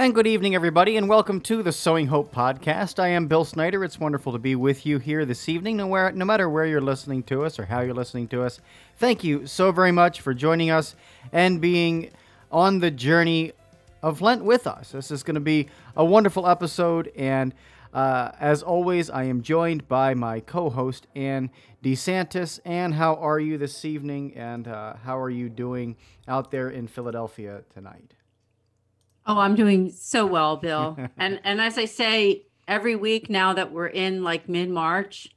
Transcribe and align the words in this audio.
And 0.00 0.14
good 0.14 0.26
evening, 0.26 0.54
everybody, 0.54 0.96
and 0.96 1.10
welcome 1.10 1.42
to 1.42 1.62
the 1.62 1.72
Sowing 1.72 2.06
Hope 2.06 2.34
podcast. 2.34 2.98
I 2.98 3.08
am 3.08 3.26
Bill 3.26 3.44
Snyder. 3.44 3.84
It's 3.84 4.00
wonderful 4.00 4.32
to 4.32 4.38
be 4.38 4.54
with 4.54 4.86
you 4.86 4.98
here 4.98 5.26
this 5.26 5.46
evening, 5.46 5.76
no, 5.76 5.88
where, 5.88 6.10
no 6.10 6.24
matter 6.24 6.48
where 6.48 6.64
you're 6.64 6.80
listening 6.80 7.22
to 7.24 7.44
us 7.44 7.58
or 7.58 7.66
how 7.66 7.82
you're 7.82 7.92
listening 7.92 8.26
to 8.28 8.42
us. 8.42 8.62
Thank 8.96 9.24
you 9.24 9.46
so 9.46 9.72
very 9.72 9.92
much 9.92 10.22
for 10.22 10.32
joining 10.32 10.70
us 10.70 10.96
and 11.32 11.60
being 11.60 12.12
on 12.50 12.78
the 12.78 12.90
journey 12.90 13.52
of 14.02 14.22
Lent 14.22 14.42
with 14.42 14.66
us. 14.66 14.92
This 14.92 15.10
is 15.10 15.22
going 15.22 15.34
to 15.34 15.40
be 15.40 15.68
a 15.94 16.02
wonderful 16.02 16.48
episode, 16.48 17.12
and 17.14 17.52
uh, 17.92 18.32
as 18.40 18.62
always, 18.62 19.10
I 19.10 19.24
am 19.24 19.42
joined 19.42 19.86
by 19.86 20.14
my 20.14 20.40
co 20.40 20.70
host, 20.70 21.08
Ann 21.14 21.50
DeSantis. 21.84 22.58
Ann, 22.64 22.92
how 22.92 23.16
are 23.16 23.38
you 23.38 23.58
this 23.58 23.84
evening, 23.84 24.32
and 24.34 24.66
uh, 24.66 24.94
how 25.04 25.18
are 25.18 25.28
you 25.28 25.50
doing 25.50 25.98
out 26.26 26.50
there 26.50 26.70
in 26.70 26.88
Philadelphia 26.88 27.64
tonight? 27.74 28.14
Oh, 29.30 29.38
I'm 29.38 29.54
doing 29.54 29.90
so 29.90 30.26
well, 30.26 30.56
Bill. 30.56 30.98
and 31.16 31.40
and 31.44 31.60
as 31.60 31.78
I 31.78 31.84
say 31.84 32.46
every 32.66 32.96
week 32.96 33.30
now 33.30 33.52
that 33.52 33.70
we're 33.70 33.86
in 33.86 34.24
like 34.24 34.48
mid-March, 34.48 35.28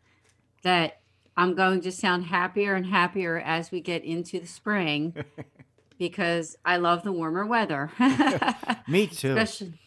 that 0.64 1.02
I'm 1.38 1.54
going 1.54 1.82
to 1.82 1.92
sound 1.92 2.26
happier 2.26 2.74
and 2.74 2.88
happier 2.88 3.40
as 3.40 3.72
we 3.72 3.82
get 3.82 4.04
into 4.04 4.40
the 4.40 4.48
spring 4.48 5.14
because 6.00 6.56
I 6.66 6.78
love 6.78 7.04
the 7.04 7.12
warmer 7.12 7.46
weather. 7.46 7.92
Me 8.88 9.06
too. 9.06 9.38
Especially 9.38 9.80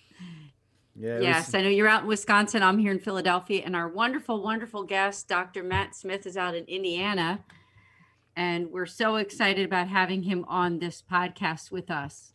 yeah, 0.94 1.18
yes, 1.20 1.48
was- 1.48 1.54
I 1.56 1.62
know 1.62 1.68
you're 1.68 1.88
out 1.88 2.02
in 2.02 2.08
Wisconsin. 2.08 2.62
I'm 2.62 2.78
here 2.78 2.92
in 2.92 3.00
Philadelphia, 3.00 3.62
and 3.64 3.74
our 3.74 3.88
wonderful, 3.88 4.40
wonderful 4.40 4.84
guest, 4.84 5.28
Dr. 5.28 5.62
Matt 5.62 5.94
Smith, 5.96 6.26
is 6.26 6.36
out 6.36 6.54
in 6.54 6.64
Indiana. 6.66 7.44
And 8.36 8.70
we're 8.70 8.86
so 8.86 9.16
excited 9.16 9.66
about 9.66 9.88
having 9.88 10.22
him 10.22 10.44
on 10.48 10.78
this 10.78 11.02
podcast 11.10 11.70
with 11.72 11.90
us. 11.90 12.32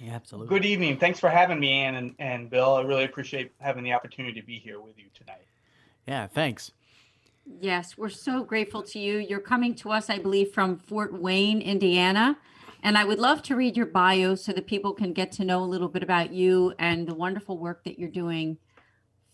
Yeah, 0.00 0.14
absolutely. 0.14 0.48
Good 0.48 0.66
evening. 0.66 0.98
Thanks 0.98 1.18
for 1.18 1.28
having 1.28 1.58
me, 1.58 1.72
Ann 1.72 1.94
and, 1.96 2.14
and 2.18 2.50
Bill. 2.50 2.74
I 2.74 2.82
really 2.82 3.04
appreciate 3.04 3.52
having 3.60 3.84
the 3.84 3.92
opportunity 3.92 4.40
to 4.40 4.46
be 4.46 4.58
here 4.58 4.80
with 4.80 4.98
you 4.98 5.06
tonight. 5.14 5.46
Yeah, 6.06 6.26
thanks. 6.26 6.72
Yes, 7.60 7.96
we're 7.96 8.10
so 8.10 8.44
grateful 8.44 8.82
to 8.84 8.98
you. 8.98 9.18
You're 9.18 9.40
coming 9.40 9.74
to 9.76 9.90
us, 9.90 10.10
I 10.10 10.18
believe, 10.18 10.52
from 10.52 10.78
Fort 10.78 11.18
Wayne, 11.18 11.62
Indiana. 11.62 12.36
And 12.82 12.96
I 12.96 13.04
would 13.04 13.18
love 13.18 13.42
to 13.44 13.56
read 13.56 13.76
your 13.76 13.86
bio 13.86 14.34
so 14.34 14.52
that 14.52 14.66
people 14.66 14.92
can 14.92 15.12
get 15.12 15.32
to 15.32 15.44
know 15.44 15.64
a 15.64 15.66
little 15.66 15.88
bit 15.88 16.02
about 16.02 16.32
you 16.32 16.74
and 16.78 17.08
the 17.08 17.14
wonderful 17.14 17.58
work 17.58 17.84
that 17.84 17.98
you're 17.98 18.08
doing 18.10 18.58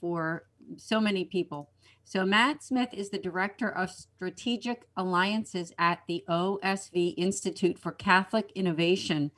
for 0.00 0.44
so 0.76 1.00
many 1.00 1.25
people. 1.25 1.71
So, 2.06 2.25
Matt 2.25 2.62
Smith 2.62 2.91
is 2.92 3.10
the 3.10 3.19
Director 3.19 3.69
of 3.69 3.91
Strategic 3.91 4.86
Alliances 4.97 5.72
at 5.78 6.00
the 6.06 6.22
OSV 6.28 7.15
Institute 7.16 7.78
for 7.78 7.92
Catholic 7.92 8.53
Innovation, 8.54 9.31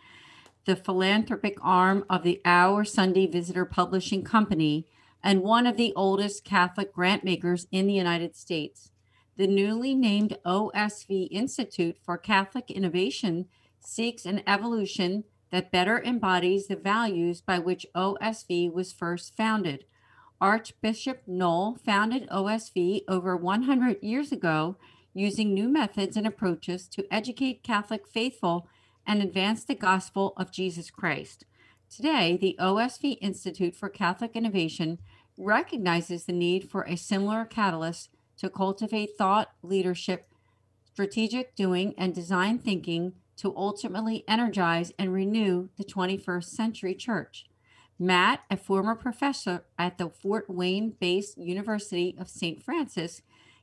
the 0.66 0.76
philanthropic 0.76 1.56
arm 1.62 2.04
of 2.10 2.24
the 2.24 2.40
Our 2.44 2.84
Sunday 2.84 3.26
Visitor 3.28 3.64
Publishing 3.64 4.24
Company 4.24 4.84
and 5.22 5.42
one 5.42 5.64
of 5.64 5.76
the 5.76 5.92
oldest 5.94 6.44
Catholic 6.44 6.92
grant 6.92 7.22
makers 7.22 7.68
in 7.70 7.86
the 7.86 7.94
United 7.94 8.34
States. 8.34 8.90
The 9.36 9.46
newly 9.46 9.94
named 9.94 10.36
OSV 10.44 11.28
Institute 11.30 11.98
for 12.04 12.18
Catholic 12.18 12.68
Innovation 12.68 13.46
seeks 13.78 14.26
an 14.26 14.42
evolution 14.44 15.22
that 15.52 15.70
better 15.70 16.02
embodies 16.02 16.66
the 16.66 16.74
values 16.74 17.40
by 17.40 17.60
which 17.60 17.86
OSV 17.94 18.72
was 18.72 18.92
first 18.92 19.36
founded. 19.36 19.84
Archbishop 20.40 21.22
Noll 21.28 21.76
founded 21.76 22.28
OSV 22.28 23.02
over 23.06 23.36
100 23.36 24.02
years 24.02 24.32
ago 24.32 24.76
using 25.14 25.54
new 25.54 25.68
methods 25.68 26.16
and 26.16 26.26
approaches 26.26 26.88
to 26.88 27.06
educate 27.08 27.62
Catholic 27.62 28.08
faithful 28.08 28.68
and 29.06 29.22
advance 29.22 29.64
the 29.64 29.74
gospel 29.74 30.34
of 30.36 30.50
Jesus 30.50 30.90
Christ. 30.90 31.44
Today, 31.88 32.36
the 32.36 32.56
OSV 32.60 33.18
Institute 33.20 33.76
for 33.76 33.88
Catholic 33.88 34.34
Innovation 34.34 34.98
recognizes 35.38 36.24
the 36.24 36.32
need 36.32 36.68
for 36.68 36.82
a 36.82 36.96
similar 36.96 37.44
catalyst 37.44 38.10
to 38.38 38.50
cultivate 38.50 39.16
thought, 39.16 39.52
leadership, 39.62 40.28
strategic 40.84 41.54
doing, 41.54 41.94
and 41.96 42.14
design 42.14 42.58
thinking 42.58 43.12
to 43.36 43.54
ultimately 43.56 44.24
energize 44.26 44.92
and 44.98 45.12
renew 45.12 45.68
the 45.76 45.84
21st 45.84 46.44
century 46.44 46.94
church. 46.94 47.46
Matt, 47.98 48.40
a 48.50 48.56
former 48.56 48.94
professor 48.94 49.64
at 49.78 49.98
the 49.98 50.10
Fort 50.10 50.50
Wayne 50.50 50.96
based 51.00 51.38
University 51.38 52.14
of 52.18 52.28
St. 52.28 52.62
Francis, 52.62 53.22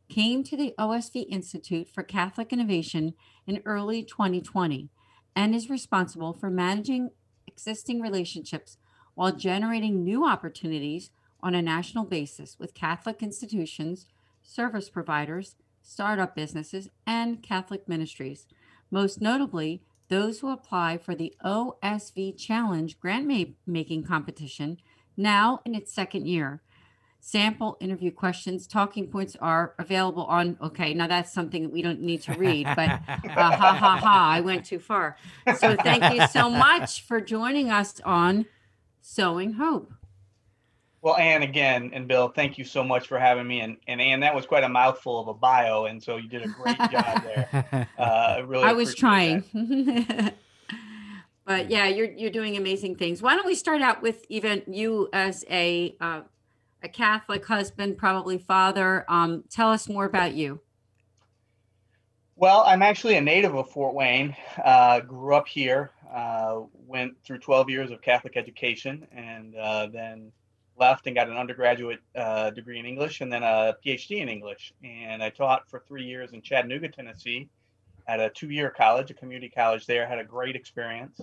came 0.09 0.43
to 0.43 0.57
the 0.57 0.73
OSV 0.77 1.25
Institute 1.29 1.87
for 1.87 2.03
Catholic 2.03 2.51
Innovation 2.51 3.13
in 3.45 3.61
early 3.65 4.03
2020 4.03 4.89
and 5.35 5.55
is 5.55 5.69
responsible 5.69 6.33
for 6.33 6.49
managing 6.49 7.11
existing 7.47 8.01
relationships 8.01 8.77
while 9.16 9.31
generating 9.31 10.03
new 10.03 10.25
opportunities 10.25 11.11
on 11.41 11.53
a 11.53 11.61
national 11.61 12.05
basis 12.05 12.57
with 12.57 12.73
Catholic 12.73 13.21
institutions, 13.21 14.07
service 14.41 14.89
providers, 14.89 15.55
startup 15.81 16.35
businesses, 16.35 16.89
and 17.05 17.44
Catholic 17.44 17.88
ministries. 17.88 18.47
Most 18.89 19.21
notably, 19.21 19.81
those 20.09 20.39
who 20.39 20.51
apply 20.51 20.97
for 20.97 21.16
the 21.16 21.33
OSV 21.44 22.38
Challenge 22.38 23.00
grant 23.00 23.56
making 23.65 24.03
competition, 24.03 24.77
now 25.18 25.59
in 25.65 25.75
its 25.75 25.94
second 25.94 26.27
year. 26.27 26.62
Sample 27.25 27.77
interview 27.79 28.11
questions, 28.11 28.67
talking 28.67 29.07
points 29.07 29.37
are 29.39 29.75
available 29.79 30.25
on. 30.25 30.57
Okay, 30.61 30.93
now 30.93 31.07
that's 31.07 31.31
something 31.31 31.63
that 31.63 31.71
we 31.71 31.81
don't 31.81 32.01
need 32.01 32.21
to 32.23 32.33
read, 32.33 32.65
but 32.75 32.89
uh, 32.89 32.97
ha 33.07 33.77
ha 33.79 33.97
ha, 33.97 34.29
I 34.29 34.41
went 34.41 34.65
too 34.65 34.77
far. 34.77 35.15
So 35.57 35.77
thank 35.77 36.13
you 36.13 36.27
so 36.27 36.49
much 36.49 37.01
for 37.01 37.21
joining 37.21 37.71
us 37.71 38.01
on 38.01 38.45
Sowing 38.99 39.53
Hope. 39.53 39.93
Well, 41.01 41.15
Ann, 41.15 41.43
again, 41.43 41.91
and 41.93 42.09
Bill, 42.09 42.27
thank 42.27 42.57
you 42.57 42.65
so 42.65 42.83
much 42.83 43.07
for 43.07 43.17
having 43.17 43.47
me. 43.47 43.61
And, 43.61 43.77
and 43.87 44.01
Ann, 44.01 44.19
that 44.19 44.35
was 44.35 44.45
quite 44.45 44.65
a 44.65 44.69
mouthful 44.69 45.21
of 45.21 45.29
a 45.29 45.33
bio, 45.33 45.85
and 45.85 46.03
so 46.03 46.17
you 46.17 46.27
did 46.27 46.43
a 46.43 46.49
great 46.49 46.77
job 46.91 47.23
there. 47.23 47.87
Uh, 47.97 48.01
I 48.01 48.39
really 48.39 48.65
I 48.65 48.73
was 48.73 48.93
trying. 48.93 49.45
but 51.45 51.69
yeah, 51.69 51.87
you're 51.87 52.11
you're 52.11 52.31
doing 52.31 52.57
amazing 52.57 52.97
things. 52.97 53.21
Why 53.21 53.35
don't 53.35 53.45
we 53.45 53.55
start 53.55 53.81
out 53.81 54.01
with 54.01 54.25
even 54.27 54.61
you 54.67 55.07
as 55.13 55.45
a 55.49 55.95
uh, 56.01 56.21
a 56.83 56.89
Catholic 56.89 57.45
husband, 57.45 57.97
probably 57.97 58.38
father. 58.38 59.06
Um, 59.07 59.44
tell 59.50 59.71
us 59.71 59.88
more 59.88 60.06
about 60.06 60.33
you. 60.33 60.59
Well, 62.35 62.63
I'm 62.65 62.81
actually 62.81 63.15
a 63.15 63.21
native 63.21 63.56
of 63.56 63.69
Fort 63.69 63.94
Wayne. 63.94 64.35
Uh, 64.63 65.00
grew 65.00 65.35
up 65.35 65.47
here. 65.47 65.91
Uh, 66.13 66.62
went 66.85 67.13
through 67.24 67.39
12 67.39 67.69
years 67.69 67.91
of 67.91 68.01
Catholic 68.01 68.38
education, 68.38 69.07
and 69.12 69.56
uh, 69.56 69.88
then 69.88 70.31
left 70.77 71.07
and 71.07 71.15
got 71.15 71.30
an 71.30 71.38
undergraduate 71.38 72.00
uh, 72.15 72.50
degree 72.50 72.80
in 72.80 72.85
English 72.85 73.21
and 73.21 73.31
then 73.31 73.44
a 73.44 73.75
PhD 73.85 74.21
in 74.21 74.30
English. 74.30 74.74
And 74.83 75.24
I 75.24 75.30
taught 75.30 75.69
for 75.69 75.83
three 75.88 76.03
years 76.03 76.33
in 76.33 76.41
Chattanooga, 76.41 76.89
Tennessee, 76.89 77.47
at 78.07 78.19
a 78.19 78.30
two-year 78.31 78.71
college, 78.71 79.12
a 79.12 79.13
community 79.13 79.50
college 79.50 79.85
there. 79.85 80.07
Had 80.07 80.19
a 80.19 80.24
great 80.24 80.56
experience. 80.56 81.21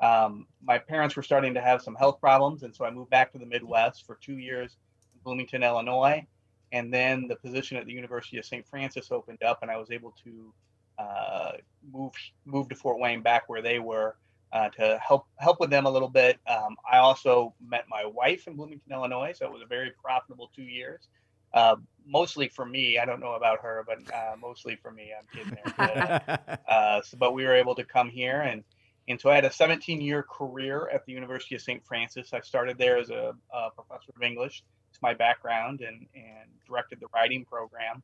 Um, 0.00 0.46
my 0.62 0.78
parents 0.78 1.14
were 1.16 1.22
starting 1.22 1.54
to 1.54 1.60
have 1.60 1.82
some 1.82 1.94
health 1.94 2.20
problems, 2.20 2.62
and 2.62 2.74
so 2.74 2.84
I 2.84 2.90
moved 2.90 3.10
back 3.10 3.32
to 3.32 3.38
the 3.38 3.46
Midwest 3.46 4.06
for 4.06 4.18
two 4.20 4.38
years 4.38 4.76
Bloomington, 5.22 5.62
Illinois. 5.62 6.26
And 6.72 6.92
then 6.92 7.28
the 7.28 7.36
position 7.36 7.76
at 7.76 7.86
the 7.86 7.92
University 7.92 8.38
of 8.38 8.44
St. 8.44 8.66
Francis 8.66 9.12
opened 9.12 9.42
up, 9.42 9.58
and 9.62 9.70
I 9.70 9.76
was 9.76 9.90
able 9.90 10.14
to 10.24 10.54
uh, 10.98 11.52
move 11.92 12.12
move 12.46 12.68
to 12.70 12.74
Fort 12.74 12.98
Wayne, 12.98 13.22
back 13.22 13.48
where 13.48 13.60
they 13.60 13.78
were, 13.78 14.16
uh, 14.52 14.70
to 14.70 14.98
help 15.06 15.26
help 15.36 15.60
with 15.60 15.70
them 15.70 15.86
a 15.86 15.90
little 15.90 16.08
bit. 16.08 16.38
Um, 16.46 16.76
I 16.90 16.98
also 16.98 17.54
met 17.66 17.84
my 17.90 18.06
wife 18.06 18.46
in 18.46 18.56
Bloomington, 18.56 18.90
Illinois, 18.90 19.32
so 19.36 19.46
it 19.46 19.52
was 19.52 19.62
a 19.62 19.66
very 19.66 19.92
profitable 20.02 20.50
two 20.54 20.62
years. 20.62 21.08
Uh, 21.52 21.76
mostly 22.06 22.48
for 22.48 22.64
me, 22.64 22.98
I 22.98 23.04
don't 23.04 23.20
know 23.20 23.34
about 23.34 23.60
her, 23.60 23.84
but 23.86 23.98
uh, 24.12 24.36
mostly 24.40 24.76
for 24.76 24.90
me. 24.90 25.12
I'm 25.18 25.26
kidding 25.36 25.58
there. 25.76 26.22
But, 26.26 26.60
uh, 26.68 27.02
so, 27.02 27.18
but 27.18 27.34
we 27.34 27.44
were 27.44 27.54
able 27.54 27.74
to 27.74 27.84
come 27.84 28.08
here, 28.08 28.40
and 28.40 28.64
and 29.08 29.20
so 29.20 29.30
I 29.30 29.34
had 29.34 29.44
a 29.44 29.52
17 29.52 30.00
year 30.00 30.22
career 30.22 30.88
at 30.92 31.04
the 31.06 31.12
University 31.12 31.54
of 31.54 31.60
St. 31.60 31.84
Francis. 31.84 32.32
I 32.32 32.40
started 32.40 32.78
there 32.78 32.98
as 32.98 33.10
a, 33.10 33.34
a 33.52 33.70
professor 33.70 34.12
of 34.14 34.22
English. 34.22 34.62
My 35.02 35.14
background, 35.14 35.80
and 35.80 36.06
and 36.14 36.48
directed 36.66 37.00
the 37.00 37.08
writing 37.14 37.44
program. 37.44 38.02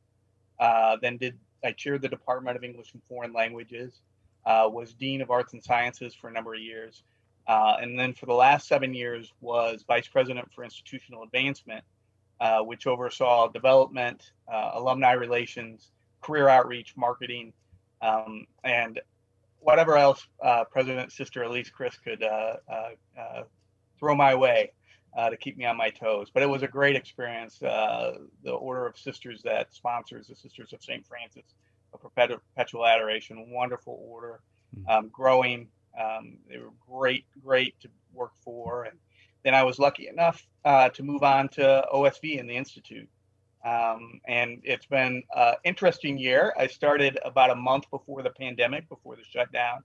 Uh, 0.59 0.97
then 1.01 1.17
did 1.17 1.37
I 1.63 1.71
chaired 1.71 2.01
the 2.01 2.09
Department 2.09 2.57
of 2.57 2.63
English 2.63 2.93
and 2.93 3.01
Foreign 3.07 3.33
Languages. 3.33 4.01
Uh, 4.45 4.69
was 4.71 4.93
dean 4.93 5.21
of 5.21 5.29
arts 5.29 5.53
and 5.53 5.63
sciences 5.63 6.15
for 6.15 6.29
a 6.29 6.31
number 6.31 6.53
of 6.53 6.61
years, 6.61 7.03
uh, 7.47 7.75
and 7.81 7.99
then 7.99 8.13
for 8.13 8.25
the 8.25 8.33
last 8.33 8.67
seven 8.67 8.93
years 8.93 9.33
was 9.41 9.83
vice 9.87 10.07
president 10.07 10.51
for 10.53 10.63
institutional 10.63 11.23
advancement 11.23 11.83
uh, 12.39 12.61
which 12.61 12.87
oversaw 12.87 13.49
development, 13.49 14.31
uh, 14.51 14.71
alumni 14.75 15.11
relations, 15.11 15.91
career 16.21 16.47
outreach, 16.47 16.95
marketing, 16.95 17.51
um, 18.01 18.45
and 18.63 19.01
whatever 19.59 19.97
else 19.97 20.25
uh, 20.41 20.63
President 20.63 21.11
Sister 21.11 21.43
Elise 21.43 21.69
Kriss 21.69 22.01
could 22.01 22.23
throw 23.99 24.15
my 24.15 24.33
way 24.33 24.71
to 25.17 25.37
keep 25.37 25.57
me 25.57 25.65
on 25.65 25.77
my 25.77 25.89
toes. 25.89 26.29
But 26.33 26.43
it 26.43 26.49
was 26.49 26.63
a 26.63 26.67
great 26.67 26.95
experience. 26.95 27.59
the 27.59 28.19
Order 28.45 28.85
of 28.85 28.97
Sisters 28.97 29.41
that 29.43 29.73
sponsors 29.73 30.27
the 30.27 30.35
Sisters 30.35 30.73
of 30.73 30.83
St. 30.83 31.05
Francis 31.05 31.53
of 31.93 32.01
Perpetual 32.01 32.85
Adoration, 32.85 33.49
wonderful 33.49 33.99
order, 34.07 34.41
hmm. 34.75 34.89
um, 34.89 35.09
growing. 35.09 35.67
Um, 35.99 36.37
they 36.47 36.57
were 36.57 36.71
great, 36.87 37.25
great 37.43 37.79
to 37.81 37.89
work 38.13 38.31
for. 38.43 38.83
And 38.83 38.97
then 39.43 39.55
I 39.55 39.63
was 39.63 39.79
lucky 39.79 40.07
enough 40.07 40.45
uh, 40.65 40.89
to 40.89 41.03
move 41.03 41.23
on 41.23 41.49
to 41.49 41.85
OSV 41.93 42.39
in 42.39 42.47
the 42.47 42.55
Institute. 42.55 43.09
Um, 43.65 44.21
and 44.27 44.61
it's 44.63 44.85
been 44.85 45.23
an 45.35 45.55
interesting 45.65 46.17
year. 46.17 46.53
I 46.57 46.67
started 46.67 47.19
about 47.25 47.49
a 47.49 47.55
month 47.55 47.89
before 47.91 48.23
the 48.23 48.29
pandemic, 48.29 48.87
before 48.87 49.15
the 49.15 49.23
shutdown. 49.23 49.83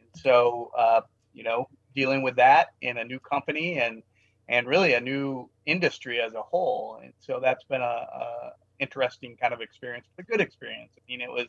And 0.00 0.08
so, 0.22 0.70
uh, 0.76 1.02
you 1.34 1.42
know, 1.42 1.68
dealing 1.94 2.22
with 2.22 2.36
that 2.36 2.68
in 2.80 2.96
a 2.96 3.04
new 3.04 3.20
company 3.20 3.78
and 3.78 4.02
and 4.50 4.66
really 4.66 4.94
a 4.94 5.00
new 5.00 5.48
industry 5.64 6.20
as 6.20 6.34
a 6.34 6.42
whole. 6.42 6.98
And 7.02 7.12
so 7.20 7.38
that's 7.40 7.62
been 7.64 7.80
a, 7.80 7.84
a 7.84 8.52
interesting 8.80 9.36
kind 9.40 9.54
of 9.54 9.60
experience, 9.60 10.06
but 10.16 10.24
a 10.24 10.26
good 10.26 10.40
experience. 10.40 10.92
I 10.98 11.02
mean, 11.08 11.20
it 11.20 11.30
was, 11.30 11.46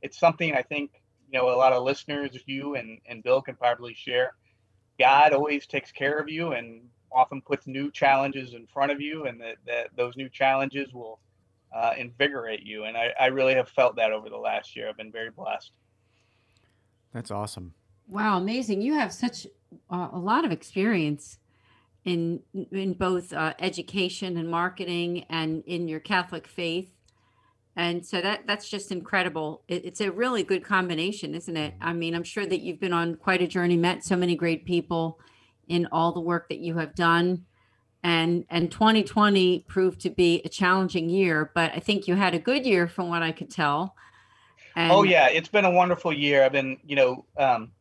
it's 0.00 0.18
something 0.18 0.54
I 0.54 0.62
think, 0.62 0.90
you 1.30 1.38
know, 1.38 1.50
a 1.50 1.56
lot 1.56 1.74
of 1.74 1.84
listeners, 1.84 2.30
you 2.46 2.74
and, 2.74 2.98
and 3.06 3.22
Bill 3.22 3.42
can 3.42 3.54
probably 3.54 3.94
share. 3.94 4.32
God 4.98 5.34
always 5.34 5.66
takes 5.66 5.92
care 5.92 6.18
of 6.18 6.30
you 6.30 6.52
and 6.52 6.88
often 7.12 7.42
puts 7.42 7.66
new 7.66 7.90
challenges 7.90 8.54
in 8.54 8.66
front 8.66 8.92
of 8.92 9.00
you, 9.00 9.26
and 9.26 9.40
that, 9.40 9.56
that 9.66 9.90
those 9.94 10.16
new 10.16 10.30
challenges 10.30 10.92
will 10.94 11.20
uh, 11.74 11.92
invigorate 11.98 12.62
you. 12.64 12.84
And 12.84 12.96
I, 12.96 13.12
I 13.20 13.26
really 13.26 13.54
have 13.54 13.68
felt 13.68 13.96
that 13.96 14.10
over 14.10 14.30
the 14.30 14.38
last 14.38 14.74
year. 14.74 14.88
I've 14.88 14.96
been 14.96 15.12
very 15.12 15.30
blessed. 15.30 15.70
That's 17.12 17.30
awesome. 17.30 17.74
Wow, 18.08 18.38
amazing! 18.38 18.80
You 18.80 18.94
have 18.94 19.12
such 19.12 19.46
uh, 19.90 20.08
a 20.12 20.18
lot 20.18 20.44
of 20.44 20.52
experience 20.52 21.38
in 22.08 22.40
in 22.72 22.94
both 22.94 23.34
uh, 23.34 23.52
education 23.58 24.38
and 24.38 24.50
marketing, 24.50 25.26
and 25.28 25.62
in 25.66 25.88
your 25.88 26.00
Catholic 26.00 26.46
faith. 26.46 26.90
And 27.76 28.04
so 28.04 28.20
that 28.22 28.46
that's 28.46 28.68
just 28.68 28.90
incredible. 28.90 29.62
It, 29.68 29.84
it's 29.84 30.00
a 30.00 30.10
really 30.10 30.42
good 30.42 30.64
combination, 30.64 31.34
isn't 31.34 31.56
it? 31.56 31.74
I 31.82 31.92
mean, 31.92 32.14
I'm 32.14 32.24
sure 32.24 32.46
that 32.46 32.60
you've 32.60 32.80
been 32.80 32.94
on 32.94 33.16
quite 33.16 33.42
a 33.42 33.46
journey, 33.46 33.76
met 33.76 34.04
so 34.04 34.16
many 34.16 34.36
great 34.36 34.64
people 34.64 35.20
in 35.68 35.86
all 35.92 36.12
the 36.12 36.20
work 36.20 36.48
that 36.48 36.60
you 36.60 36.78
have 36.78 36.94
done 36.94 37.44
and 38.02 38.46
and 38.48 38.70
2020 38.70 39.64
proved 39.68 40.00
to 40.00 40.08
be 40.08 40.40
a 40.44 40.48
challenging 40.48 41.10
year 41.10 41.50
but 41.52 41.72
i 41.74 41.80
think 41.80 42.06
you 42.06 42.14
had 42.14 42.32
a 42.32 42.38
good 42.38 42.64
year 42.64 42.86
from 42.86 43.08
what 43.08 43.22
i 43.22 43.32
could 43.32 43.50
tell 43.50 43.96
and 44.76 44.92
oh 44.92 45.02
yeah 45.02 45.28
it's 45.28 45.48
been 45.48 45.64
a 45.64 45.70
wonderful 45.70 46.12
year 46.12 46.44
i've 46.44 46.52
been 46.52 46.78
you 46.86 46.94
know 46.94 47.24
um, 47.36 47.72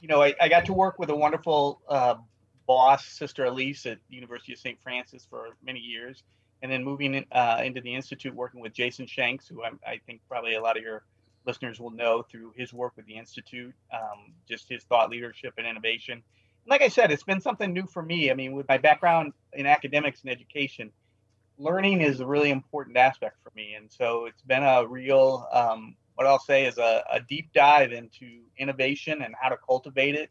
you 0.00 0.06
know 0.06 0.22
I, 0.22 0.32
I 0.40 0.48
got 0.48 0.64
to 0.66 0.72
work 0.72 1.00
with 1.00 1.10
a 1.10 1.16
wonderful 1.16 1.82
uh, 1.88 2.14
boss 2.70 3.04
sister 3.04 3.46
elise 3.46 3.84
at 3.86 3.98
the 4.08 4.14
university 4.14 4.52
of 4.52 4.58
st 4.58 4.78
francis 4.80 5.26
for 5.28 5.56
many 5.64 5.80
years 5.80 6.22
and 6.62 6.70
then 6.70 6.84
moving 6.84 7.14
in, 7.14 7.24
uh, 7.32 7.60
into 7.64 7.80
the 7.80 7.94
institute 7.94 8.34
working 8.34 8.60
with 8.60 8.72
jason 8.72 9.06
shanks 9.06 9.48
who 9.48 9.64
I'm, 9.64 9.80
i 9.86 9.98
think 10.06 10.20
probably 10.28 10.54
a 10.54 10.62
lot 10.62 10.76
of 10.76 10.82
your 10.82 11.02
listeners 11.46 11.80
will 11.80 11.90
know 11.90 12.22
through 12.22 12.52
his 12.56 12.72
work 12.72 12.92
with 12.96 13.06
the 13.06 13.16
institute 13.16 13.74
um, 13.92 14.34
just 14.48 14.68
his 14.68 14.84
thought 14.84 15.10
leadership 15.10 15.54
and 15.58 15.66
innovation 15.66 16.22
like 16.66 16.82
I 16.82 16.88
said, 16.88 17.10
it's 17.10 17.22
been 17.22 17.40
something 17.40 17.72
new 17.72 17.86
for 17.86 18.02
me. 18.02 18.30
I 18.30 18.34
mean, 18.34 18.52
with 18.52 18.68
my 18.68 18.78
background 18.78 19.32
in 19.52 19.66
academics 19.66 20.22
and 20.22 20.30
education, 20.30 20.92
learning 21.58 22.00
is 22.00 22.20
a 22.20 22.26
really 22.26 22.50
important 22.50 22.96
aspect 22.96 23.36
for 23.42 23.52
me. 23.54 23.74
And 23.74 23.90
so 23.90 24.26
it's 24.26 24.42
been 24.42 24.62
a 24.62 24.86
real, 24.86 25.46
um, 25.52 25.96
what 26.14 26.26
I'll 26.26 26.38
say 26.38 26.66
is 26.66 26.78
a, 26.78 27.04
a, 27.10 27.20
deep 27.20 27.52
dive 27.52 27.92
into 27.92 28.42
innovation 28.58 29.22
and 29.22 29.34
how 29.40 29.48
to 29.48 29.56
cultivate 29.66 30.14
it, 30.14 30.30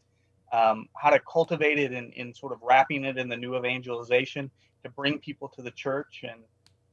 um, 0.51 0.87
how 0.95 1.09
to 1.09 1.19
cultivate 1.19 1.79
it 1.79 1.91
in, 1.91 2.11
in 2.13 2.33
sort 2.33 2.53
of 2.53 2.59
wrapping 2.61 3.05
it 3.05 3.17
in 3.17 3.29
the 3.29 3.37
new 3.37 3.55
evangelization 3.57 4.49
to 4.83 4.89
bring 4.89 5.19
people 5.19 5.49
to 5.49 5.61
the 5.61 5.71
church. 5.71 6.21
And 6.23 6.41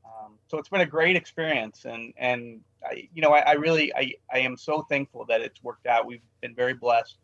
um, 0.04 0.34
so 0.48 0.58
it's 0.58 0.68
been 0.68 0.80
a 0.80 0.86
great 0.86 1.16
experience. 1.16 1.84
And, 1.84 2.12
and 2.16 2.60
I, 2.84 3.08
you 3.14 3.22
know, 3.22 3.30
I, 3.30 3.40
I, 3.40 3.52
really, 3.52 3.94
I, 3.94 4.14
I 4.32 4.38
am 4.40 4.56
so 4.56 4.82
thankful 4.88 5.24
that 5.26 5.40
it's 5.40 5.62
worked 5.62 5.86
out. 5.86 6.06
We've 6.06 6.20
been 6.40 6.54
very 6.54 6.74
blessed. 6.74 7.16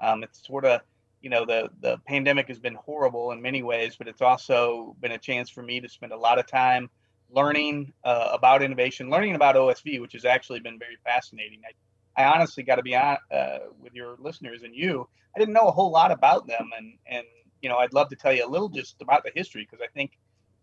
Um, 0.00 0.22
it's 0.22 0.46
sort 0.46 0.64
of, 0.64 0.80
you 1.26 1.30
know 1.30 1.44
the 1.44 1.68
the 1.80 1.98
pandemic 2.06 2.46
has 2.46 2.60
been 2.60 2.76
horrible 2.76 3.32
in 3.32 3.42
many 3.42 3.60
ways 3.60 3.96
but 3.96 4.06
it's 4.06 4.22
also 4.22 4.94
been 5.00 5.10
a 5.10 5.18
chance 5.18 5.50
for 5.50 5.60
me 5.60 5.80
to 5.80 5.88
spend 5.88 6.12
a 6.12 6.16
lot 6.16 6.38
of 6.38 6.46
time 6.46 6.88
learning 7.30 7.92
uh, 8.04 8.28
about 8.32 8.62
innovation 8.62 9.10
learning 9.10 9.34
about 9.34 9.56
osv 9.56 10.00
which 10.00 10.12
has 10.12 10.24
actually 10.24 10.60
been 10.60 10.78
very 10.78 10.96
fascinating 11.04 11.60
i, 11.66 12.22
I 12.22 12.32
honestly 12.32 12.62
got 12.62 12.76
to 12.76 12.82
be 12.82 12.94
on 12.94 13.16
uh, 13.32 13.58
your 13.96 14.16
listeners 14.18 14.62
and 14.62 14.74
you 14.74 15.08
i 15.34 15.38
didn't 15.38 15.54
know 15.54 15.68
a 15.68 15.72
whole 15.72 15.90
lot 15.90 16.12
about 16.12 16.46
them 16.46 16.70
and 16.76 16.94
and 17.06 17.24
you 17.62 17.68
know 17.68 17.76
i'd 17.78 17.92
love 17.92 18.08
to 18.08 18.16
tell 18.16 18.32
you 18.32 18.46
a 18.46 18.48
little 18.48 18.68
just 18.68 19.00
about 19.02 19.24
the 19.24 19.30
history 19.34 19.66
because 19.68 19.82
i 19.84 19.88
think 19.94 20.12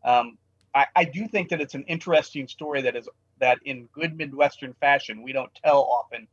um, 0.05 0.37
I, 0.75 0.85
I 0.97 1.03
do 1.05 1.29
think 1.29 1.47
that 1.49 1.61
it's 1.61 1.75
an 1.75 1.83
interesting 1.83 2.47
story 2.47 2.81
that 2.81 2.95
is 2.95 3.07
that 3.39 3.59
in 3.63 3.87
good 3.93 4.17
midwestern 4.17 4.73
fashion 4.73 5.21
we 5.21 5.31
don't 5.31 5.53
tell 5.63 5.81
often 5.81 6.27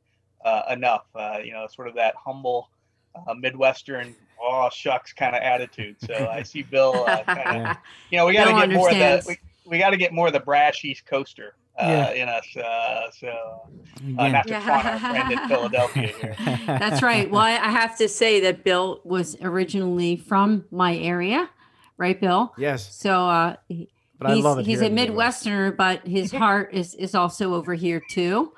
uh, 0.44 0.62
enough 0.70 1.04
uh, 1.14 1.38
you 1.42 1.52
know 1.52 1.66
sort 1.68 1.88
of 1.88 1.94
that 1.94 2.14
humble 2.16 2.68
uh, 3.14 3.34
Midwestern, 3.34 4.14
oh 4.40 4.68
shucks 4.72 5.12
kind 5.12 5.34
of 5.34 5.42
attitude. 5.42 5.96
So 6.00 6.28
I 6.30 6.42
see 6.42 6.62
Bill 6.62 7.04
uh, 7.06 7.24
kind 7.24 7.38
of, 7.38 7.54
yeah. 7.54 7.76
you 8.10 8.18
know, 8.18 8.26
we 8.26 8.34
got 8.34 8.44
to 8.44 8.66
get 8.66 8.74
more 8.74 8.90
of 8.90 8.96
the 8.96 9.24
we, 9.26 9.36
we 9.66 9.78
got 9.78 9.90
to 9.90 9.96
get 9.96 10.12
more 10.12 10.28
of 10.28 10.32
the 10.32 10.40
brash 10.40 10.84
East 10.84 11.06
Coaster 11.06 11.54
yeah. 11.82 12.10
in 12.12 12.28
us. 12.28 12.56
Uh, 12.56 13.10
so 13.10 13.62
uh, 14.18 14.28
not 14.28 14.46
to 14.46 14.52
yeah. 14.52 14.98
our 15.02 15.12
friend 15.12 15.32
in 15.32 15.38
Philadelphia 15.48 16.06
here. 16.08 16.36
That's 16.66 17.02
right. 17.02 17.30
Well, 17.30 17.42
I 17.42 17.70
have 17.70 17.96
to 17.98 18.08
say 18.08 18.40
that 18.40 18.64
Bill 18.64 19.00
was 19.04 19.36
originally 19.42 20.16
from 20.16 20.64
my 20.70 20.96
area, 20.96 21.48
right, 21.96 22.20
Bill? 22.20 22.52
Yes. 22.58 22.94
So 22.94 23.28
uh, 23.28 23.56
he, 23.68 23.88
he's, 24.26 24.66
he's 24.66 24.80
a 24.80 24.90
Midwesterner, 24.90 25.76
but 25.76 26.06
his 26.06 26.32
heart 26.42 26.72
is 26.72 26.94
is 26.94 27.14
also 27.14 27.54
over 27.54 27.74
here 27.74 28.02
too. 28.10 28.52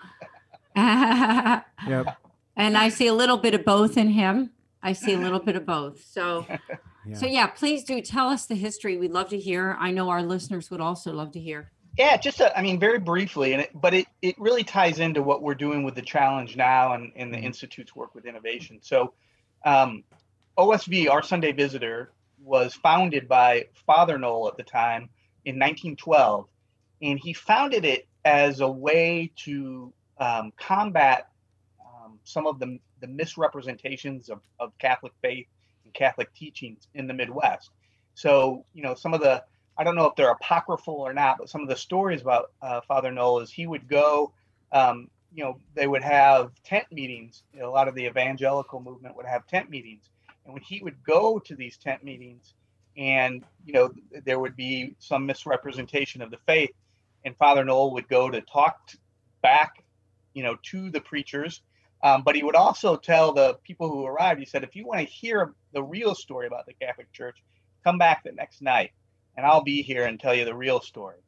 yep 0.77 2.17
and 2.57 2.77
I 2.77 2.89
see 2.89 3.07
a 3.07 3.15
little 3.15 3.37
bit 3.37 3.55
of 3.55 3.65
both 3.65 3.97
in 3.97 4.09
him. 4.09 4.51
I 4.83 4.93
see 4.93 5.15
a 5.15 5.19
little 5.19 5.39
bit 5.39 5.57
of 5.57 5.65
both. 5.65 6.05
So, 6.05 6.47
yeah. 7.07 7.17
so 7.17 7.27
yeah, 7.27 7.47
please 7.47 7.85
do 7.85 8.01
tell 8.01 8.29
us 8.29 8.47
the 8.47 8.55
history. 8.55 8.97
We'd 8.97 9.13
love 9.13 9.29
to 9.31 9.39
hear. 9.39 9.77
I 9.79 9.91
know 9.91 10.11
our 10.11 10.23
listeners 10.23 10.71
would 10.71 10.81
also 10.81 11.13
love 11.13 11.33
to 11.33 11.41
hear. 11.41 11.71
Yeah, 11.99 12.17
just 12.17 12.41
a, 12.41 12.57
I 12.57 12.63
mean, 12.63 12.81
very 12.81 12.99
briefly, 12.99 13.53
and 13.53 13.63
it, 13.63 13.71
but 13.75 13.93
it 13.93 14.07
it 14.23 14.39
really 14.39 14.65
ties 14.65 14.99
into 14.99 15.23
what 15.23 15.43
we're 15.43 15.55
doing 15.55 15.83
with 15.85 15.95
the 15.95 16.03
challenge 16.03 16.57
now 16.57 16.95
and, 16.95 17.13
and 17.17 17.33
the 17.33 17.37
mm-hmm. 17.37 17.47
institute's 17.47 17.95
work 17.95 18.15
with 18.15 18.25
innovation. 18.25 18.79
So, 18.81 19.13
um, 19.65 20.05
OSV, 20.57 21.11
our 21.11 21.23
Sunday 21.23 21.53
Visitor, 21.53 22.13
was 22.43 22.75
founded 22.75 23.29
by 23.29 23.67
Father 23.87 24.19
Noll 24.19 24.49
at 24.49 24.57
the 24.57 24.63
time 24.63 25.11
in 25.45 25.57
1912, 25.57 26.47
and 27.03 27.19
he 27.19 27.35
founded 27.35 27.85
it 27.85 28.07
as 28.25 28.61
a 28.61 28.69
way 28.69 29.31
to 29.45 29.93
um, 30.19 30.53
combat 30.57 31.29
some 32.25 32.47
of 32.47 32.59
the, 32.59 32.79
the 33.01 33.07
misrepresentations 33.07 34.29
of, 34.29 34.41
of 34.61 34.77
Catholic 34.79 35.13
faith 35.21 35.47
and 35.85 35.93
Catholic 35.95 36.33
teachings 36.35 36.87
in 36.95 37.07
the 37.07 37.15
Midwest. 37.15 37.71
So, 38.15 38.65
you 38.75 38.83
know, 38.83 38.95
some 38.95 39.15
of 39.15 39.21
the, 39.21 39.43
I 39.77 39.85
don't 39.85 39.97
know 39.97 40.07
if 40.07 40.17
they're 40.17 40.31
apocryphal 40.31 40.95
or 40.95 41.13
not, 41.13 41.39
but 41.39 41.49
some 41.49 41.63
of 41.63 41.69
the 41.69 41.77
stories 41.77 42.21
about 42.21 42.53
uh, 42.61 42.81
Father 42.83 43.11
Noll 43.11 43.41
is 43.41 43.51
he 43.51 43.67
would 43.67 43.89
go, 43.89 44.33
um, 44.73 45.09
you 45.35 45.45
know, 45.45 45.59
they 45.75 45.87
would 45.87 46.03
have 46.03 46.53
tent 46.65 46.87
meetings. 46.93 47.43
You 47.55 47.61
know, 47.61 47.71
a 47.71 47.73
lot 47.73 47.89
of 47.89 47.95
the 47.95 48.07
evangelical 48.07 48.81
movement 48.81 49.17
would 49.17 49.27
have 49.27 49.47
tent 49.47 49.71
meetings. 49.71 50.11
And 50.45 50.55
when 50.55 50.63
he 50.63 50.81
would 50.83 51.03
go 51.05 51.39
to 51.39 51.55
these 51.55 51.77
tent 51.77 52.05
meetings, 52.05 52.55
and, 52.97 53.45
you 53.65 53.73
know, 53.73 53.91
there 54.25 54.39
would 54.39 54.57
be 54.57 54.95
some 54.99 55.25
misrepresentation 55.25 56.21
of 56.21 56.31
the 56.31 56.39
faith, 56.47 56.73
and 57.25 57.37
Father 57.37 57.65
Noll 57.65 57.95
would 57.95 58.09
go 58.09 58.29
to 58.29 58.43
talk 58.43 58.91
back, 59.43 59.83
you 60.35 60.43
know, 60.43 60.57
to 60.71 60.91
the 60.91 61.01
preachers 61.01 61.63
um, 62.03 62.23
but 62.23 62.35
he 62.35 62.43
would 62.43 62.57
also 62.57 62.97
tell 62.97 63.33
the 63.33 63.55
people 63.63 63.89
who 63.89 64.05
arrived, 64.05 64.41
he 64.41 64.47
said, 64.47 64.65
if 64.65 64.75
you 64.75 64.87
want 64.87 65.01
to 65.01 65.07
hear 65.07 65.55
the 65.73 65.83
real 65.83 66.15
story 66.15 66.47
about 66.47 66.67
the 66.67 66.75
Catholic 66.75 67.13
Church, 67.13 67.43
come 67.85 67.97
back 67.99 68.25
the 68.25 68.33
next 68.33 68.61
night 68.61 68.91
and 69.37 69.47
I'll 69.47 69.63
be 69.63 69.83
here 69.83 70.05
and 70.05 70.19
tell 70.19 70.35
you 70.35 70.45
the 70.45 70.55
real 70.55 70.81
story. 70.81 71.19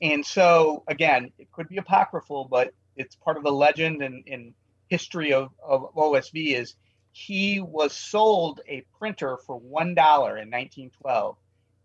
And 0.00 0.24
so, 0.24 0.84
again, 0.86 1.32
it 1.38 1.50
could 1.50 1.68
be 1.68 1.78
apocryphal, 1.78 2.46
but 2.50 2.72
it's 2.96 3.16
part 3.16 3.36
of 3.36 3.42
the 3.42 3.52
legend 3.52 4.02
and, 4.02 4.24
and 4.30 4.54
history 4.88 5.32
of, 5.32 5.50
of 5.62 5.94
OSV 5.94 6.54
is 6.54 6.74
he 7.12 7.60
was 7.60 7.92
sold 7.92 8.60
a 8.68 8.84
printer 8.98 9.38
for 9.46 9.60
$1 9.60 9.62
in 9.64 9.94
1912. 9.94 11.36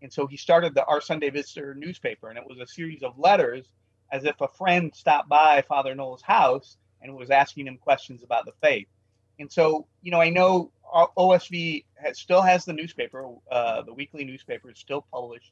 And 0.02 0.12
so 0.12 0.28
he 0.28 0.38
started 0.38 0.76
the 0.76 0.86
Our 0.86 1.02
Sunday 1.02 1.30
Visitor 1.30 1.74
newspaper, 1.74 2.30
and 2.30 2.38
it 2.38 2.46
was 2.48 2.60
a 2.60 2.68
series 2.68 3.04
of 3.04 3.18
letters 3.18 3.66
as 4.12 4.26
if 4.26 4.40
a 4.42 4.48
friend 4.48 4.94
stopped 4.94 5.30
by 5.30 5.64
Father 5.68 5.96
Noll's 5.96 6.22
house 6.22 6.78
and 7.02 7.16
was 7.16 7.32
asking 7.32 7.68
him 7.68 7.78
questions 7.78 8.22
about 8.22 8.46
the 8.46 8.52
faith. 8.62 8.88
And 9.40 9.52
so, 9.52 9.88
you 10.02 10.12
know, 10.12 10.22
I 10.22 10.30
know 10.30 10.72
OSV 10.94 11.86
has, 11.96 12.20
still 12.20 12.42
has 12.42 12.66
the 12.66 12.74
newspaper, 12.74 13.28
uh, 13.52 13.82
the 13.82 13.94
weekly 13.94 14.24
newspaper 14.24 14.72
is 14.72 14.80
still 14.80 15.06
published 15.12 15.52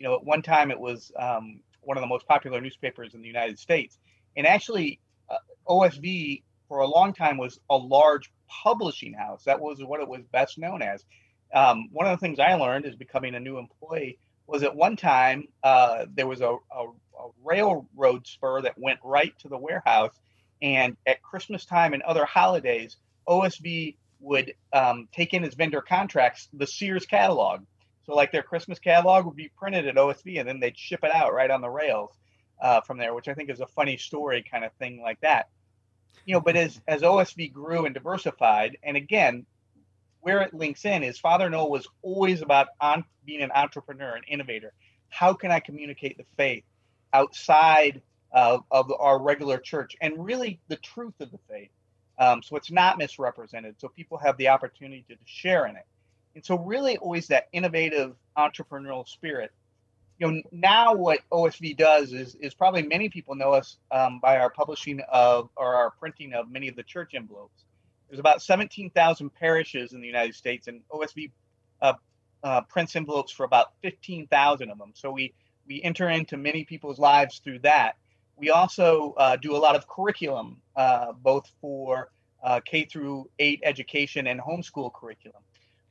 you 0.00 0.08
know, 0.08 0.14
at 0.14 0.24
one 0.24 0.42
time 0.42 0.72
it 0.72 0.80
was 0.80 1.12
um, 1.16 1.60
one 1.82 1.96
of 1.96 2.00
the 2.00 2.08
most 2.08 2.26
popular 2.26 2.60
newspapers 2.60 3.14
in 3.14 3.20
the 3.20 3.28
United 3.28 3.58
States. 3.58 3.98
And 4.36 4.46
actually, 4.46 4.98
uh, 5.28 5.36
OSV 5.68 6.42
for 6.66 6.80
a 6.80 6.86
long 6.86 7.12
time 7.12 7.36
was 7.36 7.60
a 7.68 7.76
large 7.76 8.32
publishing 8.48 9.12
house. 9.12 9.44
That 9.44 9.60
was 9.60 9.84
what 9.84 10.00
it 10.00 10.08
was 10.08 10.22
best 10.32 10.58
known 10.58 10.82
as. 10.82 11.04
Um, 11.54 11.88
one 11.92 12.06
of 12.06 12.18
the 12.18 12.26
things 12.26 12.38
I 12.38 12.54
learned 12.54 12.86
is 12.86 12.96
becoming 12.96 13.34
a 13.34 13.40
new 13.40 13.58
employee 13.58 14.18
was 14.46 14.62
at 14.62 14.74
one 14.74 14.96
time 14.96 15.46
uh, 15.62 16.06
there 16.14 16.26
was 16.26 16.40
a, 16.40 16.48
a, 16.48 16.84
a, 16.84 17.28
railroad 17.44 18.26
spur 18.26 18.62
that 18.62 18.78
went 18.78 18.98
right 19.04 19.36
to 19.40 19.48
the 19.48 19.58
warehouse. 19.58 20.14
And 20.62 20.96
at 21.06 21.22
Christmas 21.22 21.64
time 21.64 21.92
and 21.92 22.02
other 22.02 22.24
holidays, 22.24 22.96
OSV 23.28 23.96
would 24.20 24.54
um, 24.72 25.08
take 25.12 25.34
in 25.34 25.44
as 25.44 25.54
vendor 25.54 25.80
contracts 25.80 26.48
the 26.52 26.66
Sears 26.66 27.06
catalog. 27.06 27.64
So, 28.04 28.14
like 28.14 28.32
their 28.32 28.42
Christmas 28.42 28.78
catalog 28.78 29.26
would 29.26 29.36
be 29.36 29.50
printed 29.56 29.86
at 29.86 29.96
OSV 29.96 30.38
and 30.38 30.48
then 30.48 30.60
they'd 30.60 30.78
ship 30.78 31.00
it 31.02 31.14
out 31.14 31.32
right 31.34 31.50
on 31.50 31.60
the 31.60 31.70
rails 31.70 32.10
uh, 32.60 32.80
from 32.82 32.98
there, 32.98 33.14
which 33.14 33.28
I 33.28 33.34
think 33.34 33.50
is 33.50 33.60
a 33.60 33.66
funny 33.66 33.96
story 33.96 34.44
kind 34.48 34.64
of 34.64 34.72
thing 34.74 35.00
like 35.00 35.20
that. 35.20 35.48
You 36.26 36.34
know, 36.34 36.40
but 36.40 36.56
as, 36.56 36.80
as 36.86 37.02
OSV 37.02 37.52
grew 37.52 37.86
and 37.86 37.94
diversified, 37.94 38.76
and 38.82 38.96
again, 38.96 39.46
where 40.20 40.42
it 40.42 40.52
links 40.52 40.84
in 40.84 41.02
is 41.02 41.18
Father 41.18 41.48
Noll 41.48 41.70
was 41.70 41.88
always 42.02 42.42
about 42.42 42.68
on, 42.80 43.04
being 43.24 43.42
an 43.42 43.52
entrepreneur, 43.52 44.14
an 44.14 44.22
innovator. 44.28 44.72
How 45.08 45.32
can 45.32 45.50
I 45.50 45.60
communicate 45.60 46.18
the 46.18 46.26
faith 46.36 46.64
outside 47.12 48.02
of, 48.30 48.64
of 48.70 48.92
our 48.98 49.20
regular 49.20 49.58
church 49.58 49.96
and 50.00 50.24
really 50.24 50.60
the 50.68 50.76
truth 50.76 51.14
of 51.20 51.30
the 51.30 51.38
faith? 51.48 51.70
Um, 52.20 52.42
so 52.42 52.54
it's 52.56 52.70
not 52.70 52.98
misrepresented. 52.98 53.76
So 53.78 53.88
people 53.88 54.18
have 54.18 54.36
the 54.36 54.48
opportunity 54.48 55.04
to, 55.08 55.16
share 55.24 55.66
in 55.66 55.74
it. 55.74 55.86
And 56.34 56.44
so, 56.44 56.58
really, 56.58 56.96
always 56.98 57.26
that 57.28 57.48
innovative 57.52 58.14
entrepreneurial 58.36 59.08
spirit. 59.08 59.50
You 60.18 60.30
know, 60.30 60.42
now 60.52 60.94
what 60.94 61.20
OSV 61.32 61.76
does 61.78 62.12
is, 62.12 62.34
is 62.36 62.52
probably 62.52 62.82
many 62.82 63.08
people 63.08 63.34
know 63.34 63.52
us 63.52 63.78
um, 63.90 64.20
by 64.20 64.38
our 64.38 64.50
publishing 64.50 65.00
of 65.10 65.48
or 65.56 65.74
our 65.74 65.90
printing 65.92 66.34
of 66.34 66.50
many 66.50 66.68
of 66.68 66.76
the 66.76 66.82
church 66.82 67.14
envelopes. 67.14 67.64
There's 68.08 68.20
about 68.20 68.42
17,000 68.42 69.30
parishes 69.34 69.92
in 69.94 70.00
the 70.00 70.06
United 70.06 70.34
States, 70.34 70.68
and 70.68 70.82
OSV 70.90 71.30
uh, 71.80 71.94
uh, 72.42 72.60
prints 72.62 72.96
envelopes 72.96 73.32
for 73.32 73.44
about 73.44 73.72
15,000 73.82 74.70
of 74.70 74.78
them. 74.78 74.92
So 74.94 75.10
we 75.10 75.32
we 75.66 75.80
enter 75.82 76.08
into 76.08 76.36
many 76.36 76.64
people's 76.64 76.98
lives 76.98 77.40
through 77.42 77.60
that. 77.60 77.96
We 78.40 78.48
also 78.48 79.12
uh, 79.18 79.36
do 79.36 79.54
a 79.54 79.58
lot 79.58 79.76
of 79.76 79.86
curriculum, 79.86 80.62
uh, 80.74 81.12
both 81.12 81.46
for 81.60 82.10
uh, 82.42 82.60
K 82.64 82.86
through 82.86 83.28
8 83.38 83.60
education 83.62 84.28
and 84.28 84.40
homeschool 84.40 84.94
curriculum. 84.94 85.42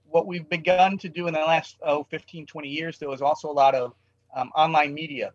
What 0.09 0.25
we've 0.25 0.49
begun 0.49 0.97
to 0.97 1.09
do 1.09 1.27
in 1.27 1.35
the 1.35 1.41
last 1.41 1.77
oh, 1.83 2.07
15, 2.09 2.47
20 2.47 2.67
years, 2.67 2.97
there 2.97 3.07
was 3.07 3.21
also 3.21 3.51
a 3.51 3.53
lot 3.53 3.75
of 3.75 3.93
um, 4.35 4.49
online 4.55 4.95
media. 4.95 5.31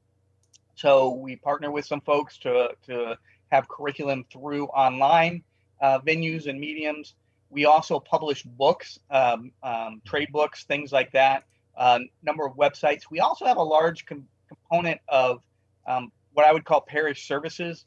So 0.75 1.11
we 1.11 1.37
partner 1.37 1.71
with 1.71 1.87
some 1.87 2.01
folks 2.01 2.37
to, 2.39 2.71
to 2.87 3.17
have 3.53 3.69
curriculum 3.69 4.25
through 4.33 4.67
online 4.67 5.45
uh, 5.81 6.01
venues 6.01 6.49
and 6.49 6.59
mediums. 6.59 7.15
We 7.49 7.65
also 7.65 8.01
publish 8.01 8.43
books, 8.43 8.99
um, 9.13 9.53
um, 9.63 10.03
trade 10.05 10.33
books, 10.33 10.65
things 10.65 10.91
like 10.91 11.13
that. 11.13 11.45
A 11.77 11.81
uh, 11.81 11.99
number 12.25 12.45
of 12.45 12.57
websites. 12.57 13.03
We 13.09 13.21
also 13.21 13.45
have 13.47 13.57
a 13.57 13.63
large 13.63 14.05
com- 14.05 14.27
component 14.49 15.01
of 15.09 15.43
um, 15.87 16.11
what 16.35 16.47
I 16.47 16.53
would 16.53 16.65
call 16.65 16.83
parish 16.83 17.27
services, 17.27 17.87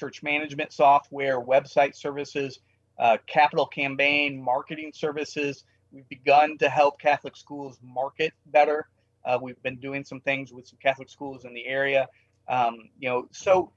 church 0.00 0.22
management 0.22 0.72
software, 0.72 1.40
website 1.40 1.94
services, 1.94 2.58
uh, 2.98 3.18
capital 3.26 3.66
campaign, 3.66 4.42
marketing 4.42 4.92
services. 4.94 5.64
We've 5.92 6.08
begun 6.08 6.58
to 6.58 6.68
help 6.68 6.98
Catholic 6.98 7.36
schools 7.36 7.78
market 7.82 8.32
better. 8.46 8.88
Uh, 9.24 9.38
we've 9.40 9.62
been 9.62 9.76
doing 9.76 10.04
some 10.04 10.20
things 10.20 10.52
with 10.52 10.66
some 10.66 10.78
Catholic 10.82 11.08
schools 11.08 11.44
in 11.44 11.54
the 11.54 11.64
area. 11.64 12.08
Um, 12.48 12.90
you 12.98 13.08
know, 13.08 13.28
so 13.32 13.72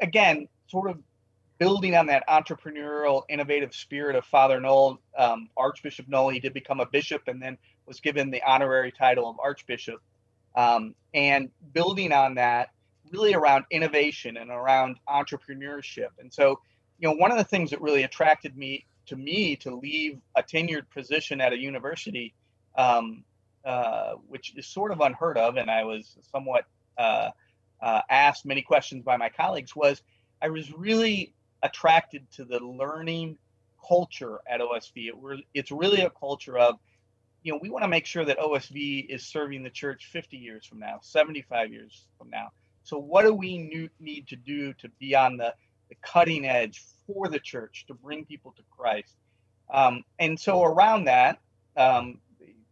again, 0.00 0.48
sort 0.68 0.90
of 0.90 0.98
building 1.58 1.96
on 1.96 2.06
that 2.06 2.26
entrepreneurial, 2.28 3.22
innovative 3.28 3.74
spirit 3.74 4.16
of 4.16 4.24
Father 4.26 4.60
Noll, 4.60 5.00
um, 5.16 5.48
Archbishop 5.56 6.08
Noll, 6.08 6.28
he 6.28 6.40
did 6.40 6.52
become 6.52 6.80
a 6.80 6.86
bishop 6.86 7.22
and 7.28 7.40
then 7.40 7.56
was 7.86 8.00
given 8.00 8.30
the 8.30 8.42
honorary 8.42 8.92
title 8.92 9.28
of 9.28 9.36
Archbishop. 9.40 10.00
Um, 10.54 10.94
and 11.14 11.50
building 11.72 12.12
on 12.12 12.34
that, 12.34 12.70
really 13.12 13.34
around 13.34 13.64
innovation 13.70 14.36
and 14.36 14.50
around 14.50 14.96
entrepreneurship. 15.08 16.08
And 16.18 16.32
so, 16.32 16.60
you 16.98 17.08
know, 17.08 17.14
one 17.14 17.30
of 17.30 17.38
the 17.38 17.44
things 17.44 17.70
that 17.70 17.80
really 17.80 18.02
attracted 18.02 18.56
me 18.56 18.86
to 19.06 19.16
me 19.16 19.56
to 19.56 19.74
leave 19.74 20.20
a 20.34 20.42
tenured 20.42 20.90
position 20.90 21.40
at 21.40 21.52
a 21.52 21.58
university, 21.58 22.34
um, 22.76 23.24
uh, 23.64 24.12
which 24.28 24.56
is 24.56 24.66
sort 24.66 24.92
of 24.92 25.00
unheard 25.00 25.38
of, 25.38 25.56
and 25.56 25.70
I 25.70 25.84
was 25.84 26.16
somewhat 26.32 26.64
uh, 26.98 27.30
uh, 27.80 28.00
asked 28.10 28.44
many 28.44 28.62
questions 28.62 29.02
by 29.04 29.16
my 29.16 29.28
colleagues, 29.28 29.74
was 29.74 30.02
I 30.42 30.48
was 30.48 30.72
really 30.72 31.34
attracted 31.62 32.30
to 32.32 32.44
the 32.44 32.58
learning 32.60 33.38
culture 33.86 34.38
at 34.48 34.60
OSV. 34.60 35.08
It, 35.08 35.44
it's 35.54 35.70
really 35.70 36.02
a 36.02 36.10
culture 36.10 36.58
of, 36.58 36.76
you 37.42 37.52
know, 37.52 37.58
we 37.62 37.70
want 37.70 37.84
to 37.84 37.88
make 37.88 38.06
sure 38.06 38.24
that 38.24 38.38
OSV 38.38 39.06
is 39.08 39.26
serving 39.26 39.62
the 39.62 39.70
church 39.70 40.08
50 40.12 40.36
years 40.36 40.66
from 40.66 40.80
now, 40.80 40.98
75 41.02 41.72
years 41.72 42.06
from 42.18 42.30
now. 42.30 42.48
So, 42.86 42.98
what 42.98 43.22
do 43.22 43.34
we 43.34 43.90
need 43.98 44.28
to 44.28 44.36
do 44.36 44.72
to 44.74 44.88
be 45.00 45.16
on 45.16 45.36
the, 45.36 45.52
the 45.88 45.96
cutting 46.02 46.46
edge 46.46 46.82
for 47.06 47.28
the 47.28 47.40
church 47.40 47.84
to 47.88 47.94
bring 47.94 48.24
people 48.24 48.54
to 48.56 48.62
Christ? 48.70 49.16
Um, 49.72 50.04
and 50.20 50.38
so, 50.38 50.62
around 50.62 51.04
that, 51.04 51.40
um, 51.76 52.20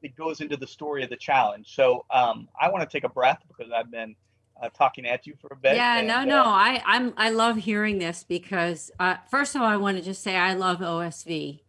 it 0.03 0.15
goes 0.15 0.41
into 0.41 0.57
the 0.57 0.69
story 0.69 1.03
of 1.03 1.11
the 1.11 1.17
challenge. 1.17 1.75
So, 1.75 2.05
um, 2.11 2.49
I 2.61 2.71
want 2.71 2.89
to 2.89 2.97
take 2.97 3.03
a 3.03 3.09
breath 3.09 3.41
because 3.49 3.73
I've 3.73 3.91
been 3.91 4.15
uh, 4.63 4.69
talking 4.69 5.05
at 5.05 5.27
you 5.27 5.35
for 5.41 5.49
a 5.51 5.57
bit. 5.57 5.75
Yeah, 5.75 5.99
and, 5.99 6.07
no, 6.07 6.25
no, 6.25 6.43
uh, 6.43 6.45
I 6.45 6.83
I'm 6.87 7.13
I 7.17 7.31
love 7.31 7.57
hearing 7.57 7.99
this 7.99 8.25
because 8.27 8.93
uh, 9.01 9.17
first 9.29 9.57
of 9.57 9.63
all, 9.63 9.67
I 9.67 9.77
want 9.77 9.97
to 9.97 10.03
just 10.03 10.23
say 10.23 10.37
I 10.37 10.55
love 10.55 10.79
OSV 10.79 11.61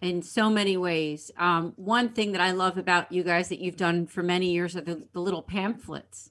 in 0.00 0.22
so 0.22 0.48
many 0.48 0.78
ways. 0.78 1.30
Um, 1.36 1.74
one 1.76 2.10
thing 2.10 2.32
that 2.32 2.40
I 2.40 2.52
love 2.52 2.78
about 2.78 3.12
you 3.12 3.22
guys 3.22 3.50
that 3.50 3.58
you've 3.58 3.76
done 3.76 4.06
for 4.06 4.22
many 4.22 4.52
years 4.52 4.74
are 4.76 4.80
the, 4.80 5.06
the 5.12 5.20
little 5.20 5.42
pamphlets. 5.42 6.30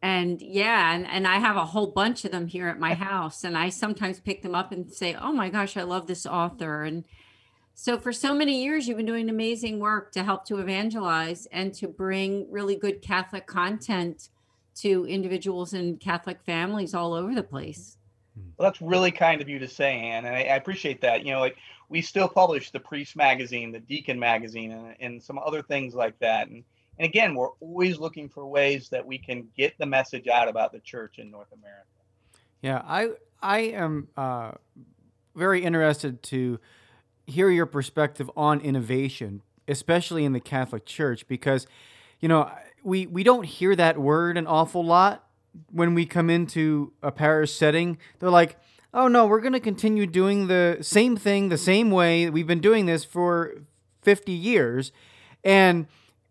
And 0.00 0.40
yeah, 0.40 0.94
and, 0.94 1.06
and 1.06 1.26
I 1.26 1.38
have 1.38 1.56
a 1.56 1.66
whole 1.66 1.88
bunch 1.88 2.24
of 2.24 2.30
them 2.30 2.46
here 2.46 2.68
at 2.68 2.78
my 2.78 2.94
house. 2.94 3.42
And 3.42 3.58
I 3.58 3.68
sometimes 3.68 4.20
pick 4.20 4.42
them 4.42 4.54
up 4.54 4.70
and 4.70 4.92
say, 4.92 5.14
oh 5.14 5.32
my 5.32 5.48
gosh, 5.48 5.76
I 5.76 5.82
love 5.82 6.06
this 6.06 6.24
author. 6.24 6.84
And 6.84 7.04
so 7.74 7.98
for 7.98 8.12
so 8.12 8.34
many 8.34 8.62
years, 8.62 8.86
you've 8.86 8.96
been 8.96 9.06
doing 9.06 9.28
amazing 9.28 9.80
work 9.80 10.12
to 10.12 10.22
help 10.22 10.44
to 10.46 10.58
evangelize 10.58 11.46
and 11.46 11.74
to 11.74 11.88
bring 11.88 12.50
really 12.50 12.76
good 12.76 13.02
Catholic 13.02 13.46
content 13.46 14.28
to 14.76 15.06
individuals 15.06 15.72
and 15.72 15.98
Catholic 15.98 16.40
families 16.44 16.94
all 16.94 17.12
over 17.12 17.34
the 17.34 17.42
place. 17.42 17.96
Well, 18.56 18.70
that's 18.70 18.80
really 18.80 19.10
kind 19.10 19.40
of 19.40 19.48
you 19.48 19.58
to 19.58 19.68
say, 19.68 19.98
Anne, 19.98 20.24
and 20.24 20.34
I, 20.34 20.40
I 20.40 20.56
appreciate 20.56 21.00
that. 21.00 21.24
You 21.24 21.32
know, 21.32 21.40
like 21.40 21.56
we 21.88 22.02
still 22.02 22.28
publish 22.28 22.70
the 22.70 22.80
Priest 22.80 23.16
magazine, 23.16 23.72
the 23.72 23.80
Deacon 23.80 24.18
magazine, 24.18 24.70
and, 24.72 24.94
and 25.00 25.22
some 25.22 25.38
other 25.38 25.62
things 25.62 25.94
like 25.94 26.18
that. 26.20 26.48
And 26.48 26.64
and 26.98 27.06
again, 27.06 27.34
we're 27.34 27.50
always 27.60 27.98
looking 27.98 28.28
for 28.28 28.46
ways 28.46 28.88
that 28.88 29.06
we 29.06 29.18
can 29.18 29.48
get 29.56 29.78
the 29.78 29.86
message 29.86 30.26
out 30.26 30.48
about 30.48 30.72
the 30.72 30.80
church 30.80 31.18
in 31.18 31.30
North 31.30 31.52
America. 31.52 31.86
Yeah, 32.60 32.82
I 32.84 33.10
I 33.40 33.58
am 33.58 34.08
uh, 34.16 34.52
very 35.36 35.62
interested 35.62 36.22
to 36.24 36.58
hear 37.26 37.50
your 37.50 37.66
perspective 37.66 38.30
on 38.36 38.60
innovation, 38.60 39.42
especially 39.68 40.24
in 40.24 40.32
the 40.32 40.40
Catholic 40.40 40.86
Church, 40.86 41.28
because 41.28 41.66
you 42.20 42.28
know 42.28 42.50
we 42.82 43.06
we 43.06 43.22
don't 43.22 43.44
hear 43.44 43.76
that 43.76 43.98
word 43.98 44.36
an 44.36 44.46
awful 44.46 44.84
lot 44.84 45.24
when 45.70 45.94
we 45.94 46.04
come 46.04 46.28
into 46.28 46.92
a 47.02 47.12
parish 47.12 47.52
setting. 47.52 47.96
They're 48.18 48.28
like, 48.28 48.58
"Oh 48.92 49.06
no, 49.06 49.24
we're 49.26 49.40
going 49.40 49.52
to 49.52 49.60
continue 49.60 50.04
doing 50.04 50.48
the 50.48 50.78
same 50.80 51.16
thing 51.16 51.48
the 51.48 51.58
same 51.58 51.92
way. 51.92 52.28
We've 52.28 52.46
been 52.46 52.60
doing 52.60 52.86
this 52.86 53.04
for 53.04 53.62
50 54.02 54.32
years." 54.32 54.90
And 55.44 55.86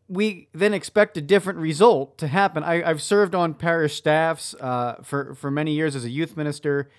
we 0.10 0.48
then 0.54 0.74
expect 0.74 1.18
a 1.18 1.22
different 1.22 1.60
result 1.60 2.18
to 2.20 2.28
happen. 2.28 2.64
I, 2.64 2.82
have 2.82 3.02
served 3.02 3.36
on 3.36 3.54
parish 3.54 3.96
staffs 3.96 4.56
uh, 4.56 4.96
for 5.04 5.36
for 5.36 5.52
many 5.52 5.74
years 5.74 5.96
as 5.96 6.06
a 6.06 6.10
youth 6.10 6.38
minister, 6.38 6.90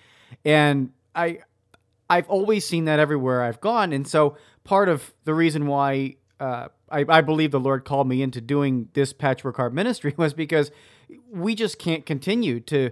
and 0.45 0.91
I 1.15 1.39
I've 2.09 2.29
always 2.29 2.65
seen 2.65 2.85
that 2.85 2.99
everywhere 2.99 3.43
I've 3.43 3.61
gone. 3.61 3.93
And 3.93 4.07
so 4.07 4.37
part 4.63 4.89
of 4.89 5.13
the 5.25 5.33
reason 5.33 5.67
why 5.67 6.15
uh, 6.39 6.69
I, 6.89 7.05
I 7.07 7.21
believe 7.21 7.51
the 7.51 7.59
Lord 7.59 7.85
called 7.85 8.07
me 8.07 8.21
into 8.21 8.41
doing 8.41 8.89
this 8.93 9.13
patchwork 9.13 9.57
heart 9.57 9.73
ministry 9.73 10.13
was 10.17 10.33
because 10.33 10.71
we 11.31 11.55
just 11.55 11.79
can't 11.79 12.05
continue 12.05 12.59
to 12.61 12.91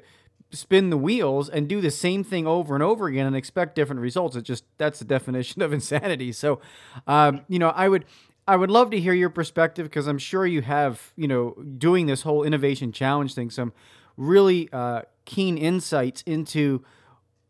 spin 0.52 0.90
the 0.90 0.98
wheels 0.98 1.50
and 1.50 1.68
do 1.68 1.82
the 1.82 1.92
same 1.92 2.24
thing 2.24 2.48
over 2.48 2.74
and 2.74 2.84
over 2.84 3.08
again 3.08 3.26
and 3.26 3.36
expect 3.36 3.76
different 3.76 4.02
results. 4.02 4.36
It 4.36 4.44
just 4.44 4.64
that's 4.78 5.00
the 5.00 5.06
definition 5.06 5.62
of 5.62 5.74
insanity. 5.74 6.32
So, 6.32 6.62
um, 7.06 7.42
you 7.48 7.60
know, 7.60 7.70
I 7.70 7.90
would 7.90 8.06
I 8.48 8.56
would 8.56 8.72
love 8.72 8.92
to 8.92 9.00
hear 9.00 9.14
your 9.14 9.30
perspective 9.30 9.88
because 9.88 10.08
I'm 10.08 10.18
sure 10.18 10.46
you 10.46 10.62
have 10.62 11.14
you 11.16 11.28
know 11.28 11.52
doing 11.78 12.06
this 12.06 12.22
whole 12.22 12.44
innovation 12.44 12.92
challenge 12.92 13.34
thing 13.34 13.50
some 13.50 13.74
really 14.16 14.70
uh, 14.72 15.02
keen 15.26 15.58
insights 15.58 16.24
into 16.26 16.84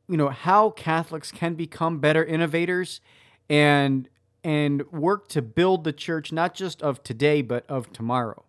you 0.08 0.18
know 0.18 0.30
how 0.30 0.72
Catholics 0.72 1.32
can 1.32 1.54
become 1.54 2.00
better 2.00 2.24
innovators 2.24 3.02
and 3.50 4.10
and 4.44 4.90
work 4.92 5.28
to 5.30 5.42
build 5.42 5.84
the 5.84 5.94
church 5.94 6.32
not 6.32 6.54
just 6.54 6.82
of 6.82 7.04
today 7.04 7.42
but 7.42 7.70
of 7.70 7.92
tomorrow? 7.94 8.44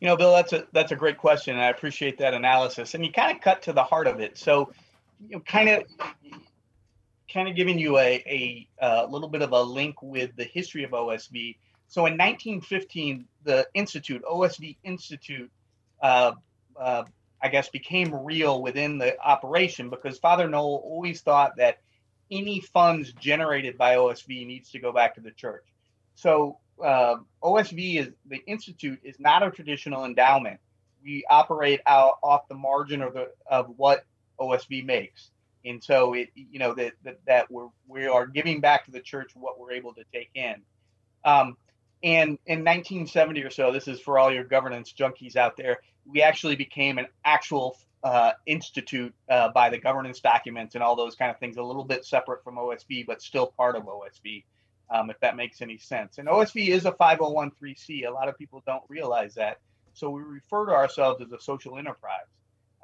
You 0.00 0.06
know, 0.06 0.16
Bill, 0.16 0.32
that's 0.32 0.52
a 0.52 0.66
that's 0.72 0.92
a 0.92 0.96
great 0.96 1.18
question, 1.18 1.54
and 1.54 1.62
I 1.62 1.68
appreciate 1.68 2.18
that 2.18 2.34
analysis. 2.34 2.94
And 2.94 3.04
you 3.04 3.12
kind 3.12 3.36
of 3.36 3.42
cut 3.42 3.62
to 3.62 3.72
the 3.72 3.82
heart 3.82 4.06
of 4.06 4.20
it. 4.20 4.38
So, 4.38 4.72
you 5.28 5.36
know, 5.36 5.40
kind 5.40 5.68
of 5.68 5.84
kind 7.32 7.48
of 7.48 7.54
giving 7.54 7.78
you 7.78 7.98
a, 7.98 8.22
a, 8.26 8.68
a 8.80 9.06
little 9.06 9.28
bit 9.28 9.42
of 9.42 9.52
a 9.52 9.62
link 9.62 10.02
with 10.02 10.34
the 10.36 10.44
history 10.44 10.84
of 10.84 10.90
OSV. 10.92 11.56
So 11.88 12.06
in 12.06 12.14
1915, 12.14 13.26
the 13.44 13.66
Institute, 13.74 14.22
OSV 14.24 14.76
Institute, 14.84 15.50
uh, 16.02 16.32
uh, 16.78 17.04
I 17.42 17.48
guess, 17.48 17.68
became 17.68 18.14
real 18.14 18.62
within 18.62 18.98
the 18.98 19.18
operation 19.20 19.90
because 19.90 20.18
Father 20.18 20.48
Noll 20.48 20.82
always 20.84 21.20
thought 21.20 21.56
that 21.56 21.78
any 22.30 22.60
funds 22.60 23.12
generated 23.12 23.78
by 23.78 23.96
OSV 23.96 24.46
needs 24.46 24.70
to 24.70 24.78
go 24.78 24.92
back 24.92 25.14
to 25.14 25.20
the 25.20 25.30
church. 25.30 25.64
So 26.14 26.58
uh, 26.84 27.16
OSV 27.42 28.00
is 28.00 28.08
the 28.26 28.38
institute 28.46 29.00
is 29.02 29.18
not 29.18 29.42
a 29.42 29.50
traditional 29.50 30.04
endowment. 30.04 30.60
We 31.02 31.24
operate 31.30 31.80
out 31.86 32.18
off 32.22 32.48
the 32.48 32.54
margin 32.54 33.02
of 33.02 33.14
the 33.14 33.30
of 33.50 33.72
what 33.76 34.04
OSV 34.38 34.84
makes, 34.84 35.30
and 35.64 35.82
so 35.82 36.14
it 36.14 36.28
you 36.34 36.58
know 36.58 36.74
that 36.74 36.92
that, 37.04 37.18
that 37.26 37.50
we're 37.50 37.68
we 37.86 38.06
are 38.06 38.26
giving 38.26 38.60
back 38.60 38.84
to 38.84 38.90
the 38.90 39.00
church 39.00 39.32
what 39.34 39.58
we're 39.58 39.72
able 39.72 39.94
to 39.94 40.04
take 40.12 40.30
in. 40.34 40.56
Um, 41.24 41.56
and 42.02 42.38
in 42.46 42.64
1970 42.64 43.42
or 43.42 43.50
so, 43.50 43.72
this 43.72 43.88
is 43.88 44.00
for 44.00 44.18
all 44.18 44.32
your 44.32 44.44
governance 44.44 44.94
junkies 44.96 45.34
out 45.34 45.56
there, 45.56 45.78
we 46.06 46.22
actually 46.22 46.54
became 46.54 46.96
an 46.98 47.08
actual 47.24 47.76
uh, 48.04 48.32
institute 48.46 49.12
uh, 49.28 49.48
by 49.48 49.68
the 49.68 49.78
governance 49.78 50.20
documents 50.20 50.76
and 50.76 50.84
all 50.84 50.94
those 50.94 51.16
kind 51.16 51.28
of 51.32 51.38
things, 51.38 51.56
a 51.56 51.62
little 51.62 51.84
bit 51.84 52.04
separate 52.04 52.44
from 52.44 52.54
OSV 52.54 53.04
but 53.04 53.20
still 53.20 53.48
part 53.48 53.74
of 53.74 53.82
OSV 53.82 54.44
um, 54.90 55.10
if 55.10 55.18
that 55.20 55.36
makes 55.36 55.60
any 55.60 55.78
sense. 55.78 56.18
And 56.18 56.28
OSV 56.28 56.68
is 56.68 56.86
a 56.86 56.92
501(c)(3). 56.92 58.06
A 58.06 58.10
lot 58.10 58.28
of 58.28 58.38
people 58.38 58.62
don't 58.66 58.82
realize 58.88 59.34
that. 59.34 59.58
So 59.92 60.10
we 60.10 60.22
refer 60.22 60.66
to 60.66 60.72
ourselves 60.72 61.20
as 61.20 61.32
a 61.32 61.40
social 61.40 61.78
enterprise, 61.78 62.26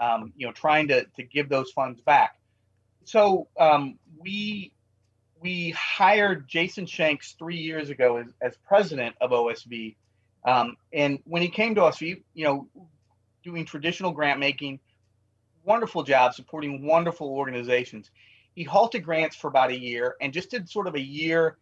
um, 0.01 0.33
you 0.37 0.47
know, 0.47 0.53
trying 0.53 0.89
to, 0.89 1.05
to 1.17 1.23
give 1.23 1.49
those 1.49 1.71
funds 1.73 2.01
back. 2.01 2.37
So 3.05 3.49
um, 3.59 3.99
we 4.19 4.73
we 5.41 5.71
hired 5.71 6.49
Jason 6.49 6.87
Shanks 6.87 7.35
three 7.39 7.59
years 7.59 7.91
ago 7.91 8.17
as, 8.17 8.27
as 8.41 8.57
president 8.67 9.15
of 9.21 9.31
OSV. 9.31 9.95
Um, 10.45 10.77
and 10.93 11.19
when 11.25 11.43
he 11.43 11.49
came 11.49 11.75
to 11.75 11.85
us, 11.85 11.99
he, 11.99 12.23
you 12.33 12.45
know, 12.45 12.69
doing 13.43 13.67
traditional 13.67 14.13
grant 14.13 14.41
making, 14.41 14.81
wonderful 15.63 16.03
job 16.03 16.33
supporting 16.33 16.85
wonderful 16.87 17.29
organizations. 17.29 18.11
He 18.55 18.65
halted 18.65 19.05
grants 19.05 19.37
for 19.37 19.49
about 19.49 19.71
a 19.71 19.79
year 19.79 20.17
and 20.21 20.33
just 20.33 20.51
did 20.51 20.69
sort 20.69 20.87
of 20.87 20.95
a 20.95 21.01
year. 21.01 21.59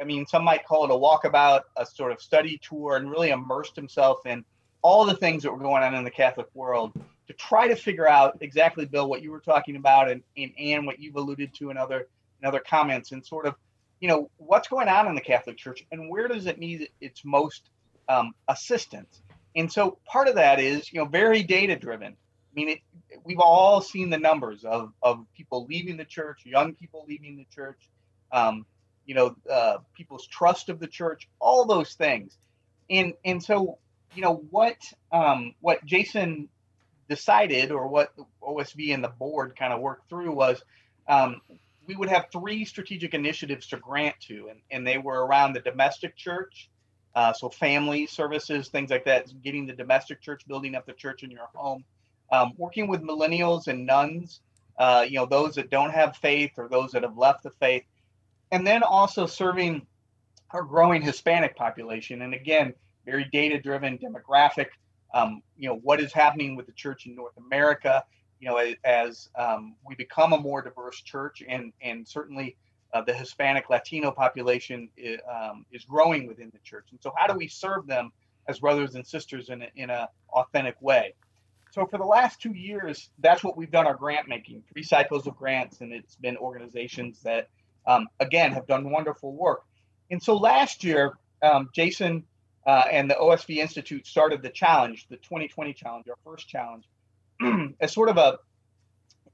I 0.00 0.04
mean, 0.04 0.26
some 0.26 0.42
might 0.42 0.64
call 0.64 0.84
it 0.84 0.90
a 0.90 0.94
walkabout, 0.94 1.62
a 1.76 1.84
sort 1.84 2.12
of 2.12 2.22
study 2.22 2.58
tour, 2.62 2.96
and 2.96 3.10
really 3.10 3.30
immersed 3.30 3.76
himself 3.76 4.24
in 4.24 4.44
all 4.82 5.04
the 5.04 5.16
things 5.16 5.42
that 5.42 5.52
were 5.52 5.58
going 5.58 5.82
on 5.82 5.94
in 5.94 6.04
the 6.04 6.10
Catholic 6.10 6.46
world 6.54 6.92
to 7.26 7.32
try 7.34 7.68
to 7.68 7.76
figure 7.76 8.08
out 8.08 8.38
exactly, 8.40 8.84
Bill, 8.86 9.08
what 9.08 9.22
you 9.22 9.30
were 9.30 9.40
talking 9.40 9.76
about, 9.76 10.10
and, 10.10 10.22
and 10.36 10.50
Anne, 10.58 10.86
what 10.86 10.98
you've 10.98 11.16
alluded 11.16 11.54
to 11.54 11.70
in 11.70 11.76
other 11.76 12.08
and 12.42 12.48
other 12.48 12.60
comments 12.60 13.12
and 13.12 13.24
sort 13.24 13.46
of, 13.46 13.54
you 14.00 14.08
know, 14.08 14.30
what's 14.38 14.68
going 14.68 14.88
on 14.88 15.06
in 15.06 15.14
the 15.14 15.20
Catholic 15.20 15.56
Church 15.56 15.84
and 15.92 16.10
where 16.10 16.26
does 16.26 16.46
it 16.46 16.58
need 16.58 16.88
its 17.00 17.24
most 17.24 17.70
um, 18.08 18.32
assistance? 18.48 19.22
And 19.54 19.70
so 19.70 19.98
part 20.06 20.28
of 20.28 20.36
that 20.36 20.58
is, 20.58 20.92
you 20.92 21.00
know, 21.00 21.06
very 21.06 21.42
data 21.42 21.76
driven. 21.76 22.12
I 22.12 22.54
mean, 22.54 22.68
it, 22.70 22.80
we've 23.24 23.38
all 23.38 23.80
seen 23.80 24.10
the 24.10 24.18
numbers 24.18 24.64
of, 24.64 24.92
of 25.02 25.24
people 25.36 25.66
leaving 25.66 25.96
the 25.96 26.04
church, 26.04 26.40
young 26.44 26.74
people 26.74 27.04
leaving 27.06 27.36
the 27.36 27.46
church, 27.54 27.88
um, 28.32 28.64
you 29.06 29.14
know, 29.14 29.36
uh, 29.50 29.78
people's 29.94 30.26
trust 30.26 30.68
of 30.68 30.80
the 30.80 30.86
church, 30.86 31.28
all 31.38 31.64
those 31.64 31.94
things. 31.94 32.38
And, 32.88 33.12
and 33.24 33.42
so, 33.42 33.78
you 34.14 34.22
know, 34.22 34.44
what, 34.50 34.76
um, 35.12 35.54
what 35.60 35.84
Jason 35.84 36.48
decided 37.08 37.70
or 37.70 37.88
what 37.88 38.12
OSV 38.42 38.94
and 38.94 39.02
the 39.02 39.08
board 39.08 39.56
kind 39.56 39.72
of 39.72 39.80
worked 39.80 40.08
through 40.08 40.32
was 40.32 40.62
um, 41.08 41.40
we 41.86 41.96
would 41.96 42.08
have 42.08 42.26
three 42.32 42.64
strategic 42.64 43.14
initiatives 43.14 43.66
to 43.68 43.76
grant 43.76 44.14
to, 44.20 44.48
and, 44.48 44.60
and 44.70 44.86
they 44.86 44.98
were 44.98 45.26
around 45.26 45.54
the 45.54 45.60
domestic 45.60 46.16
church, 46.16 46.70
uh, 47.14 47.32
so 47.32 47.48
family 47.48 48.06
services, 48.06 48.68
things 48.68 48.90
like 48.90 49.04
that, 49.04 49.26
getting 49.42 49.66
the 49.66 49.72
domestic 49.72 50.22
church, 50.22 50.46
building 50.46 50.76
up 50.76 50.86
the 50.86 50.92
church 50.92 51.24
in 51.24 51.30
your 51.30 51.48
home, 51.54 51.84
um, 52.30 52.52
working 52.56 52.86
with 52.86 53.02
millennials 53.02 53.66
and 53.66 53.86
nones, 53.86 54.40
uh, 54.78 55.04
you 55.06 55.16
know, 55.16 55.26
those 55.26 55.56
that 55.56 55.68
don't 55.68 55.90
have 55.90 56.16
faith 56.16 56.52
or 56.56 56.68
those 56.68 56.92
that 56.92 57.02
have 57.02 57.18
left 57.18 57.42
the 57.42 57.50
faith, 57.58 57.82
and 58.52 58.64
then 58.64 58.82
also 58.84 59.26
serving 59.26 59.84
our 60.52 60.62
growing 60.62 61.02
Hispanic 61.02 61.56
population. 61.56 62.22
And 62.22 62.34
again, 62.34 62.74
very 63.10 63.28
data 63.32 63.60
driven 63.60 63.98
demographic. 63.98 64.66
Um, 65.12 65.42
you 65.56 65.68
know, 65.68 65.76
what 65.76 66.00
is 66.00 66.12
happening 66.12 66.54
with 66.56 66.66
the 66.66 66.72
church 66.72 67.06
in 67.06 67.14
North 67.16 67.36
America 67.36 68.04
you 68.40 68.48
know, 68.48 68.74
as 68.84 69.28
um, 69.38 69.76
we 69.86 69.94
become 69.94 70.32
a 70.32 70.38
more 70.38 70.62
diverse 70.62 71.00
church, 71.02 71.42
and 71.46 71.72
and 71.82 72.08
certainly 72.08 72.56
uh, 72.94 73.02
the 73.02 73.12
Hispanic 73.12 73.68
Latino 73.70 74.10
population 74.10 74.88
is, 74.96 75.20
um, 75.30 75.66
is 75.70 75.84
growing 75.84 76.26
within 76.26 76.50
the 76.52 76.58
church. 76.64 76.86
And 76.90 77.00
so, 77.02 77.12
how 77.16 77.26
do 77.26 77.38
we 77.38 77.46
serve 77.46 77.86
them 77.86 78.10
as 78.48 78.58
brothers 78.58 78.94
and 78.94 79.06
sisters 79.06 79.50
in 79.50 79.62
a, 79.62 79.68
in 79.76 79.90
a 79.90 80.08
authentic 80.32 80.80
way? 80.80 81.14
So, 81.72 81.86
for 81.86 81.98
the 81.98 82.04
last 82.04 82.40
two 82.40 82.52
years, 82.52 83.10
that's 83.18 83.44
what 83.44 83.58
we've 83.58 83.70
done 83.70 83.86
our 83.86 83.94
grant 83.94 84.26
making, 84.26 84.64
three 84.72 84.82
cycles 84.82 85.26
of 85.26 85.36
grants, 85.36 85.82
and 85.82 85.92
it's 85.92 86.16
been 86.16 86.38
organizations 86.38 87.20
that, 87.22 87.48
um, 87.86 88.08
again, 88.20 88.52
have 88.52 88.66
done 88.66 88.90
wonderful 88.90 89.34
work. 89.34 89.64
And 90.10 90.20
so, 90.20 90.34
last 90.34 90.82
year, 90.82 91.12
um, 91.42 91.68
Jason 91.74 92.24
uh, 92.66 92.84
and 92.90 93.10
the 93.10 93.14
OSV 93.14 93.56
Institute 93.56 94.06
started 94.06 94.42
the 94.42 94.50
challenge, 94.50 95.06
the 95.08 95.16
2020 95.16 95.72
challenge, 95.72 96.06
our 96.08 96.18
first 96.24 96.48
challenge 96.48 96.84
as 97.80 97.92
sort 97.92 98.08
of 98.08 98.18
a, 98.18 98.38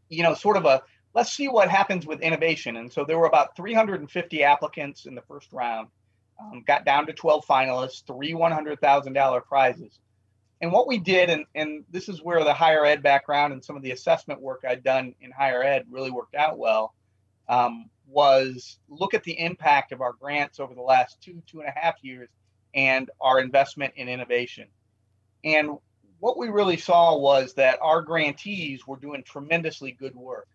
you 0.08 0.22
know, 0.22 0.34
sort 0.34 0.56
of 0.56 0.64
a 0.64 0.82
let's 1.16 1.32
see 1.32 1.48
what 1.48 1.70
happens 1.70 2.06
with 2.06 2.20
innovation. 2.20 2.76
And 2.76 2.92
so 2.92 3.04
there 3.04 3.18
were 3.18 3.26
about 3.26 3.56
350 3.56 4.42
applicants 4.44 5.06
in 5.06 5.14
the 5.14 5.22
first 5.22 5.50
round, 5.50 5.88
um, 6.38 6.62
got 6.66 6.84
down 6.84 7.06
to 7.06 7.14
12 7.14 7.46
finalists, 7.46 8.06
three 8.06 8.34
$100,000 8.34 9.44
prizes. 9.46 9.98
And 10.60 10.70
what 10.70 10.86
we 10.86 10.98
did, 10.98 11.30
and, 11.30 11.46
and 11.54 11.84
this 11.90 12.10
is 12.10 12.22
where 12.22 12.44
the 12.44 12.52
higher 12.52 12.84
ed 12.84 13.02
background 13.02 13.54
and 13.54 13.64
some 13.64 13.76
of 13.76 13.82
the 13.82 13.92
assessment 13.92 14.42
work 14.42 14.64
I'd 14.68 14.84
done 14.84 15.14
in 15.22 15.30
higher 15.30 15.62
ed 15.62 15.86
really 15.90 16.10
worked 16.10 16.34
out 16.34 16.58
well, 16.58 16.94
um, 17.48 17.88
was 18.06 18.78
look 18.88 19.14
at 19.14 19.24
the 19.24 19.38
impact 19.40 19.92
of 19.92 20.02
our 20.02 20.12
grants 20.12 20.60
over 20.60 20.74
the 20.74 20.82
last 20.82 21.20
two, 21.22 21.42
two 21.46 21.60
and 21.60 21.68
a 21.68 21.78
half 21.78 21.94
years 22.02 22.28
and 22.76 23.10
our 23.20 23.40
investment 23.40 23.94
in 23.96 24.08
innovation. 24.08 24.68
And 25.44 25.78
what 26.20 26.38
we 26.38 26.48
really 26.48 26.76
saw 26.76 27.16
was 27.18 27.54
that 27.54 27.78
our 27.82 28.02
grantees 28.02 28.86
were 28.86 28.96
doing 28.96 29.24
tremendously 29.24 29.92
good 29.92 30.14
work. 30.14 30.48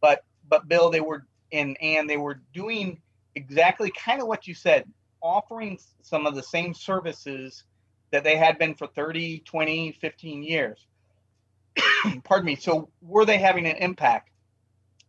But 0.00 0.24
but 0.48 0.68
Bill, 0.68 0.90
they 0.90 1.00
were 1.00 1.26
and 1.52 1.76
and 1.82 2.08
they 2.08 2.16
were 2.16 2.40
doing 2.54 3.00
exactly 3.34 3.90
kind 3.90 4.22
of 4.22 4.28
what 4.28 4.46
you 4.46 4.54
said, 4.54 4.90
offering 5.20 5.78
some 6.02 6.26
of 6.26 6.34
the 6.34 6.42
same 6.42 6.72
services 6.72 7.64
that 8.12 8.24
they 8.24 8.36
had 8.36 8.58
been 8.58 8.74
for 8.74 8.86
30, 8.86 9.40
20, 9.40 9.92
15 10.00 10.42
years. 10.42 10.86
Pardon 12.24 12.46
me. 12.46 12.56
So 12.56 12.88
were 13.02 13.24
they 13.24 13.38
having 13.38 13.66
an 13.66 13.76
impact? 13.76 14.30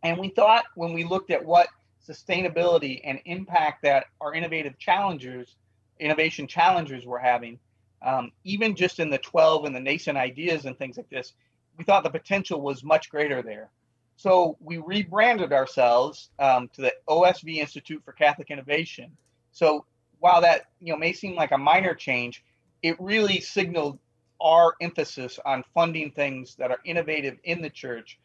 And 0.02 0.18
we 0.18 0.28
thought 0.28 0.64
when 0.74 0.92
we 0.92 1.04
looked 1.04 1.30
at 1.30 1.44
what 1.44 1.68
sustainability 2.06 3.00
and 3.04 3.20
impact 3.24 3.82
that 3.82 4.06
our 4.20 4.34
innovative 4.34 4.78
challengers, 4.78 5.56
innovation 6.00 6.46
challenges 6.46 7.06
we're 7.06 7.18
having, 7.18 7.58
um, 8.02 8.32
even 8.44 8.74
just 8.74 9.00
in 9.00 9.10
the 9.10 9.18
12 9.18 9.64
and 9.64 9.74
the 9.74 9.80
nascent 9.80 10.16
ideas 10.16 10.64
and 10.64 10.78
things 10.78 10.96
like 10.96 11.10
this, 11.10 11.34
we 11.76 11.84
thought 11.84 12.04
the 12.04 12.10
potential 12.10 12.60
was 12.60 12.84
much 12.84 13.10
greater 13.10 13.42
there. 13.42 13.70
So 14.16 14.56
we 14.60 14.78
rebranded 14.78 15.52
ourselves 15.52 16.30
um, 16.38 16.68
to 16.74 16.82
the 16.82 16.92
OSV 17.08 17.58
Institute 17.58 18.02
for 18.04 18.12
Catholic 18.12 18.50
Innovation. 18.50 19.16
So 19.52 19.84
while 20.18 20.40
that 20.40 20.66
you 20.80 20.92
know 20.92 20.98
may 20.98 21.12
seem 21.12 21.36
like 21.36 21.52
a 21.52 21.58
minor 21.58 21.94
change, 21.94 22.42
it 22.82 23.00
really 23.00 23.40
signaled 23.40 23.98
our 24.40 24.74
emphasis 24.80 25.38
on 25.44 25.64
funding 25.74 26.10
things 26.10 26.56
that 26.56 26.70
are 26.70 26.80
innovative 26.84 27.38
in 27.44 27.62
the 27.62 27.70
church, 27.70 28.18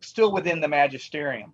still 0.00 0.32
within 0.32 0.60
the 0.60 0.68
magisterium. 0.68 1.52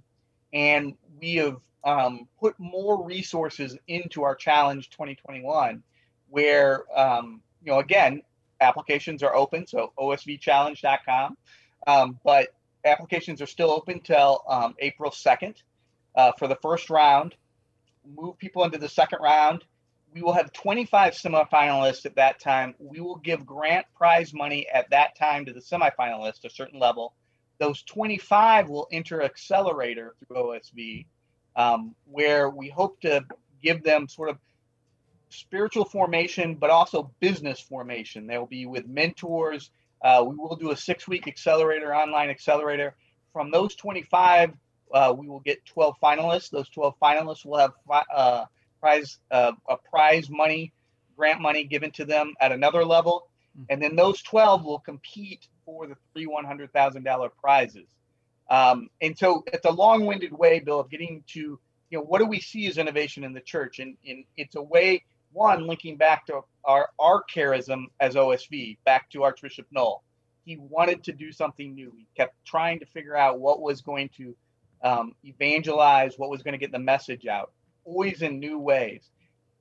And 0.53 0.95
we 1.21 1.37
have 1.37 1.59
um, 1.85 2.29
put 2.41 2.55
more 2.59 3.05
resources 3.05 3.77
into 3.87 4.23
our 4.23 4.35
challenge 4.35 4.91
2021, 4.91 5.83
where 6.29 6.85
um, 6.99 7.41
you 7.63 7.73
know, 7.73 7.79
again, 7.79 8.23
applications 8.61 9.23
are 9.23 9.35
open, 9.35 9.67
so 9.67 9.93
osvchallenge.com. 9.99 11.37
Um, 11.87 12.19
but 12.25 12.49
applications 12.85 13.41
are 13.41 13.47
still 13.47 13.71
open 13.71 14.01
till 14.01 14.43
um, 14.49 14.75
April 14.79 15.11
2nd 15.11 15.57
uh, 16.15 16.33
for 16.39 16.49
the 16.49 16.57
first 16.57 16.91
round. 16.91 17.35
Move 18.17 18.39
people 18.39 18.65
into 18.65 18.79
the 18.79 18.89
second 18.89 19.21
round. 19.23 19.65
We 20.15 20.23
will 20.23 20.33
have 20.33 20.53
25 20.53 21.13
semifinalists 21.13 22.07
at 22.07 22.17
that 22.17 22.41
time. 22.41 22.75
We 22.79 23.01
will 23.01 23.17
give 23.17 23.45
grant 23.45 23.87
prize 23.95 24.33
money 24.33 24.67
at 24.73 24.91
that 24.91 25.17
time 25.17 25.45
to 25.45 25.53
the 25.53 25.61
semifinalists, 25.61 26.45
a 26.45 26.51
certain 26.51 26.81
level. 26.81 27.15
Those 27.59 27.83
25 27.83 28.69
will 28.69 28.89
enter 28.91 29.23
accelerator 29.23 30.15
through 30.19 30.37
OSV, 30.37 31.07
um, 31.59 31.95
where 32.07 32.49
we 32.49 32.69
hope 32.69 33.01
to 33.01 33.25
give 33.61 33.83
them 33.83 34.09
sort 34.09 34.31
of 34.31 34.39
spiritual 35.29 35.85
formation, 35.85 36.55
but 36.55 36.71
also 36.71 37.11
business 37.21 37.61
formation. 37.61 38.27
They'll 38.27 38.47
be 38.47 38.65
with 38.65 38.87
mentors. 38.87 39.71
Uh, 40.01 40.25
we 40.27 40.37
will 40.37 40.55
do 40.55 40.71
a 40.71 40.77
six 40.77 41.09
week 41.09 41.27
accelerator, 41.27 41.95
online 41.95 42.31
accelerator. 42.31 42.95
From 43.33 43.51
those 43.51 43.75
25, 43.75 44.53
uh, 44.95 45.15
we 45.19 45.29
will 45.29 45.41
get 45.41 45.67
12 45.67 45.97
finalists. 46.01 46.49
Those 46.49 46.69
12 46.71 46.95
finalists 47.03 47.45
will 47.45 47.59
have 47.59 47.73
uh, 48.15 48.45
prize 48.81 49.19
uh, 49.33 49.53
a 49.69 49.77
prize 49.77 50.31
money, 50.31 50.73
grant 51.17 51.41
money 51.41 51.65
given 51.65 51.91
to 51.91 52.05
them 52.05 52.35
at 52.41 52.53
another 52.53 52.85
level, 52.85 53.27
hmm. 53.57 53.65
and 53.69 53.83
then 53.83 53.97
those 53.97 54.23
12 54.23 54.65
will 54.65 54.79
compete 54.79 55.49
for 55.67 55.89
the 55.89 55.97
three 56.13 56.27
$100,000 56.27 57.31
prizes. 57.43 57.89
Um, 58.51 58.89
and 59.01 59.17
so 59.17 59.45
it's 59.53 59.67
a 59.67 59.71
long-winded 59.71 60.33
way, 60.33 60.61
Bill, 60.61 60.81
of 60.81 60.91
getting 60.91 61.23
to 61.29 61.59
you 61.91 61.99
know 61.99 62.03
what 62.03 62.19
do 62.19 62.27
we 62.27 62.41
see 62.41 62.67
as 62.67 62.79
innovation 62.79 63.25
in 63.25 63.33
the 63.33 63.41
church, 63.41 63.79
and, 63.79 63.97
and 64.07 64.25
it's 64.37 64.57
a 64.57 64.63
way 64.63 65.05
one 65.33 65.67
linking 65.67 65.97
back 65.97 66.27
to 66.27 66.41
our 66.65 66.91
our 66.99 67.25
charism 67.33 67.87
as 68.01 68.15
OSV, 68.15 68.79
back 68.85 69.11
to 69.11 69.23
Archbishop 69.23 69.67
Noll. 69.71 70.03
He 70.45 70.57
wanted 70.57 71.05
to 71.05 71.13
do 71.13 71.31
something 71.31 71.75
new. 71.75 71.93
He 71.97 72.07
kept 72.17 72.35
trying 72.47 72.81
to 72.81 72.87
figure 72.87 73.17
out 73.17 73.39
what 73.39 73.61
was 73.61 73.83
going 73.83 74.09
to 74.17 74.35
um, 74.83 75.15
evangelize, 75.25 76.19
what 76.19 76.31
was 76.31 76.43
going 76.43 76.53
to 76.53 76.59
get 76.59 76.73
the 76.73 76.79
message 76.79 77.27
out, 77.27 77.53
always 77.85 78.23
in 78.23 78.39
new 78.39 78.59
ways. 78.59 79.11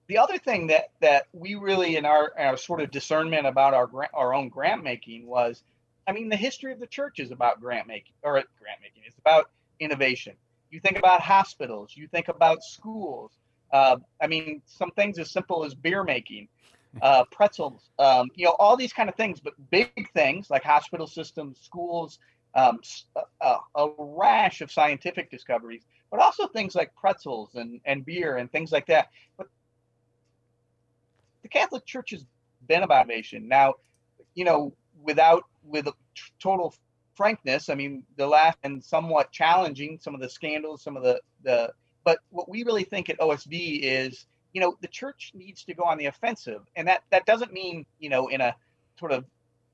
The 0.08 0.18
other 0.20 0.38
thing 0.38 0.68
that 0.68 0.92
that 1.02 1.28
we 1.34 1.56
really 1.56 1.98
in 1.98 2.06
our, 2.06 2.32
our 2.38 2.56
sort 2.56 2.82
of 2.82 2.92
discernment 2.92 3.46
about 3.46 3.74
our 3.74 3.90
our 4.14 4.34
own 4.34 4.50
grant 4.50 4.84
making 4.84 5.28
was 5.28 5.64
I 6.08 6.14
mean, 6.14 6.30
the 6.30 6.38
history 6.38 6.72
of 6.72 6.80
the 6.80 6.88
church 6.88 7.20
is 7.20 7.32
about 7.32 7.60
grant 7.60 7.88
making, 7.88 8.14
or 8.24 8.34
grant 8.34 8.82
making. 8.82 9.04
It's 9.06 9.18
about 9.20 9.52
innovation. 9.80 10.36
You 10.72 10.80
think 10.80 10.98
about 10.98 11.22
hospitals. 11.22 11.92
You 11.96 12.08
think 12.08 12.30
about 12.30 12.64
schools. 12.64 13.32
Uh, 13.72 13.98
I 14.22 14.28
mean, 14.28 14.62
some 14.66 14.92
things 14.92 15.20
as 15.20 15.32
simple 15.32 15.66
as 15.66 15.76
beer 15.76 16.04
making, 16.04 16.48
uh, 17.02 17.26
pretzels. 17.32 17.90
Um, 18.00 18.30
you 18.36 18.46
know, 18.46 18.56
all 18.58 18.78
these 18.78 18.94
kind 18.94 19.10
of 19.10 19.16
things. 19.16 19.42
But 19.42 19.54
big 19.70 20.10
things 20.14 20.50
like 20.50 20.64
hospital 20.64 21.08
systems, 21.08 21.60
schools, 21.62 22.20
um, 22.56 22.80
a, 23.16 23.20
uh, 23.46 23.60
uh, 23.76 23.88
a 23.88 23.90
rash 23.98 24.62
of 24.62 24.72
scientific 24.72 25.30
discoveries, 25.30 25.84
but 26.10 26.22
also 26.22 26.48
things 26.48 26.74
like 26.74 26.96
pretzels 26.96 27.56
and 27.56 27.82
and 27.86 28.06
beer 28.06 28.38
and 28.38 28.52
things 28.52 28.72
like 28.72 28.88
that. 28.88 29.10
But 29.38 29.48
the 31.44 31.50
Catholic 31.50 31.86
Church 31.86 32.12
has 32.12 32.26
been 32.68 32.84
about 32.84 33.06
innovation. 33.06 33.48
Now, 33.48 33.76
you 34.34 34.46
know, 34.46 34.74
without 35.04 35.44
with 35.64 35.88
total 36.40 36.74
frankness, 37.16 37.70
I 37.70 37.76
mean, 37.76 38.04
the 38.16 38.28
last 38.28 38.58
and 38.64 38.84
somewhat 38.84 39.32
challenging, 39.32 39.98
some 40.02 40.14
of 40.14 40.22
the 40.22 40.30
scandals, 40.30 40.84
some 40.84 40.96
of 40.96 41.04
the 41.04 41.20
the. 41.44 41.74
But 42.04 42.20
what 42.30 42.48
we 42.48 42.64
really 42.64 42.86
think 42.86 43.10
at 43.10 43.20
OSV 43.20 43.82
is, 43.82 44.28
you 44.54 44.62
know, 44.62 44.78
the 44.82 44.88
church 44.88 45.32
needs 45.36 45.66
to 45.66 45.74
go 45.74 45.84
on 45.84 45.98
the 45.98 46.06
offensive, 46.06 46.62
and 46.76 46.88
that 46.88 47.04
that 47.12 47.26
doesn't 47.26 47.52
mean, 47.52 47.86
you 48.00 48.10
know, 48.10 48.28
in 48.28 48.40
a 48.40 48.56
sort 48.98 49.12
of, 49.12 49.26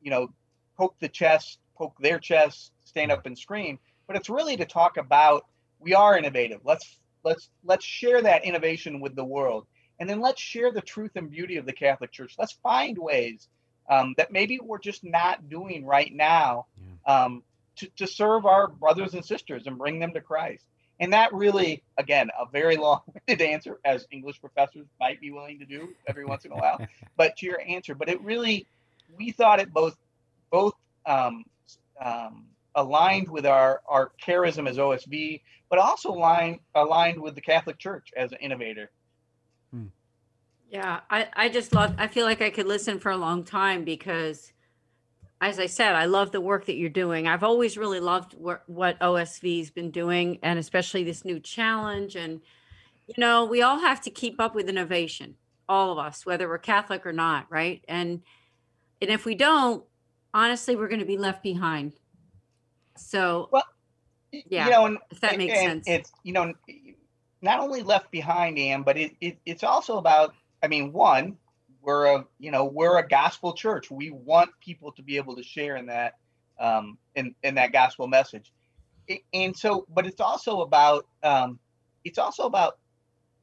you 0.01 0.09
know, 0.09 0.33
poke 0.77 0.95
the 0.99 1.09
chest, 1.09 1.59
poke 1.77 1.95
their 1.99 2.19
chest, 2.19 2.71
stand 2.85 3.11
up 3.11 3.25
and 3.25 3.37
scream, 3.37 3.77
but 4.07 4.15
it's 4.15 4.29
really 4.29 4.57
to 4.57 4.65
talk 4.65 4.97
about 4.97 5.45
we 5.79 5.93
are 5.93 6.17
innovative. 6.17 6.61
Let's 6.63 6.97
let's 7.23 7.49
let's 7.63 7.85
share 7.85 8.21
that 8.21 8.45
innovation 8.45 8.99
with 8.99 9.15
the 9.15 9.25
world, 9.25 9.67
and 9.99 10.09
then 10.09 10.21
let's 10.21 10.41
share 10.41 10.71
the 10.71 10.81
truth 10.81 11.11
and 11.15 11.29
beauty 11.29 11.57
of 11.57 11.65
the 11.65 11.73
Catholic 11.73 12.11
Church. 12.11 12.35
Let's 12.39 12.53
find 12.63 12.97
ways 12.97 13.49
um, 13.89 14.13
that 14.17 14.31
maybe 14.31 14.59
we're 14.61 14.79
just 14.79 15.03
not 15.03 15.49
doing 15.49 15.85
right 15.85 16.13
now 16.13 16.65
um, 17.05 17.43
to, 17.77 17.87
to 17.97 18.07
serve 18.07 18.45
our 18.45 18.67
brothers 18.67 19.13
and 19.13 19.25
sisters 19.25 19.63
and 19.65 19.77
bring 19.77 19.99
them 19.99 20.13
to 20.13 20.21
Christ. 20.21 20.63
And 20.99 21.13
that 21.13 21.33
really, 21.33 21.83
again, 21.97 22.29
a 22.39 22.45
very 22.45 22.77
long-winded 22.77 23.41
answer, 23.41 23.79
as 23.83 24.07
English 24.11 24.39
professors 24.39 24.85
might 24.99 25.19
be 25.19 25.31
willing 25.31 25.59
to 25.59 25.65
do 25.65 25.89
every 26.07 26.25
once 26.25 26.45
in 26.45 26.51
a 26.51 26.55
while. 26.55 26.85
but 27.17 27.35
to 27.37 27.45
your 27.45 27.61
answer, 27.61 27.95
but 27.95 28.09
it 28.09 28.21
really, 28.21 28.67
we 29.17 29.31
thought 29.31 29.59
it 29.59 29.73
both, 29.73 29.97
both 30.51 30.75
um, 31.05 31.45
um, 31.99 32.45
aligned 32.75 33.29
with 33.29 33.45
our 33.45 33.81
our 33.87 34.11
charism 34.25 34.67
as 34.67 34.77
OSV, 34.77 35.41
but 35.69 35.79
also 35.79 36.09
aligned 36.09 36.59
aligned 36.75 37.21
with 37.21 37.35
the 37.35 37.41
Catholic 37.41 37.77
Church 37.77 38.09
as 38.15 38.31
an 38.31 38.39
innovator. 38.39 38.89
Yeah, 40.73 41.01
I, 41.07 41.27
I 41.33 41.49
just 41.49 41.71
love, 41.71 41.93
I 41.99 42.07
feel 42.07 42.25
like 42.25 42.41
I 42.41 42.49
could 42.49 42.65
listen 42.65 42.97
for 42.97 43.11
a 43.11 43.15
long 43.15 43.43
time 43.43 43.83
because, 43.83 44.51
as 45.39 45.59
I 45.59 45.67
said, 45.67 45.93
I 45.93 46.05
love 46.05 46.31
the 46.31 46.41
work 46.41 46.65
that 46.65 46.77
you're 46.77 46.89
doing. 46.89 47.27
I've 47.27 47.43
always 47.43 47.77
really 47.77 47.99
loved 47.99 48.33
what, 48.33 48.67
what 48.67 48.99
OSV's 48.99 49.69
been 49.69 49.91
doing, 49.91 50.39
and 50.41 50.57
especially 50.57 51.03
this 51.03 51.23
new 51.23 51.39
challenge. 51.39 52.15
And, 52.15 52.41
you 53.05 53.13
know, 53.19 53.45
we 53.45 53.61
all 53.61 53.81
have 53.81 54.01
to 54.01 54.09
keep 54.09 54.41
up 54.41 54.55
with 54.55 54.67
innovation, 54.67 55.35
all 55.69 55.91
of 55.91 55.99
us, 55.99 56.25
whether 56.25 56.49
we're 56.49 56.57
Catholic 56.57 57.05
or 57.05 57.13
not, 57.13 57.45
right? 57.51 57.85
And, 57.87 58.23
and 58.99 59.11
if 59.11 59.25
we 59.25 59.35
don't, 59.35 59.83
honestly, 60.33 60.75
we're 60.75 60.87
going 60.87 61.01
to 61.01 61.05
be 61.05 61.19
left 61.19 61.43
behind. 61.43 61.93
So, 62.97 63.47
well, 63.51 63.67
yeah, 64.31 64.65
you 64.65 64.71
know, 64.71 64.85
and, 64.87 64.97
if 65.11 65.21
that 65.21 65.37
makes 65.37 65.53
sense. 65.53 65.87
It's, 65.87 66.11
you 66.23 66.33
know, 66.33 66.51
not 67.43 67.59
only 67.59 67.83
left 67.83 68.09
behind, 68.09 68.57
Anne, 68.57 68.81
but 68.81 68.97
it, 68.97 69.15
it, 69.21 69.37
it's 69.45 69.63
also 69.63 69.99
about 69.99 70.33
I 70.63 70.67
mean, 70.67 70.93
one, 70.93 71.37
we're 71.81 72.05
a 72.05 72.25
you 72.39 72.49
know 72.49 72.65
we're 72.65 72.97
a 72.97 73.07
gospel 73.07 73.53
church. 73.53 73.91
We 73.91 74.09
want 74.09 74.49
people 74.61 74.93
to 74.93 75.03
be 75.03 75.17
able 75.17 75.35
to 75.35 75.43
share 75.43 75.75
in 75.75 75.87
that 75.87 76.13
um, 76.59 76.97
in 77.15 77.35
in 77.43 77.55
that 77.55 77.73
gospel 77.73 78.07
message, 78.07 78.51
and 79.33 79.55
so 79.55 79.85
but 79.93 80.07
it's 80.07 80.21
also 80.21 80.61
about 80.61 81.05
um, 81.21 81.59
it's 82.05 82.17
also 82.17 82.43
about 82.43 82.77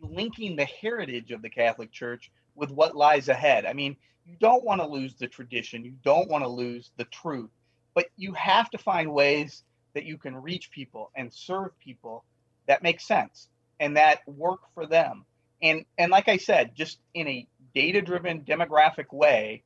linking 0.00 0.56
the 0.56 0.64
heritage 0.64 1.30
of 1.30 1.42
the 1.42 1.50
Catholic 1.50 1.92
Church 1.92 2.32
with 2.54 2.70
what 2.70 2.96
lies 2.96 3.28
ahead. 3.28 3.66
I 3.66 3.74
mean, 3.74 3.96
you 4.26 4.34
don't 4.40 4.64
want 4.64 4.80
to 4.80 4.86
lose 4.86 5.14
the 5.14 5.28
tradition, 5.28 5.84
you 5.84 5.92
don't 6.02 6.30
want 6.30 6.42
to 6.42 6.48
lose 6.48 6.90
the 6.96 7.04
truth, 7.04 7.50
but 7.94 8.06
you 8.16 8.32
have 8.32 8.70
to 8.70 8.78
find 8.78 9.12
ways 9.12 9.64
that 9.92 10.04
you 10.04 10.16
can 10.16 10.34
reach 10.34 10.70
people 10.70 11.10
and 11.14 11.30
serve 11.30 11.78
people 11.78 12.24
that 12.66 12.82
make 12.82 13.00
sense 13.00 13.48
and 13.80 13.96
that 13.96 14.20
work 14.26 14.60
for 14.74 14.86
them 14.86 15.26
and 15.62 15.84
and 15.98 16.10
like 16.10 16.28
i 16.28 16.36
said 16.36 16.74
just 16.74 16.98
in 17.14 17.26
a 17.28 17.46
data 17.74 18.00
driven 18.00 18.40
demographic 18.42 19.12
way 19.12 19.62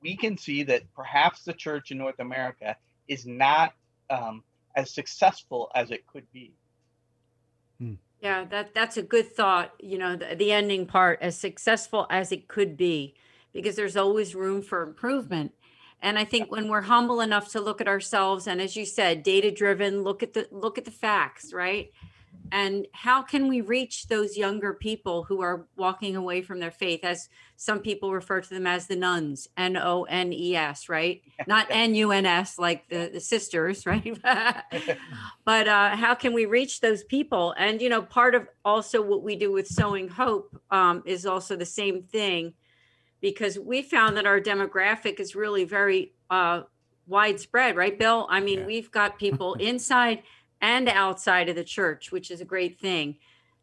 we 0.00 0.16
can 0.16 0.36
see 0.36 0.62
that 0.62 0.82
perhaps 0.94 1.42
the 1.44 1.52
church 1.52 1.90
in 1.90 1.98
north 1.98 2.18
america 2.18 2.76
is 3.08 3.26
not 3.26 3.72
um, 4.10 4.42
as 4.76 4.90
successful 4.90 5.70
as 5.74 5.90
it 5.90 6.06
could 6.06 6.30
be. 6.32 6.52
Hmm. 7.78 7.94
yeah 8.20 8.44
that 8.44 8.72
that's 8.72 8.96
a 8.96 9.02
good 9.02 9.34
thought 9.34 9.72
you 9.80 9.98
know 9.98 10.14
the, 10.14 10.36
the 10.36 10.52
ending 10.52 10.86
part 10.86 11.18
as 11.20 11.36
successful 11.36 12.06
as 12.08 12.30
it 12.30 12.46
could 12.46 12.76
be 12.76 13.14
because 13.52 13.76
there's 13.76 13.96
always 13.96 14.34
room 14.34 14.62
for 14.62 14.82
improvement. 14.82 15.52
And 16.00 16.18
i 16.18 16.24
think 16.24 16.52
when 16.52 16.68
we're 16.68 16.82
humble 16.82 17.20
enough 17.20 17.50
to 17.52 17.60
look 17.60 17.80
at 17.80 17.88
ourselves 17.88 18.46
and 18.46 18.60
as 18.60 18.76
you 18.76 18.84
said 18.84 19.22
data 19.22 19.50
driven 19.50 20.02
look 20.02 20.22
at 20.22 20.34
the 20.34 20.46
look 20.52 20.78
at 20.78 20.84
the 20.84 20.90
facts 20.90 21.52
right 21.52 21.90
and 22.52 22.86
how 22.92 23.22
can 23.22 23.48
we 23.48 23.60
reach 23.60 24.08
those 24.08 24.36
younger 24.36 24.74
people 24.74 25.24
who 25.24 25.40
are 25.40 25.66
walking 25.76 26.16
away 26.16 26.42
from 26.42 26.60
their 26.60 26.70
faith 26.70 27.00
as 27.02 27.28
some 27.56 27.80
people 27.80 28.12
refer 28.12 28.40
to 28.40 28.50
them 28.50 28.66
as 28.66 28.86
the 28.86 28.96
nuns 28.96 29.48
n-o-n-e-s 29.56 30.88
right? 30.88 31.22
Not 31.46 31.66
n-u-n-s 31.70 32.58
like 32.58 32.88
the, 32.88 33.10
the 33.12 33.20
sisters 33.20 33.86
right? 33.86 34.18
But 35.44 35.68
uh, 35.68 35.96
how 35.96 36.14
can 36.14 36.32
we 36.32 36.46
reach 36.46 36.80
those 36.80 37.04
people? 37.04 37.54
And 37.56 37.80
you 37.80 37.88
know 37.88 38.02
part 38.02 38.34
of 38.34 38.48
also 38.64 39.02
what 39.02 39.22
we 39.22 39.36
do 39.36 39.52
with 39.52 39.66
sowing 39.66 40.08
hope 40.08 40.60
um, 40.70 41.02
is 41.06 41.26
also 41.26 41.56
the 41.56 41.66
same 41.66 42.02
thing 42.02 42.54
because 43.20 43.58
we 43.58 43.82
found 43.82 44.16
that 44.16 44.26
our 44.26 44.40
demographic 44.40 45.18
is 45.20 45.34
really 45.34 45.64
very 45.64 46.12
uh, 46.30 46.62
widespread 47.06 47.76
right 47.76 47.98
bill? 47.98 48.26
I 48.30 48.40
mean 48.40 48.60
yeah. 48.60 48.66
we've 48.66 48.90
got 48.90 49.18
people 49.18 49.54
inside 49.54 50.22
and 50.64 50.88
outside 50.88 51.50
of 51.50 51.56
the 51.56 51.62
church, 51.62 52.10
which 52.10 52.30
is 52.30 52.40
a 52.40 52.44
great 52.44 52.80
thing. 52.80 53.16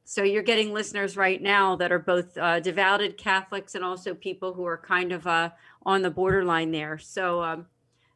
So 0.04 0.22
you're 0.22 0.44
getting 0.44 0.72
listeners 0.72 1.18
right 1.18 1.42
now 1.42 1.76
that 1.78 1.92
are 1.92 1.98
both 1.98 2.38
uh, 2.38 2.60
devoted 2.60 3.18
Catholics 3.18 3.74
and 3.74 3.84
also 3.84 4.14
people 4.14 4.54
who 4.54 4.66
are 4.66 4.78
kind 4.78 5.12
of 5.12 5.26
uh, 5.26 5.50
on 5.84 6.04
the 6.04 6.12
borderline 6.12 6.70
there. 6.70 7.00
So, 7.00 7.42
um, 7.42 7.66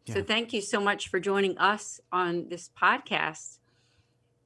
yeah. 0.06 0.14
so 0.14 0.24
thank 0.24 0.54
you 0.54 0.62
so 0.62 0.80
much 0.80 1.08
for 1.08 1.20
joining 1.20 1.58
us 1.58 2.00
on 2.12 2.48
this 2.48 2.70
podcast. 2.80 3.58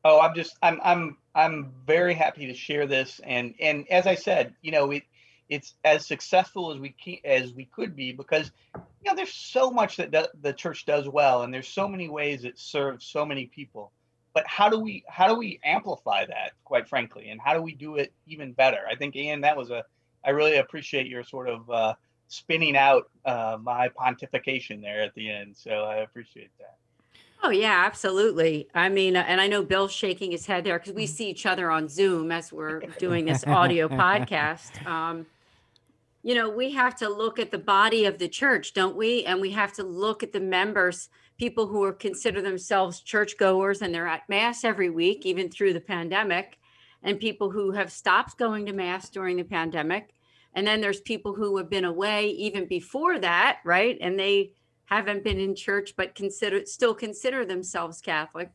Oh, 0.06 0.21
I'm 0.21 0.34
just 0.34 0.56
I'm 0.62 0.80
I'm 0.86 1.17
I'm 1.36 1.73
very 1.86 2.13
happy 2.13 2.47
to 2.47 2.54
share 2.54 2.88
this, 2.88 3.19
and 3.25 3.54
and 3.60 3.86
as 3.91 4.08
I 4.08 4.15
said, 4.15 4.54
you 4.62 4.71
know, 4.71 4.91
it 4.91 5.04
it's 5.49 5.73
as 5.84 6.06
successful 6.06 6.71
as 6.71 6.80
we 6.80 6.95
can, 7.04 7.17
as 7.25 7.52
we 7.52 7.65
could 7.65 7.93
be 7.93 8.13
because 8.13 8.52
you 8.73 9.12
know 9.12 9.15
there's 9.15 9.34
so 9.34 9.69
much 9.69 9.97
that 9.97 10.30
the 10.41 10.54
church 10.54 10.86
does 10.86 11.10
well, 11.10 11.43
and 11.43 11.54
there's 11.54 11.67
so 11.67 11.89
many 11.89 12.08
ways 12.08 12.45
it 12.45 12.58
serves 12.58 13.06
so 13.06 13.25
many 13.25 13.47
people 13.47 13.91
but 14.39 14.47
how 14.47 14.69
do 14.69 14.80
we 14.80 15.04
how 15.10 15.28
do 15.28 15.36
we 15.36 15.60
amplify 15.65 16.25
that 16.25 16.54
quite 16.63 16.88
frankly 16.88 17.28
and 17.30 17.41
how 17.41 17.54
do 17.54 17.62
we 17.62 17.75
do 17.75 17.97
it 17.97 18.13
even 18.25 18.54
better 18.54 18.80
i 18.89 18.95
think 18.95 19.17
Ann 19.17 19.41
that 19.41 19.58
was 19.58 19.69
a 19.69 19.84
i 20.25 20.30
really 20.30 20.56
appreciate 20.56 21.08
your 21.08 21.25
sort 21.25 21.49
of 21.49 21.69
uh, 21.69 21.93
spinning 22.30 22.78
out 22.78 23.10
uh, 23.25 23.58
my 23.62 23.89
pontification 23.89 24.82
there 24.82 25.02
at 25.02 25.13
the 25.13 25.30
end 25.30 25.58
so 25.58 25.84
i 25.84 25.97
appreciate 25.97 26.52
that 26.58 26.78
oh 27.43 27.49
yeah 27.49 27.84
absolutely 27.86 28.69
i 28.73 28.88
mean 28.88 29.17
uh, 29.17 29.25
and 29.28 29.41
i 29.41 29.47
know 29.47 29.62
bill's 29.62 29.91
shaking 29.91 30.32
his 30.32 30.45
head 30.45 30.63
there 30.63 30.80
because 30.80 30.93
we 30.93 31.04
mm-hmm. 31.04 31.13
see 31.13 31.30
each 31.30 31.45
other 31.45 31.69
on 31.69 31.89
zoom 31.89 32.32
as 32.32 32.54
we're 32.54 32.80
doing 32.97 33.25
this 33.25 33.45
audio 33.45 33.89
podcast 33.89 34.86
um, 34.88 35.25
you 36.21 36.36
know, 36.36 36.49
we 36.49 36.71
have 36.71 36.97
to 36.97 37.08
look 37.08 37.39
at 37.39 37.49
the 37.49 37.58
body 37.58 38.06
of 38.06 38.17
the 38.17 38.28
church, 38.28 38.73
don't 38.73 38.97
we? 38.97 39.23
And 39.23 39.39
we 39.39 39.52
have 39.52 39.71
to 39.75 39.84
look 39.84 40.21
at 40.21 40.34
the 40.34 40.39
members, 40.41 41.08
people 41.39 41.67
who 41.67 41.82
are 41.84 41.93
consider 41.93 42.41
themselves 42.41 42.99
churchgoers 42.99 43.82
and 43.82 43.95
they're 43.95 44.08
at 44.08 44.28
mass 44.28 44.63
every 44.63 44.89
week, 44.89 45.25
even 45.25 45.49
through 45.49 45.73
the 45.73 45.80
pandemic, 45.80 46.60
and 47.02 47.19
people 47.19 47.49
who 47.49 47.71
have 47.71 47.91
stopped 47.91 48.38
going 48.38 48.65
to 48.65 48.73
mass 48.73 49.10
during 49.10 49.38
the 49.38 49.43
pandemic. 49.43 50.13
And 50.54 50.67
then 50.67 50.82
there's 50.82 50.99
people 50.99 51.34
who 51.34 51.58
have 51.58 51.69
been 51.69 51.86
away 51.86 52.28
even 52.32 52.65
before 52.65 53.17
that, 53.19 53.60
right? 53.63 53.97
And 54.02 54.19
they 54.19 54.52
haven't 54.86 55.23
been 55.23 55.39
in 55.39 55.56
church 55.56 55.93
but 55.95 56.13
consider 56.13 56.65
still 56.65 56.93
consider 56.93 57.45
themselves 57.45 58.02
Catholic. 58.02 58.52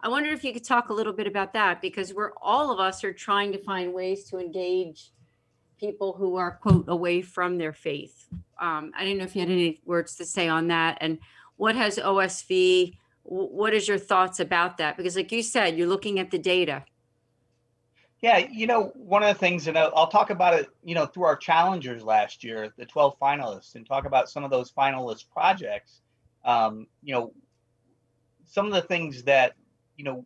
I 0.00 0.08
wonder 0.08 0.30
if 0.30 0.42
you 0.42 0.52
could 0.52 0.64
talk 0.64 0.88
a 0.88 0.94
little 0.94 1.12
bit 1.12 1.26
about 1.26 1.52
that 1.52 1.80
because 1.80 2.12
we're 2.12 2.32
all 2.42 2.72
of 2.72 2.80
us 2.80 3.04
are 3.04 3.12
trying 3.12 3.52
to 3.52 3.62
find 3.62 3.94
ways 3.94 4.24
to 4.30 4.38
engage 4.38 5.12
people 5.78 6.14
who 6.14 6.36
are 6.36 6.52
quote 6.52 6.86
away 6.88 7.22
from 7.22 7.58
their 7.58 7.72
faith. 7.72 8.26
Um, 8.60 8.92
I 8.96 9.04
didn't 9.04 9.18
know 9.18 9.24
if 9.24 9.36
you 9.36 9.40
had 9.40 9.50
any 9.50 9.80
words 9.84 10.16
to 10.16 10.24
say 10.24 10.48
on 10.48 10.68
that, 10.68 10.98
and 11.00 11.18
what 11.56 11.76
has 11.76 11.98
OSV? 11.98 12.96
What 13.22 13.72
is 13.74 13.88
your 13.88 13.98
thoughts 13.98 14.40
about 14.40 14.78
that? 14.78 14.96
Because, 14.96 15.16
like 15.16 15.32
you 15.32 15.42
said, 15.42 15.78
you're 15.78 15.88
looking 15.88 16.18
at 16.18 16.30
the 16.30 16.38
data. 16.38 16.84
Yeah, 18.20 18.38
you 18.38 18.66
know, 18.66 18.92
one 18.94 19.22
of 19.22 19.28
the 19.28 19.38
things, 19.38 19.66
and 19.66 19.76
I'll 19.76 20.08
talk 20.08 20.30
about 20.30 20.54
it, 20.54 20.68
you 20.82 20.94
know, 20.94 21.04
through 21.04 21.24
our 21.24 21.36
challengers 21.36 22.02
last 22.02 22.42
year, 22.42 22.72
the 22.78 22.86
12 22.86 23.18
finalists, 23.18 23.74
and 23.74 23.86
talk 23.86 24.06
about 24.06 24.30
some 24.30 24.44
of 24.44 24.50
those 24.50 24.72
finalist 24.72 25.26
projects. 25.30 26.00
Um, 26.44 26.86
you 27.02 27.14
know, 27.14 27.32
some 28.46 28.66
of 28.66 28.72
the 28.72 28.82
things 28.82 29.24
that, 29.24 29.54
you 29.96 30.04
know, 30.04 30.24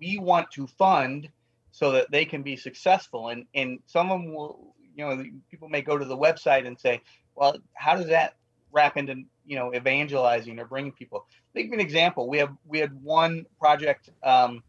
we 0.00 0.18
want 0.18 0.50
to 0.52 0.66
fund 0.66 1.28
so 1.70 1.92
that 1.92 2.10
they 2.10 2.24
can 2.24 2.42
be 2.42 2.56
successful. 2.56 3.28
And 3.28 3.44
and 3.54 3.80
some 3.86 4.10
of 4.10 4.20
them 4.20 4.34
will 4.34 4.74
you 4.94 5.04
know, 5.04 5.24
people 5.50 5.68
may 5.68 5.82
go 5.82 5.98
to 5.98 6.04
the 6.04 6.16
website 6.16 6.66
and 6.66 6.78
say, 6.78 7.00
well, 7.34 7.56
how 7.74 7.96
does 7.96 8.06
that 8.06 8.34
wrap 8.74 8.96
into, 8.96 9.22
you 9.46 9.56
know, 9.56 9.72
evangelizing 9.74 10.58
or 10.58 10.66
bringing 10.66 10.92
people? 10.92 11.26
I'll 11.56 11.62
give 11.62 11.68
you 11.68 11.74
an 11.74 11.80
example. 11.80 12.28
We 12.28 12.38
have 12.38 12.54
we 12.66 12.78
had 12.80 12.92
one 13.02 13.46
project 13.58 14.10
um, 14.22 14.62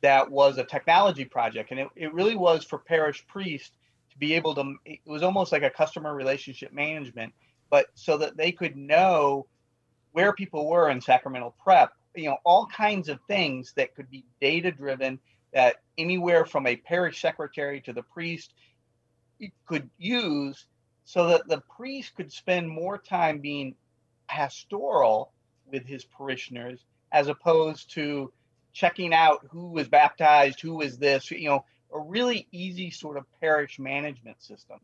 that 0.00 0.30
was 0.30 0.56
a 0.56 0.64
technology 0.64 1.24
project, 1.24 1.70
and 1.72 1.80
it, 1.80 1.88
it 1.96 2.14
really 2.14 2.36
was 2.36 2.64
for 2.64 2.78
parish 2.78 3.26
priests 3.26 3.72
to 4.10 4.18
be 4.18 4.34
able 4.34 4.54
to. 4.54 4.76
It 4.86 5.00
was 5.04 5.22
almost 5.22 5.52
like 5.52 5.62
a 5.62 5.70
customer 5.70 6.14
relationship 6.14 6.72
management, 6.72 7.34
but 7.68 7.86
so 7.94 8.16
that 8.18 8.36
they 8.36 8.52
could 8.52 8.76
know 8.76 9.46
where 10.12 10.32
people 10.32 10.68
were 10.68 10.88
in 10.88 11.00
sacramental 11.00 11.54
prep. 11.62 11.92
You 12.14 12.30
know, 12.30 12.38
all 12.44 12.66
kinds 12.66 13.08
of 13.08 13.18
things 13.28 13.72
that 13.76 13.94
could 13.94 14.10
be 14.10 14.24
data 14.40 14.70
driven. 14.70 15.18
That 15.54 15.76
anywhere 15.96 16.44
from 16.44 16.66
a 16.66 16.76
parish 16.76 17.22
secretary 17.22 17.80
to 17.80 17.94
the 17.94 18.02
priest 18.02 18.52
could 19.66 19.88
use 19.96 20.66
so 21.08 21.28
that 21.28 21.48
the 21.48 21.62
priest 21.74 22.14
could 22.16 22.30
spend 22.30 22.68
more 22.68 22.98
time 22.98 23.38
being 23.38 23.74
pastoral 24.28 25.32
with 25.72 25.86
his 25.86 26.04
parishioners 26.04 26.84
as 27.10 27.28
opposed 27.28 27.90
to 27.90 28.30
checking 28.74 29.14
out 29.14 29.40
who 29.50 29.68
was 29.68 29.88
baptized, 29.88 30.60
who 30.60 30.74
was 30.74 30.98
this, 30.98 31.30
you 31.30 31.48
know, 31.48 31.64
a 31.94 31.98
really 31.98 32.46
easy 32.52 32.90
sort 32.90 33.16
of 33.16 33.24
parish 33.40 33.78
management 33.78 34.42
system, 34.42 34.80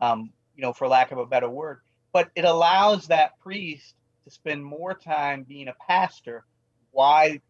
um, 0.00 0.32
you 0.56 0.62
know, 0.62 0.72
for 0.72 0.88
lack 0.88 1.12
of 1.12 1.18
a 1.18 1.26
better 1.26 1.50
word. 1.50 1.80
But 2.10 2.30
it 2.34 2.46
allows 2.46 3.08
that 3.08 3.38
priest 3.40 3.96
to 4.24 4.30
spend 4.30 4.64
more 4.64 4.94
time 4.94 5.42
being 5.42 5.68
a 5.68 5.74
pastor. 5.86 6.46
Why 6.92 7.42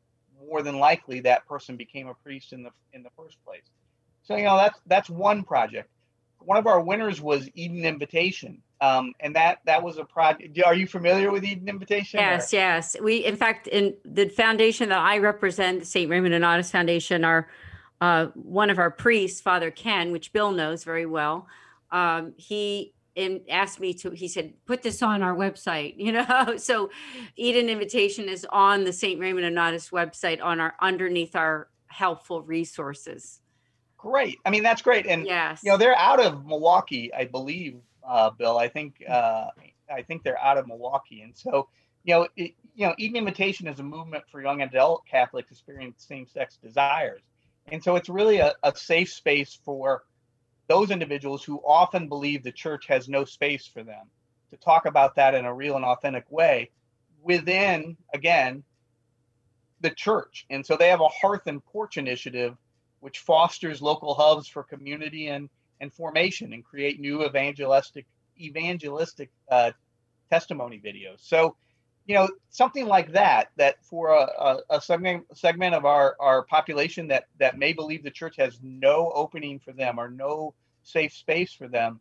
more 0.45 0.63
than 0.63 0.81
likely 0.81 1.21
that 1.21 1.47
person 1.47 1.77
became 1.77 2.09
a 2.09 2.15
priest 2.15 2.53
in 2.53 2.65
the 2.65 2.71
in 2.93 3.05
the 3.05 3.11
first 3.17 3.37
place. 3.45 3.71
So 4.25 4.35
you 4.35 4.43
know 4.43 4.57
that's 4.57 4.81
that's 4.87 5.09
one 5.09 5.45
project 5.45 5.89
one 6.47 6.57
of 6.57 6.67
our 6.67 6.81
winners 6.81 7.21
was 7.21 7.49
Eden 7.55 7.85
Invitation. 7.85 8.63
Um, 8.81 9.15
and 9.21 9.35
that 9.35 9.61
that 9.65 9.83
was 9.83 9.97
a 9.97 10.05
project. 10.05 10.59
Are 10.65 10.75
you 10.75 10.87
familiar 10.87 11.31
with 11.31 11.45
Eden 11.45 11.69
Invitation? 11.69 12.21
Yes, 12.21 12.53
or? 12.53 12.57
yes. 12.57 12.97
We, 13.03 13.25
in 13.25 13.35
fact, 13.35 13.67
in 13.69 13.95
the 14.05 14.29
foundation 14.29 14.91
that 14.91 14.99
I 14.99 15.19
represent, 15.19 15.81
the 15.81 15.87
St. 15.87 16.11
Raymond 16.11 16.35
Nonnatus 16.35 16.71
Foundation, 16.71 17.25
our 17.25 17.49
uh, 18.03 18.27
one 18.35 18.69
of 18.69 18.79
our 18.79 18.91
priests, 18.91 19.41
Father 19.41 19.71
Ken, 19.71 20.13
which 20.13 20.33
Bill 20.33 20.53
knows 20.53 20.85
very 20.85 21.07
well, 21.07 21.47
um, 21.91 22.35
he 22.37 22.93
in, 23.15 23.41
asked 23.49 23.81
me 23.81 23.95
to. 23.95 24.11
He 24.11 24.29
said, 24.29 24.53
"Put 24.67 24.83
this 24.83 25.03
on 25.03 25.23
our 25.23 25.35
website." 25.35 25.95
You 26.07 26.13
know, 26.13 26.57
so 26.59 26.91
Eden 27.37 27.71
Invitation 27.71 28.29
is 28.29 28.47
on 28.51 28.85
the 28.85 28.93
St. 28.93 29.19
Raymond 29.19 29.57
Nonnatus 29.57 29.91
website 29.91 30.43
on 30.43 30.61
our 30.61 30.75
underneath 30.81 31.35
our 31.35 31.69
helpful 31.87 32.43
resources 32.43 33.41
great. 34.07 34.39
I 34.45 34.51
mean, 34.51 34.63
that's 34.63 34.83
great. 34.83 35.07
And 35.07 35.27
yes. 35.27 35.61
you 35.63 35.71
know, 35.71 35.77
they're 35.77 35.97
out 35.97 36.21
of 36.21 36.47
Milwaukee, 36.47 37.13
I 37.13 37.25
believe, 37.25 37.81
uh, 38.07 38.31
Bill. 38.31 38.57
I 38.57 38.69
think 38.69 39.03
uh, 39.09 39.49
I 39.93 40.03
think 40.03 40.23
they're 40.23 40.41
out 40.41 40.59
of 40.59 40.67
Milwaukee, 40.67 41.23
and 41.23 41.37
so 41.37 41.69
you 42.05 42.15
know, 42.15 42.29
it, 42.37 42.53
you 42.77 42.87
know, 42.87 42.95
Eden 42.99 43.17
Invitation 43.17 43.67
is 43.67 43.81
a 43.81 43.83
movement 43.83 44.25
for 44.31 44.41
young 44.41 44.63
adult 44.63 45.05
Catholics 45.11 45.51
experiencing 45.51 45.95
same-sex 45.99 46.57
desires, 46.63 47.21
and 47.69 47.83
so 47.83 47.97
it's 47.97 48.09
really 48.09 48.39
a, 48.39 48.55
a 48.63 48.75
safe 48.77 49.13
space 49.13 49.59
for 49.65 50.05
those 50.69 50.91
individuals 50.91 51.43
who 51.43 51.61
often 51.67 52.09
believe 52.09 52.43
the 52.43 52.53
church 52.53 52.87
has 52.87 53.09
no 53.09 53.25
space 53.25 53.67
for 53.67 53.83
them 53.83 54.07
to 54.51 54.57
talk 54.57 54.87
about 54.87 55.17
that 55.17 55.35
in 55.35 55.45
a 55.45 55.55
real 55.55 55.77
and 55.77 55.85
authentic 55.85 56.31
way 56.31 56.71
within 57.23 57.97
again 58.15 58.63
the 59.81 59.91
church 59.91 60.47
and 60.51 60.65
so 60.65 60.77
they 60.77 60.89
have 60.89 61.01
a 61.01 61.09
hearth 61.09 61.47
and 61.47 61.65
porch 61.67 61.97
initiative 61.97 62.57
which 63.07 63.21
fosters 63.21 63.81
local 63.81 64.15
hubs 64.15 64.49
for 64.49 64.65
community 64.65 65.29
and, 65.29 65.49
and 65.81 65.93
formation 65.93 66.53
and 66.53 66.65
create 66.65 66.99
new 66.99 67.25
evangelistic 67.25 68.05
evangelistic 68.41 69.31
uh, 69.49 69.71
testimony 70.29 70.83
videos. 70.85 71.19
So, 71.19 71.55
you 72.07 72.17
know, 72.17 72.29
something 72.51 72.85
like 72.85 73.13
that, 73.13 73.53
that 73.59 73.77
for 73.85 74.09
a, 74.11 74.59
a, 74.71 74.81
segment, 74.81 75.25
segment 75.37 75.77
of 75.77 75.85
our, 75.85 76.17
our 76.19 76.43
population 76.43 77.07
that, 77.07 77.29
that 77.39 77.57
may 77.57 77.73
believe 77.73 78.03
the 78.03 78.11
church 78.11 78.35
has 78.39 78.59
no 78.61 79.13
opening 79.15 79.61
for 79.61 79.71
them 79.71 80.01
or 80.01 80.09
no 80.09 80.53
safe 80.83 81.13
space 81.13 81.53
for 81.53 81.69
them, 81.69 82.01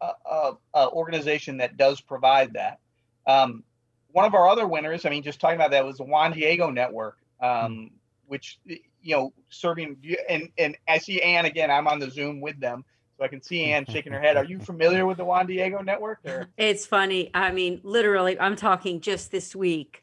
a, 0.00 0.10
a, 0.28 0.52
a 0.74 0.90
organization 0.90 1.58
that 1.58 1.76
does 1.76 2.00
provide 2.00 2.54
that. 2.54 2.80
Um, 3.24 3.62
one 4.10 4.24
of 4.24 4.34
our 4.34 4.48
other 4.48 4.66
winners, 4.66 5.06
I 5.06 5.10
mean, 5.10 5.22
just 5.22 5.38
talking 5.38 5.54
about 5.54 5.70
that 5.70 5.84
was 5.84 5.98
the 5.98 6.04
Juan 6.04 6.32
Diego 6.32 6.70
Network, 6.70 7.18
um, 7.40 7.92
which 8.26 8.58
you 9.06 9.14
know, 9.14 9.32
serving 9.48 9.96
and 10.28 10.48
and 10.58 10.76
I 10.88 10.98
see 10.98 11.22
Ann 11.22 11.44
again. 11.44 11.70
I'm 11.70 11.86
on 11.86 12.00
the 12.00 12.10
Zoom 12.10 12.40
with 12.40 12.58
them, 12.58 12.84
so 13.16 13.24
I 13.24 13.28
can 13.28 13.40
see 13.40 13.64
Ann 13.66 13.86
shaking 13.86 14.12
her 14.12 14.20
head. 14.20 14.36
Are 14.36 14.44
you 14.44 14.58
familiar 14.58 15.06
with 15.06 15.18
the 15.18 15.24
Juan 15.24 15.46
Diego 15.46 15.80
Network? 15.80 16.18
Or? 16.24 16.48
It's 16.56 16.84
funny. 16.84 17.30
I 17.32 17.52
mean, 17.52 17.80
literally, 17.84 18.38
I'm 18.38 18.56
talking 18.56 19.00
just 19.00 19.30
this 19.30 19.54
week. 19.54 20.02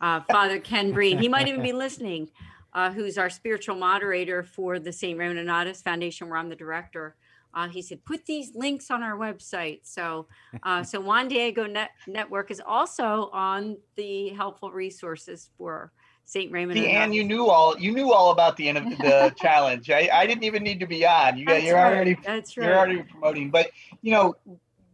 Uh, 0.00 0.20
Father 0.30 0.60
Ken 0.60 0.92
Breen, 0.92 1.18
he 1.18 1.28
might 1.28 1.48
even 1.48 1.60
be 1.60 1.72
listening, 1.72 2.30
uh, 2.74 2.92
who's 2.92 3.18
our 3.18 3.28
spiritual 3.28 3.74
moderator 3.74 4.44
for 4.44 4.78
the 4.78 4.92
St. 4.92 5.18
Raymond 5.18 5.48
Nonnatus 5.48 5.82
Foundation, 5.82 6.28
where 6.28 6.38
I'm 6.38 6.48
the 6.48 6.54
director. 6.54 7.16
Uh, 7.52 7.68
he 7.68 7.82
said, 7.82 8.04
"Put 8.04 8.24
these 8.24 8.54
links 8.54 8.88
on 8.90 9.02
our 9.02 9.16
website." 9.16 9.80
So, 9.82 10.28
uh, 10.62 10.84
so 10.84 11.00
Juan 11.00 11.26
Diego 11.26 11.66
Net- 11.66 11.90
Network 12.06 12.52
is 12.52 12.62
also 12.64 13.30
on 13.32 13.78
the 13.96 14.28
helpful 14.30 14.70
resources 14.70 15.50
for 15.58 15.92
St. 16.24 16.50
Raymond. 16.50 16.78
See, 16.78 16.88
and 16.88 17.14
you 17.14 17.22
knew 17.22 17.46
all 17.46 17.78
you 17.78 17.92
knew 17.92 18.12
all 18.12 18.30
about 18.30 18.56
the 18.56 18.68
end 18.68 18.78
of 18.78 18.84
the 18.84 19.34
challenge. 19.40 19.90
I, 19.90 20.08
I 20.12 20.26
didn't 20.26 20.44
even 20.44 20.62
need 20.62 20.80
to 20.80 20.86
be 20.86 21.06
on. 21.06 21.36
You, 21.36 21.46
That's 21.46 21.64
you're 21.64 21.76
right. 21.76 21.94
already 21.94 22.16
That's 22.24 22.56
right. 22.56 22.66
you're 22.66 22.76
already 22.76 23.02
promoting. 23.02 23.50
But 23.50 23.70
you 24.00 24.12
know, 24.12 24.34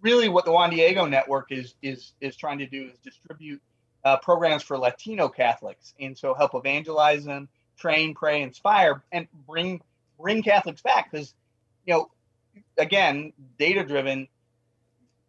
really, 0.02 0.28
what 0.28 0.44
the 0.44 0.52
Juan 0.52 0.70
Diego 0.70 1.06
Network 1.06 1.52
is 1.52 1.74
is 1.82 2.12
is 2.20 2.36
trying 2.36 2.58
to 2.58 2.66
do 2.66 2.90
is 2.92 2.98
distribute 2.98 3.62
uh, 4.04 4.16
programs 4.18 4.62
for 4.62 4.76
Latino 4.76 5.28
Catholics, 5.28 5.94
and 6.00 6.18
so 6.18 6.34
help 6.34 6.54
evangelize 6.54 7.24
them, 7.24 7.48
train, 7.76 8.14
pray, 8.14 8.42
inspire, 8.42 9.02
and 9.12 9.28
bring 9.46 9.80
bring 10.18 10.42
Catholics 10.42 10.82
back. 10.82 11.10
Because 11.10 11.34
you 11.86 11.94
know, 11.94 12.10
again, 12.76 13.32
data 13.58 13.84
driven. 13.84 14.28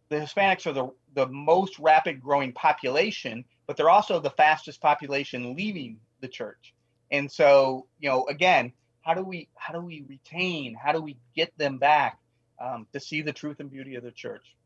The 0.09 0.17
Hispanics 0.17 0.65
are 0.67 0.73
the 0.73 0.89
the 1.13 1.27
most 1.27 1.79
rapid 1.79 2.21
growing 2.21 2.53
population 2.53 3.45
but 3.71 3.77
they're 3.77 3.89
also 3.89 4.19
the 4.19 4.31
fastest 4.31 4.81
population 4.81 5.55
leaving 5.55 5.97
the 6.19 6.27
church. 6.27 6.73
And 7.09 7.31
so, 7.31 7.87
you 8.01 8.09
know, 8.09 8.25
again, 8.27 8.73
how 9.01 9.13
do 9.13 9.23
we 9.23 9.47
how 9.55 9.73
do 9.73 9.79
we 9.79 10.03
retain? 10.09 10.75
How 10.75 10.91
do 10.91 11.01
we 11.01 11.15
get 11.37 11.57
them 11.57 11.77
back 11.77 12.19
um, 12.59 12.85
to 12.91 12.99
see 12.99 13.21
the 13.21 13.31
truth 13.31 13.61
and 13.61 13.71
beauty 13.71 13.95
of 13.95 14.03
the 14.03 14.11
church? 14.11 14.57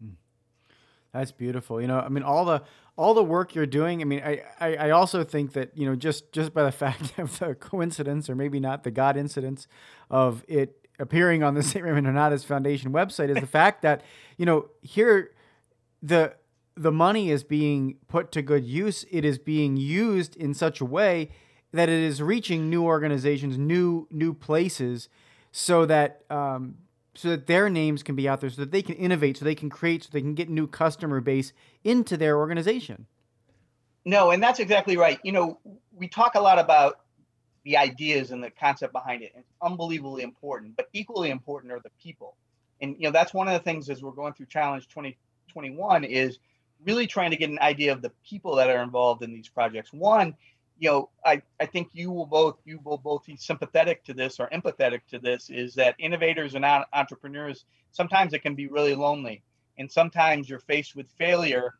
Hmm. 0.00 0.10
That's 1.12 1.32
beautiful. 1.32 1.80
You 1.80 1.88
know, 1.88 1.98
I 1.98 2.08
mean, 2.08 2.22
all 2.22 2.44
the 2.44 2.62
all 2.94 3.14
the 3.14 3.24
work 3.24 3.56
you're 3.56 3.66
doing. 3.66 4.00
I 4.00 4.04
mean, 4.04 4.22
I, 4.24 4.44
I, 4.60 4.76
I 4.76 4.90
also 4.90 5.24
think 5.24 5.54
that 5.54 5.76
you 5.76 5.84
know 5.84 5.96
just 5.96 6.30
just 6.30 6.54
by 6.54 6.62
the 6.62 6.70
fact 6.84 7.18
of 7.18 7.36
the 7.40 7.56
coincidence, 7.56 8.30
or 8.30 8.36
maybe 8.36 8.60
not 8.60 8.84
the 8.84 8.92
God 8.92 9.16
incidence, 9.16 9.66
of 10.08 10.44
it 10.46 10.86
appearing 11.00 11.42
on 11.42 11.54
the 11.54 11.62
St. 11.64 11.84
Raymond 11.84 12.06
Nonnatus 12.06 12.44
Foundation 12.44 12.92
website 12.92 13.28
is 13.28 13.40
the 13.40 13.48
fact 13.48 13.82
that 13.82 14.02
you 14.36 14.46
know 14.46 14.68
here 14.82 15.32
the 16.00 16.32
the 16.76 16.92
money 16.92 17.30
is 17.30 17.42
being 17.42 17.96
put 18.08 18.30
to 18.32 18.42
good 18.42 18.64
use. 18.64 19.04
It 19.10 19.24
is 19.24 19.38
being 19.38 19.76
used 19.76 20.36
in 20.36 20.54
such 20.54 20.80
a 20.80 20.84
way 20.84 21.30
that 21.72 21.88
it 21.88 22.02
is 22.02 22.22
reaching 22.22 22.70
new 22.70 22.84
organizations, 22.84 23.58
new 23.58 24.06
new 24.10 24.34
places, 24.34 25.08
so 25.52 25.86
that 25.86 26.22
um, 26.30 26.76
so 27.16 27.30
that 27.30 27.46
their 27.46 27.70
names 27.70 28.02
can 28.02 28.14
be 28.14 28.28
out 28.28 28.40
there 28.40 28.50
so 28.50 28.60
that 28.60 28.70
they 28.70 28.82
can 28.82 28.94
innovate 28.94 29.38
so 29.38 29.44
they 29.44 29.54
can 29.54 29.70
create 29.70 30.04
so 30.04 30.10
they 30.12 30.20
can 30.20 30.34
get 30.34 30.48
new 30.48 30.66
customer 30.66 31.20
base 31.20 31.52
into 31.82 32.16
their 32.16 32.36
organization 32.36 33.06
no 34.04 34.30
and 34.30 34.42
that's 34.42 34.60
exactly 34.60 34.96
right 34.96 35.18
you 35.24 35.32
know 35.32 35.58
we 35.94 36.06
talk 36.06 36.34
a 36.34 36.40
lot 36.40 36.58
about 36.58 37.00
the 37.64 37.76
ideas 37.76 38.30
and 38.30 38.42
the 38.44 38.50
concept 38.50 38.92
behind 38.92 39.22
it 39.22 39.32
it's 39.34 39.50
unbelievably 39.62 40.22
important 40.22 40.76
but 40.76 40.88
equally 40.92 41.30
important 41.30 41.72
are 41.72 41.80
the 41.80 41.90
people 42.02 42.36
and 42.80 42.94
you 42.98 43.04
know 43.04 43.10
that's 43.10 43.32
one 43.32 43.48
of 43.48 43.54
the 43.54 43.60
things 43.60 43.88
as 43.88 44.02
we're 44.02 44.12
going 44.12 44.32
through 44.34 44.46
challenge 44.46 44.86
2021 44.88 46.04
is 46.04 46.38
really 46.84 47.06
trying 47.06 47.30
to 47.30 47.36
get 47.36 47.50
an 47.50 47.58
idea 47.60 47.92
of 47.92 48.02
the 48.02 48.12
people 48.28 48.56
that 48.56 48.70
are 48.70 48.82
involved 48.82 49.22
in 49.22 49.32
these 49.32 49.48
projects 49.48 49.92
one 49.92 50.34
you 50.78 50.90
know, 50.90 51.08
I, 51.24 51.42
I 51.58 51.66
think 51.66 51.88
you 51.92 52.10
will 52.10 52.26
both 52.26 52.58
you 52.64 52.80
will 52.84 52.98
both 52.98 53.24
be 53.24 53.36
sympathetic 53.36 54.04
to 54.04 54.14
this 54.14 54.38
or 54.38 54.48
empathetic 54.48 55.00
to 55.10 55.18
this 55.18 55.48
is 55.48 55.74
that 55.76 55.94
innovators 55.98 56.54
and 56.54 56.64
entrepreneurs 56.92 57.64
sometimes 57.92 58.34
it 58.34 58.40
can 58.40 58.54
be 58.54 58.66
really 58.66 58.94
lonely 58.94 59.42
and 59.78 59.90
sometimes 59.90 60.48
you're 60.48 60.58
faced 60.58 60.94
with 60.94 61.08
failure 61.18 61.74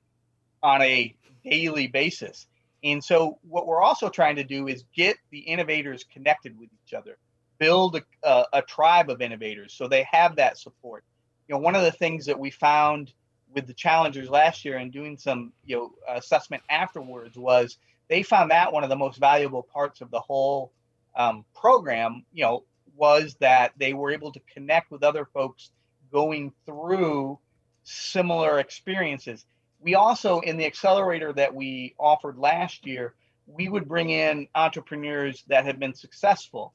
on 0.62 0.82
a 0.82 1.14
daily 1.44 1.86
basis. 1.86 2.46
And 2.82 3.02
so 3.02 3.38
what 3.42 3.66
we're 3.66 3.82
also 3.82 4.08
trying 4.08 4.36
to 4.36 4.44
do 4.44 4.68
is 4.68 4.84
get 4.94 5.16
the 5.30 5.38
innovators 5.40 6.04
connected 6.04 6.58
with 6.58 6.70
each 6.84 6.94
other, 6.94 7.18
build 7.58 7.96
a, 7.96 8.02
a, 8.22 8.44
a 8.54 8.62
tribe 8.62 9.10
of 9.10 9.20
innovators 9.20 9.74
so 9.74 9.88
they 9.88 10.06
have 10.10 10.36
that 10.36 10.58
support. 10.58 11.04
You 11.48 11.54
know, 11.54 11.60
one 11.60 11.76
of 11.76 11.82
the 11.82 11.92
things 11.92 12.26
that 12.26 12.38
we 12.38 12.50
found 12.50 13.12
with 13.56 13.66
the 13.66 13.74
challengers 13.74 14.28
last 14.28 14.64
year 14.66 14.76
and 14.76 14.92
doing 14.92 15.16
some 15.16 15.52
you 15.64 15.76
know 15.76 15.90
assessment 16.14 16.62
afterwards 16.70 17.36
was 17.36 17.78
they 18.08 18.22
found 18.22 18.50
that 18.52 18.72
one 18.72 18.84
of 18.84 18.90
the 18.90 18.96
most 18.96 19.18
valuable 19.18 19.62
parts 19.62 20.00
of 20.00 20.10
the 20.12 20.20
whole 20.20 20.70
um, 21.16 21.44
program, 21.54 22.24
you 22.32 22.44
know, 22.44 22.62
was 22.94 23.34
that 23.40 23.72
they 23.78 23.94
were 23.94 24.12
able 24.12 24.30
to 24.30 24.40
connect 24.52 24.90
with 24.90 25.02
other 25.02 25.24
folks 25.24 25.70
going 26.12 26.52
through 26.66 27.38
similar 27.82 28.60
experiences. 28.60 29.44
We 29.80 29.94
also, 29.94 30.40
in 30.40 30.56
the 30.56 30.66
accelerator 30.66 31.32
that 31.32 31.54
we 31.54 31.94
offered 31.98 32.38
last 32.38 32.86
year, 32.86 33.14
we 33.46 33.68
would 33.68 33.88
bring 33.88 34.10
in 34.10 34.48
entrepreneurs 34.54 35.42
that 35.48 35.64
had 35.64 35.80
been 35.80 35.94
successful 35.94 36.74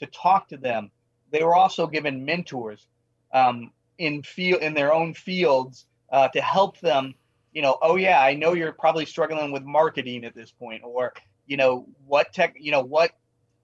to 0.00 0.06
talk 0.06 0.48
to 0.48 0.56
them. 0.56 0.90
They 1.30 1.44
were 1.44 1.54
also 1.54 1.86
given 1.86 2.24
mentors 2.24 2.86
um, 3.32 3.72
in 3.98 4.22
field 4.22 4.62
in 4.62 4.74
their 4.74 4.92
own 4.92 5.14
fields 5.14 5.86
uh, 6.12 6.28
to 6.28 6.40
help 6.40 6.78
them 6.80 7.14
you 7.52 7.60
know, 7.60 7.76
oh 7.82 7.96
yeah, 7.96 8.20
I 8.20 8.34
know 8.34 8.54
you're 8.54 8.72
probably 8.72 9.04
struggling 9.04 9.52
with 9.52 9.62
marketing 9.62 10.24
at 10.24 10.34
this 10.34 10.50
point, 10.50 10.82
or 10.84 11.12
you 11.46 11.56
know, 11.56 11.86
what 12.06 12.32
tech, 12.32 12.54
you 12.58 12.72
know, 12.72 12.80
what 12.80 13.12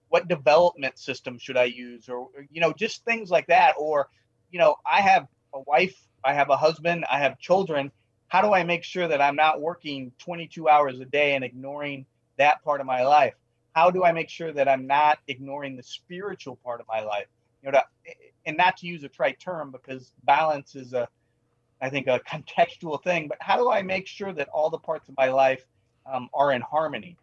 what 0.09 0.27
development 0.27 0.97
system 0.97 1.37
should 1.37 1.57
I 1.57 1.65
use, 1.65 2.07
or 2.07 2.29
you 2.51 2.61
know, 2.61 2.71
just 2.71 3.03
things 3.03 3.29
like 3.29 3.47
that, 3.47 3.73
or 3.77 4.09
you 4.51 4.59
know, 4.59 4.75
I 4.89 5.01
have 5.01 5.27
a 5.53 5.61
wife, 5.61 5.95
I 6.23 6.33
have 6.33 6.49
a 6.49 6.57
husband, 6.57 7.05
I 7.11 7.19
have 7.19 7.39
children. 7.39 7.91
How 8.27 8.41
do 8.43 8.53
I 8.53 8.63
make 8.63 8.83
sure 8.83 9.07
that 9.07 9.21
I'm 9.21 9.35
not 9.35 9.59
working 9.59 10.11
22 10.19 10.69
hours 10.69 10.99
a 10.99 11.05
day 11.05 11.33
and 11.33 11.43
ignoring 11.43 12.05
that 12.37 12.63
part 12.63 12.79
of 12.79 12.85
my 12.85 13.03
life? 13.03 13.33
How 13.73 13.89
do 13.89 14.03
I 14.03 14.11
make 14.11 14.29
sure 14.29 14.51
that 14.51 14.67
I'm 14.67 14.85
not 14.85 15.17
ignoring 15.27 15.75
the 15.75 15.83
spiritual 15.83 16.57
part 16.57 16.79
of 16.79 16.87
my 16.87 17.01
life? 17.01 17.25
You 17.63 17.71
know, 17.71 17.79
to, 17.79 18.13
and 18.45 18.55
not 18.55 18.77
to 18.77 18.87
use 18.87 19.03
a 19.03 19.09
trite 19.09 19.39
term 19.39 19.71
because 19.71 20.11
balance 20.23 20.75
is 20.75 20.93
a 20.93 21.07
I 21.81 21.89
think, 21.89 22.07
a 22.07 22.19
contextual 22.19 23.03
thing. 23.03 23.27
But 23.27 23.37
how 23.41 23.57
do 23.57 23.69
I 23.69 23.81
make 23.81 24.07
sure 24.07 24.33
that 24.33 24.49
all 24.49 24.69
the 24.69 24.77
parts 24.77 25.09
of 25.09 25.15
my 25.17 25.29
life 25.29 25.65
um, 26.11 26.29
are 26.33 26.51
in 26.51 26.61
harmony? 26.61 27.17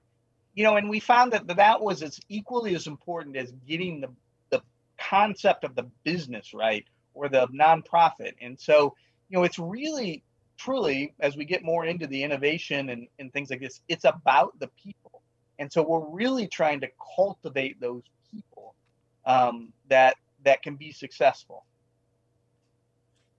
You 0.55 0.65
know, 0.65 0.77
and 0.77 0.89
we 0.89 1.01
found 1.01 1.33
that 1.33 1.47
that 1.49 1.81
was 1.81 2.03
as 2.03 2.19
equally 2.29 2.75
as 2.75 2.87
important 2.87 3.37
as 3.37 3.53
getting 3.69 4.01
the 4.01 4.09
the 4.51 4.63
concept 4.99 5.65
of 5.65 5.75
the 5.75 5.87
business 6.05 6.55
right 6.55 6.85
or 7.15 7.29
the 7.29 7.47
nonprofit. 7.49 8.33
And 8.41 8.59
so, 8.59 8.95
you 9.29 9.39
know, 9.39 9.45
it's 9.45 9.59
really 9.59 10.23
truly 10.57 11.15
as 11.21 11.37
we 11.37 11.45
get 11.45 11.63
more 11.63 11.85
into 11.85 12.07
the 12.07 12.23
innovation 12.23 12.91
and, 12.91 13.09
and 13.19 13.33
things 13.33 13.51
like 13.51 13.61
this, 13.61 13.81
it's 13.89 14.05
about 14.05 14.59
the 14.59 14.69
people. 14.83 15.23
And 15.59 15.73
so 15.73 15.83
we're 15.83 16.09
really 16.11 16.47
trying 16.47 16.81
to 16.81 16.89
cultivate 17.17 17.81
those 17.81 18.03
people 18.31 18.75
um, 19.25 19.73
that 19.89 20.17
that 20.45 20.63
can 20.63 20.77
be 20.77 20.93
successful. 20.93 21.65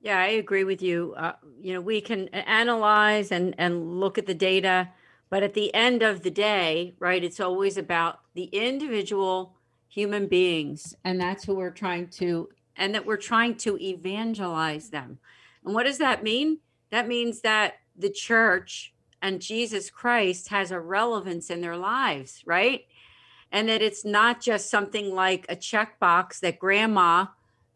Yeah, 0.08 0.22
I 0.22 0.28
agree 0.28 0.64
with 0.64 0.82
you. 0.82 1.16
Uh, 1.18 1.34
you 1.60 1.74
know, 1.74 1.82
we 1.82 2.00
can 2.00 2.30
analyze 2.30 3.30
and 3.30 3.54
and 3.58 4.00
look 4.00 4.18
at 4.18 4.26
the 4.26 4.34
data, 4.34 4.88
but 5.30 5.44
at 5.44 5.54
the 5.54 5.76
end 5.76 6.02
of 6.02 6.24
the 6.24 6.32
day, 6.32 6.96
right, 6.98 7.22
it's 7.22 7.42
always 7.42 7.76
about 7.76 8.22
the 8.34 8.46
individual 8.46 9.58
human 9.90 10.28
beings, 10.28 10.96
and 11.04 11.20
that's 11.20 11.44
who 11.44 11.56
we're 11.56 11.72
trying 11.72 12.08
to 12.20 12.48
and 12.78 12.96
that 12.96 13.06
we're 13.06 13.18
trying 13.18 13.56
to 13.56 13.78
evangelize 13.82 14.92
them. 14.92 15.20
And 15.66 15.74
what 15.74 15.84
does 15.84 15.98
that 15.98 16.24
mean? 16.24 16.60
That 16.90 17.10
means 17.10 17.42
that 17.42 17.74
the 17.98 18.10
church 18.10 18.94
and 19.22 19.42
Jesus 19.42 19.90
Christ 19.90 20.48
has 20.48 20.72
a 20.72 20.80
relevance 20.80 21.50
in 21.50 21.60
their 21.60 21.76
lives, 21.76 22.44
right? 22.46 22.86
And 23.52 23.68
that 23.68 23.82
it's 23.82 24.06
not 24.06 24.40
just 24.40 24.70
something 24.70 25.14
like 25.14 25.46
a 25.50 25.58
checkbox 25.58 26.40
that 26.40 26.60
grandma 26.60 27.26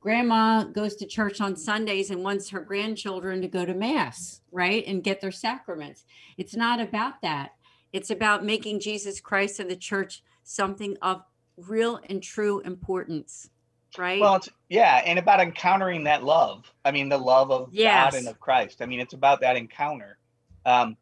grandma 0.02 0.64
goes 0.64 0.96
to 0.98 1.06
church 1.06 1.40
on 1.40 1.56
Sundays 1.56 2.10
and 2.10 2.24
wants 2.24 2.50
her 2.50 2.60
grandchildren 2.60 3.42
to 3.42 3.48
go 3.48 3.64
to 3.64 3.74
mass, 3.74 4.42
right? 4.52 4.84
And 4.86 5.04
get 5.04 5.22
their 5.22 5.32
sacraments. 5.32 6.04
It's 6.38 6.56
not 6.56 6.82
about 6.82 7.22
that. 7.22 7.52
It's 7.94 8.10
about 8.10 8.44
making 8.44 8.80
Jesus 8.80 9.22
Christ 9.22 9.60
and 9.60 9.70
the 9.70 9.76
church 9.76 10.24
something 10.44 10.98
of 11.02 11.24
real 11.56 12.00
and 12.10 12.22
true 12.22 12.60
importance. 12.62 13.50
Right. 13.98 14.22
Well, 14.22 14.36
it's 14.36 14.50
yeah, 14.70 15.02
and 15.06 15.20
about 15.20 15.42
encountering 15.42 16.06
that 16.06 16.24
love. 16.24 16.72
I 16.86 16.92
mean, 16.92 17.10
the 17.10 17.18
love 17.18 17.52
of 17.52 17.70
yes. 17.74 18.14
God 18.14 18.20
and 18.20 18.28
of 18.30 18.40
Christ. 18.40 18.82
I 18.82 18.86
mean, 18.86 19.02
it's 19.02 19.14
about 19.14 19.42
that 19.42 19.58
encounter. 19.58 20.18
Um, 20.66 20.96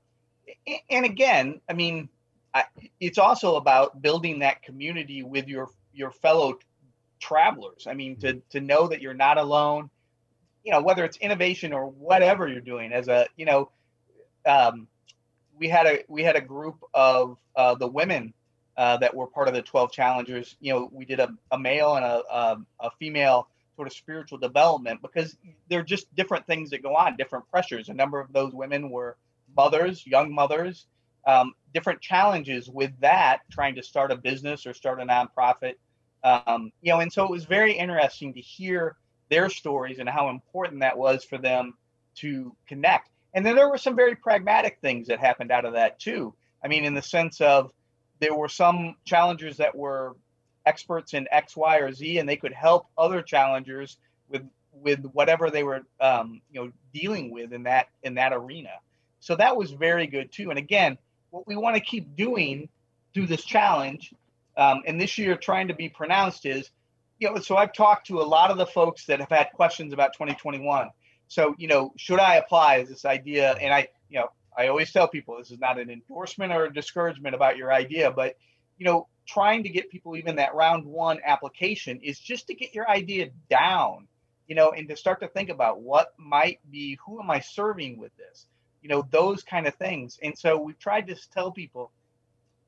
and 0.89 1.05
again, 1.05 1.61
I 1.69 1.73
mean, 1.73 2.09
I, 2.55 2.63
it's 2.99 3.19
also 3.19 3.57
about 3.57 4.01
building 4.01 4.39
that 4.39 4.63
community 4.63 5.21
with 5.21 5.47
your 5.47 5.69
your 5.93 6.09
fellow 6.09 6.57
travelers. 7.19 7.87
I 7.87 7.93
mean, 7.93 8.17
to 8.17 8.41
to 8.51 8.61
know 8.61 8.87
that 8.87 9.01
you're 9.01 9.13
not 9.13 9.37
alone, 9.37 9.89
you 10.63 10.71
know, 10.71 10.81
whether 10.81 11.03
it's 11.03 11.17
innovation 11.17 11.73
or 11.73 11.87
whatever 11.87 12.47
you're 12.47 12.61
doing. 12.61 12.91
As 12.91 13.07
a, 13.07 13.27
you 13.35 13.45
know, 13.45 13.71
um, 14.45 14.87
we 15.57 15.67
had 15.67 15.85
a 15.85 16.03
we 16.07 16.23
had 16.23 16.35
a 16.35 16.41
group 16.41 16.83
of 16.93 17.37
uh, 17.55 17.75
the 17.75 17.87
women 17.87 18.33
uh, 18.77 18.97
that 18.97 19.13
were 19.13 19.27
part 19.27 19.47
of 19.47 19.53
the 19.53 19.61
12 19.61 19.91
challengers. 19.91 20.55
You 20.61 20.73
know, 20.73 20.89
we 20.91 21.05
did 21.05 21.19
a, 21.19 21.29
a 21.51 21.59
male 21.59 21.95
and 21.95 22.05
a, 22.05 22.23
a, 22.31 22.57
a 22.79 22.91
female 22.99 23.47
sort 23.75 23.87
of 23.87 23.93
spiritual 23.93 24.37
development 24.37 25.01
because 25.01 25.37
they're 25.69 25.83
just 25.83 26.13
different 26.15 26.45
things 26.47 26.69
that 26.69 26.83
go 26.83 26.95
on, 26.95 27.17
different 27.17 27.49
pressures. 27.49 27.89
A 27.89 27.93
number 27.93 28.19
of 28.19 28.31
those 28.31 28.53
women 28.53 28.89
were 28.89 29.17
mothers, 29.55 30.05
young 30.05 30.33
mothers, 30.33 30.85
um, 31.27 31.53
different 31.73 32.01
challenges 32.01 32.69
with 32.69 32.91
that, 33.01 33.39
trying 33.51 33.75
to 33.75 33.83
start 33.83 34.11
a 34.11 34.15
business 34.15 34.65
or 34.65 34.73
start 34.73 35.01
a 35.01 35.05
nonprofit 35.05 35.73
um, 36.23 36.71
you 36.81 36.91
know, 36.91 36.99
and 36.99 37.11
so 37.11 37.23
it 37.23 37.31
was 37.31 37.45
very 37.45 37.73
interesting 37.73 38.33
to 38.33 38.41
hear 38.41 38.95
their 39.29 39.49
stories 39.49 39.99
and 39.99 40.09
how 40.09 40.29
important 40.29 40.81
that 40.81 40.97
was 40.97 41.23
for 41.23 41.37
them 41.37 41.73
to 42.15 42.55
connect. 42.67 43.09
And 43.33 43.45
then 43.45 43.55
there 43.55 43.69
were 43.69 43.77
some 43.77 43.95
very 43.95 44.15
pragmatic 44.15 44.79
things 44.81 45.07
that 45.07 45.19
happened 45.19 45.51
out 45.51 45.65
of 45.65 45.73
that 45.73 45.99
too. 45.99 46.33
I 46.63 46.67
mean, 46.67 46.83
in 46.83 46.93
the 46.93 47.01
sense 47.01 47.39
of 47.41 47.71
there 48.19 48.35
were 48.35 48.49
some 48.49 48.95
challengers 49.05 49.57
that 49.57 49.75
were 49.75 50.15
experts 50.65 51.13
in 51.13 51.27
X, 51.31 51.55
Y, 51.55 51.77
or 51.77 51.91
Z, 51.93 52.17
and 52.17 52.27
they 52.27 52.35
could 52.35 52.53
help 52.53 52.87
other 52.97 53.21
challengers 53.21 53.97
with 54.29 54.43
with 54.71 55.03
whatever 55.13 55.49
they 55.49 55.63
were, 55.63 55.81
um, 55.99 56.41
you 56.51 56.61
know, 56.61 56.71
dealing 56.93 57.31
with 57.31 57.53
in 57.53 57.63
that 57.63 57.87
in 58.03 58.15
that 58.15 58.33
arena. 58.33 58.71
So 59.19 59.35
that 59.35 59.55
was 59.55 59.71
very 59.71 60.07
good 60.07 60.31
too. 60.31 60.49
And 60.49 60.59
again, 60.59 60.97
what 61.29 61.47
we 61.47 61.55
want 61.55 61.75
to 61.75 61.81
keep 61.81 62.15
doing 62.15 62.69
through 63.13 63.27
this 63.27 63.43
challenge 63.43 64.13
um, 64.59 64.81
and 64.85 64.99
this 64.99 65.17
year 65.17 65.37
trying 65.37 65.69
to 65.69 65.73
be 65.73 65.87
pronounced 65.87 66.45
is, 66.45 66.69
you 67.17 67.29
know, 67.29 67.39
so 67.39 67.55
I've 67.55 67.71
talked 67.71 68.07
to 68.07 68.19
a 68.19 68.23
lot 68.23 68.51
of 68.51 68.57
the 68.57 68.65
folks 68.65 69.05
that 69.05 69.21
have 69.21 69.29
had 69.29 69.47
questions 69.53 69.93
about 69.93 70.11
2021. 70.13 70.89
So, 71.29 71.55
you 71.57 71.67
know, 71.67 71.93
should 71.95 72.19
I 72.19 72.35
apply 72.35 72.77
is 72.77 72.89
this 72.89 73.05
idea? 73.05 73.53
And 73.53 73.73
I, 73.73 73.87
you 74.09 74.19
know, 74.19 74.27
I 74.57 74.67
always 74.67 74.91
tell 74.91 75.07
people 75.07 75.37
this 75.37 75.51
is 75.51 75.59
not 75.59 75.79
an 75.79 75.89
endorsement 75.89 76.51
or 76.51 76.65
a 76.65 76.73
discouragement 76.73 77.35
about 77.35 77.55
your 77.55 77.71
idea, 77.71 78.11
but, 78.11 78.35
you 78.77 78.85
know, 78.85 79.07
trying 79.25 79.63
to 79.63 79.69
get 79.69 79.89
people 79.89 80.17
even 80.17 80.35
that 80.35 80.53
round 80.53 80.85
one 80.85 81.19
application 81.23 82.01
is 82.03 82.19
just 82.19 82.47
to 82.47 82.53
get 82.53 82.75
your 82.75 82.89
idea 82.89 83.29
down, 83.49 84.07
you 84.47 84.55
know, 84.55 84.71
and 84.71 84.89
to 84.89 84.97
start 84.97 85.21
to 85.21 85.29
think 85.29 85.49
about 85.49 85.81
what 85.81 86.09
might 86.17 86.59
be, 86.69 86.97
who 87.05 87.21
am 87.21 87.31
I 87.31 87.39
serving 87.39 87.97
with 87.97 88.11
this? 88.17 88.45
You 88.81 88.89
know, 88.89 89.07
those 89.09 89.41
kind 89.41 89.67
of 89.67 89.75
things. 89.75 90.19
And 90.21 90.37
so 90.37 90.59
we've 90.59 90.79
tried 90.79 91.07
to 91.07 91.15
tell 91.31 91.51
people, 91.51 91.91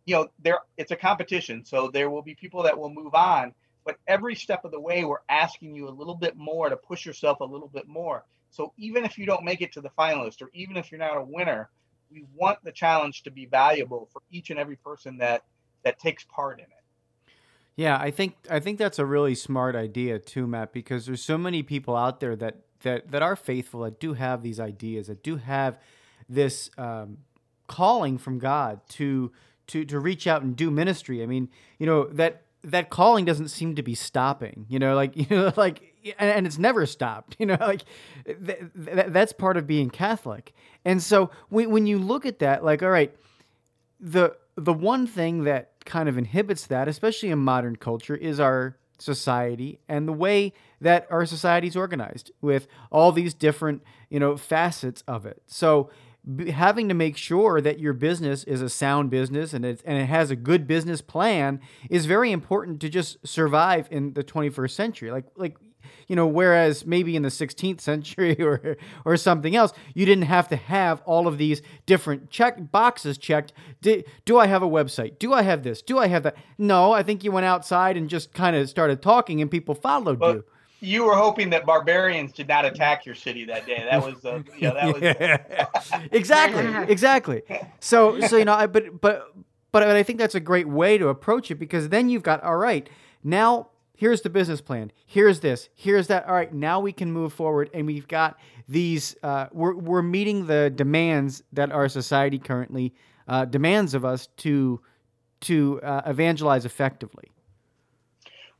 you 0.05 0.15
know 0.15 0.27
there 0.39 0.59
it's 0.77 0.91
a 0.91 0.95
competition 0.95 1.63
so 1.63 1.89
there 1.91 2.09
will 2.09 2.21
be 2.21 2.35
people 2.35 2.63
that 2.63 2.77
will 2.77 2.89
move 2.89 3.13
on 3.13 3.53
but 3.83 3.97
every 4.07 4.35
step 4.35 4.63
of 4.63 4.71
the 4.71 4.79
way 4.79 5.03
we're 5.03 5.17
asking 5.29 5.75
you 5.75 5.87
a 5.87 5.91
little 5.91 6.15
bit 6.15 6.35
more 6.37 6.69
to 6.69 6.75
push 6.75 7.05
yourself 7.05 7.39
a 7.39 7.45
little 7.45 7.67
bit 7.67 7.87
more. 7.87 8.23
So 8.51 8.73
even 8.77 9.05
if 9.05 9.17
you 9.17 9.25
don't 9.25 9.43
make 9.43 9.61
it 9.61 9.73
to 9.73 9.81
the 9.81 9.89
finalist 9.97 10.41
or 10.41 10.49
even 10.53 10.77
if 10.77 10.91
you're 10.91 10.99
not 10.99 11.17
a 11.17 11.23
winner 11.23 11.69
we 12.11 12.25
want 12.35 12.59
the 12.63 12.71
challenge 12.71 13.23
to 13.23 13.31
be 13.31 13.45
valuable 13.45 14.09
for 14.11 14.21
each 14.29 14.49
and 14.49 14.59
every 14.59 14.75
person 14.75 15.17
that 15.19 15.43
that 15.83 15.97
takes 15.97 16.25
part 16.25 16.59
in 16.59 16.65
it. 16.65 17.31
Yeah, 17.77 17.97
I 17.97 18.11
think 18.11 18.35
I 18.49 18.59
think 18.59 18.77
that's 18.77 18.99
a 18.99 19.05
really 19.05 19.33
smart 19.33 19.75
idea 19.75 20.19
too, 20.19 20.45
Matt, 20.45 20.73
because 20.73 21.05
there's 21.05 21.23
so 21.23 21.37
many 21.37 21.63
people 21.63 21.95
out 21.95 22.19
there 22.19 22.35
that 22.35 22.57
that 22.81 23.11
that 23.11 23.21
are 23.21 23.37
faithful 23.37 23.81
that 23.81 23.99
do 23.99 24.13
have 24.13 24.43
these 24.43 24.59
ideas 24.59 25.07
that 25.07 25.23
do 25.23 25.37
have 25.37 25.79
this 26.27 26.69
um, 26.77 27.19
calling 27.67 28.17
from 28.17 28.37
God 28.37 28.81
to 28.89 29.31
to 29.71 29.85
to 29.85 29.99
reach 29.99 30.27
out 30.27 30.41
and 30.41 30.55
do 30.55 30.71
ministry. 30.71 31.23
I 31.23 31.25
mean, 31.25 31.49
you 31.79 31.85
know 31.85 32.05
that 32.05 32.43
that 32.63 32.89
calling 32.89 33.25
doesn't 33.25 33.49
seem 33.49 33.75
to 33.75 33.83
be 33.83 33.95
stopping. 33.95 34.65
You 34.69 34.79
know, 34.79 34.95
like 34.95 35.15
you 35.15 35.25
know, 35.29 35.53
like 35.55 35.95
and, 36.17 36.45
it's 36.45 36.57
never 36.57 36.85
stopped. 36.85 37.35
You 37.39 37.47
know, 37.47 37.57
like 37.59 37.83
th- 38.25 38.59
th- 38.85 39.07
that's 39.07 39.33
part 39.33 39.57
of 39.57 39.65
being 39.65 39.89
Catholic. 39.89 40.53
And 40.85 41.01
so 41.01 41.31
when 41.49 41.71
when 41.71 41.87
you 41.87 41.97
look 41.97 42.25
at 42.25 42.39
that, 42.39 42.63
like, 42.63 42.83
all 42.83 42.89
right, 42.89 43.15
the 43.99 44.35
the 44.55 44.73
one 44.73 45.07
thing 45.07 45.43
that 45.45 45.71
kind 45.85 46.07
of 46.07 46.17
inhibits 46.17 46.67
that, 46.67 46.87
especially 46.87 47.29
in 47.29 47.39
modern 47.39 47.77
culture, 47.77 48.15
is 48.15 48.39
our 48.39 48.77
society 48.99 49.79
and 49.89 50.07
the 50.07 50.13
way 50.13 50.53
that 50.79 51.07
our 51.09 51.25
society 51.25 51.67
is 51.67 51.75
organized 51.75 52.31
with 52.39 52.67
all 52.91 53.11
these 53.11 53.33
different 53.33 53.81
you 54.09 54.19
know 54.19 54.37
facets 54.37 55.03
of 55.07 55.25
it. 55.25 55.41
So 55.47 55.89
having 56.49 56.87
to 56.87 56.93
make 56.93 57.17
sure 57.17 57.61
that 57.61 57.79
your 57.79 57.93
business 57.93 58.43
is 58.43 58.61
a 58.61 58.69
sound 58.69 59.09
business 59.09 59.53
and 59.53 59.65
it, 59.65 59.81
and 59.85 59.97
it 59.97 60.05
has 60.05 60.29
a 60.29 60.35
good 60.35 60.67
business 60.67 61.01
plan 61.01 61.59
is 61.89 62.05
very 62.05 62.31
important 62.31 62.79
to 62.81 62.89
just 62.89 63.25
survive 63.27 63.87
in 63.89 64.13
the 64.13 64.23
21st 64.23 64.71
century. 64.71 65.11
Like 65.11 65.25
like 65.35 65.57
you 66.07 66.15
know, 66.15 66.27
whereas 66.27 66.85
maybe 66.85 67.15
in 67.15 67.23
the 67.23 67.29
16th 67.29 67.81
century 67.81 68.39
or 68.39 68.77
or 69.03 69.17
something 69.17 69.55
else, 69.55 69.73
you 69.95 70.05
didn't 70.05 70.25
have 70.25 70.47
to 70.49 70.55
have 70.55 71.01
all 71.05 71.27
of 71.27 71.37
these 71.37 71.61
different 71.85 72.29
check 72.29 72.71
boxes 72.71 73.17
checked. 73.17 73.53
Do, 73.81 74.03
do 74.25 74.37
I 74.37 74.45
have 74.45 74.61
a 74.61 74.69
website? 74.69 75.17
Do 75.17 75.33
I 75.33 75.41
have 75.41 75.63
this? 75.63 75.81
Do 75.81 75.97
I 75.97 76.07
have 76.07 76.23
that? 76.23 76.35
No, 76.57 76.91
I 76.91 77.01
think 77.01 77.23
you 77.23 77.31
went 77.31 77.45
outside 77.45 77.97
and 77.97 78.09
just 78.09 78.33
kind 78.33 78.55
of 78.55 78.69
started 78.69 79.01
talking, 79.01 79.41
and 79.41 79.49
people 79.49 79.73
followed 79.73 80.21
you 80.21 80.45
you 80.81 81.05
were 81.05 81.15
hoping 81.15 81.51
that 81.51 81.65
barbarians 81.65 82.33
did 82.33 82.47
not 82.47 82.65
attack 82.65 83.05
your 83.05 83.15
city 83.15 83.45
that 83.45 83.65
day. 83.67 83.85
That 83.89 84.03
was, 84.03 84.25
uh, 84.25 84.41
yeah, 84.57 84.73
that 84.73 84.93
was 84.93 85.01
yeah. 85.91 86.07
exactly, 86.11 86.91
exactly. 86.91 87.43
So, 87.79 88.19
so 88.21 88.35
you 88.35 88.45
know, 88.45 88.53
I, 88.53 88.65
but 88.65 88.99
but 88.99 89.33
but 89.71 89.83
I 89.83 90.03
think 90.03 90.19
that's 90.19 90.35
a 90.35 90.39
great 90.39 90.67
way 90.67 90.97
to 90.97 91.07
approach 91.07 91.51
it 91.51 91.55
because 91.55 91.89
then 91.89 92.09
you've 92.09 92.23
got 92.23 92.43
all 92.43 92.57
right 92.57 92.89
now. 93.23 93.69
Here's 93.95 94.21
the 94.21 94.31
business 94.31 94.61
plan. 94.61 94.91
Here's 95.05 95.41
this. 95.41 95.69
Here's 95.75 96.07
that. 96.07 96.25
All 96.25 96.33
right, 96.33 96.51
now 96.51 96.79
we 96.79 96.91
can 96.91 97.11
move 97.11 97.33
forward, 97.33 97.69
and 97.71 97.85
we've 97.85 98.07
got 98.07 98.39
these. 98.67 99.15
Uh, 99.21 99.45
we're 99.51 99.75
we're 99.75 100.01
meeting 100.01 100.47
the 100.47 100.71
demands 100.71 101.43
that 101.53 101.71
our 101.71 101.87
society 101.87 102.39
currently 102.39 102.95
uh, 103.27 103.45
demands 103.45 103.93
of 103.93 104.03
us 104.03 104.27
to 104.37 104.81
to 105.41 105.79
uh, 105.83 106.01
evangelize 106.07 106.65
effectively. 106.65 107.31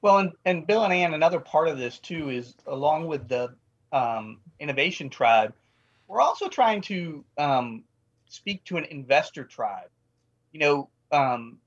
Well, 0.01 0.17
and, 0.17 0.31
and 0.45 0.65
Bill 0.67 0.83
and 0.83 0.93
Ann, 0.93 1.13
another 1.13 1.39
part 1.39 1.67
of 1.67 1.77
this 1.77 1.99
too 1.99 2.29
is 2.29 2.55
along 2.67 3.07
with 3.07 3.27
the 3.27 3.53
um, 3.91 4.39
innovation 4.59 5.09
tribe, 5.09 5.53
we're 6.07 6.21
also 6.21 6.47
trying 6.49 6.81
to 6.81 7.23
um, 7.37 7.83
speak 8.27 8.63
to 8.65 8.77
an 8.77 8.85
investor 8.85 9.43
tribe. 9.43 9.89
You 10.51 10.59
know, 10.59 10.89
um, 11.11 11.57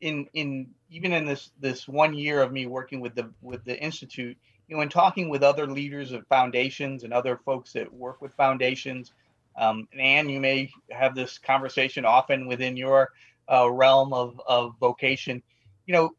in 0.00 0.26
in 0.34 0.68
even 0.90 1.12
in 1.12 1.24
this 1.24 1.50
this 1.60 1.88
one 1.88 2.14
year 2.14 2.42
of 2.42 2.52
me 2.52 2.66
working 2.66 3.00
with 3.00 3.14
the 3.14 3.30
with 3.42 3.64
the 3.64 3.78
institute, 3.82 4.36
you 4.68 4.76
know, 4.76 4.82
in 4.82 4.88
talking 4.88 5.28
with 5.28 5.42
other 5.42 5.66
leaders 5.66 6.12
of 6.12 6.26
foundations 6.28 7.04
and 7.04 7.12
other 7.12 7.38
folks 7.44 7.72
that 7.72 7.92
work 7.92 8.20
with 8.20 8.34
foundations, 8.34 9.12
um, 9.56 9.88
and 9.92 10.00
Ann, 10.00 10.28
you 10.28 10.40
may 10.40 10.70
have 10.90 11.14
this 11.14 11.38
conversation 11.38 12.04
often 12.04 12.46
within 12.46 12.76
your 12.76 13.10
uh, 13.50 13.70
realm 13.70 14.12
of 14.12 14.40
of 14.46 14.74
vocation. 14.78 15.42
You 15.86 15.94
know, 15.94 16.10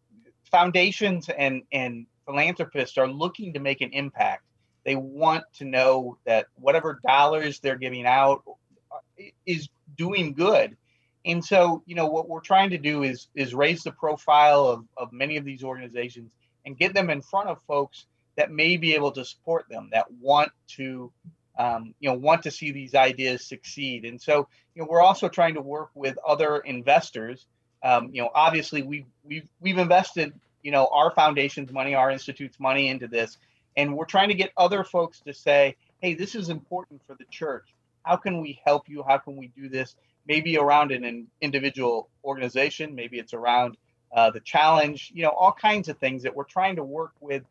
foundations 0.55 1.27
and 1.27 1.63
and 1.71 2.05
philanthropists 2.25 2.97
are 2.97 3.09
looking 3.09 3.53
to 3.53 3.59
make 3.59 3.81
an 3.81 3.91
impact. 3.91 4.43
They 4.85 4.95
want 4.95 5.43
to 5.57 5.65
know 5.65 6.17
that 6.25 6.47
whatever 6.55 6.99
dollars 7.05 7.59
they're 7.59 7.77
giving 7.77 8.05
out 8.05 8.43
uh, 8.91 9.23
is 9.45 9.67
doing 9.97 10.33
good. 10.33 10.77
And 11.25 11.43
so, 11.43 11.83
you 11.87 11.95
know, 11.95 12.05
what 12.05 12.29
we're 12.29 12.39
trying 12.39 12.69
to 12.69 12.77
do 12.77 13.03
is 13.03 13.27
is 13.35 13.53
raise 13.53 13.83
the 13.83 13.91
profile 13.91 14.63
of, 14.67 14.85
of 14.95 15.11
many 15.11 15.35
of 15.37 15.43
these 15.43 15.63
organizations 15.63 16.31
and 16.65 16.77
get 16.77 16.93
them 16.93 17.09
in 17.09 17.21
front 17.21 17.49
of 17.49 17.57
folks 17.67 18.05
that 18.37 18.51
may 18.51 18.77
be 18.77 18.95
able 18.95 19.11
to 19.11 19.25
support 19.25 19.65
them, 19.69 19.89
that 19.91 20.05
want 20.21 20.51
to, 20.67 21.11
um, 21.57 21.93
you 21.99 22.09
know, 22.09 22.15
want 22.15 22.43
to 22.43 22.51
see 22.51 22.71
these 22.71 22.95
ideas 22.95 23.45
succeed. 23.45 24.05
And 24.05 24.21
so, 24.21 24.47
you 24.73 24.81
know, 24.81 24.87
we're 24.89 25.01
also 25.01 25.27
trying 25.27 25.55
to 25.55 25.61
work 25.61 25.89
with 25.95 26.17
other 26.25 26.57
investors. 26.57 27.45
Um, 27.83 28.09
you 28.13 28.21
know, 28.21 28.29
obviously 28.33 28.81
we've 28.83 29.05
we've 29.23 29.49
we've 29.59 29.77
invested 29.77 30.33
you 30.65 30.71
know 30.71 30.89
our 30.91 31.11
foundation's 31.11 31.71
money 31.71 31.93
our 31.93 32.09
institute's 32.09 32.59
money 32.59 32.89
into 32.89 33.07
this. 33.07 33.37
And 33.77 33.95
we're 33.95 34.05
trying 34.05 34.29
to 34.29 34.35
get 34.35 34.51
other 34.57 34.83
folks 34.83 35.21
to 35.21 35.33
say 35.33 35.75
hey 35.99 36.15
this 36.15 36.33
is 36.33 36.49
important 36.49 37.01
for 37.05 37.15
the 37.15 37.25
church. 37.29 37.73
How 38.01 38.17
can 38.17 38.41
we 38.41 38.59
help 38.65 38.89
you? 38.89 39.03
How 39.07 39.19
can 39.19 39.37
we 39.37 39.47
do 39.49 39.69
this? 39.69 39.95
Maybe 40.27 40.57
around 40.57 40.91
an 40.91 41.27
individual 41.39 42.09
organization 42.23 42.95
maybe 42.95 43.19
it's 43.19 43.35
around 43.35 43.77
uh, 44.11 44.31
the 44.31 44.39
challenge 44.39 45.11
you 45.13 45.21
know 45.21 45.29
all 45.29 45.51
kinds 45.51 45.87
of 45.87 45.99
things 45.99 46.23
that 46.23 46.35
we're 46.35 46.51
trying 46.57 46.77
to 46.77 46.83
work 46.83 47.13
with 47.19 47.43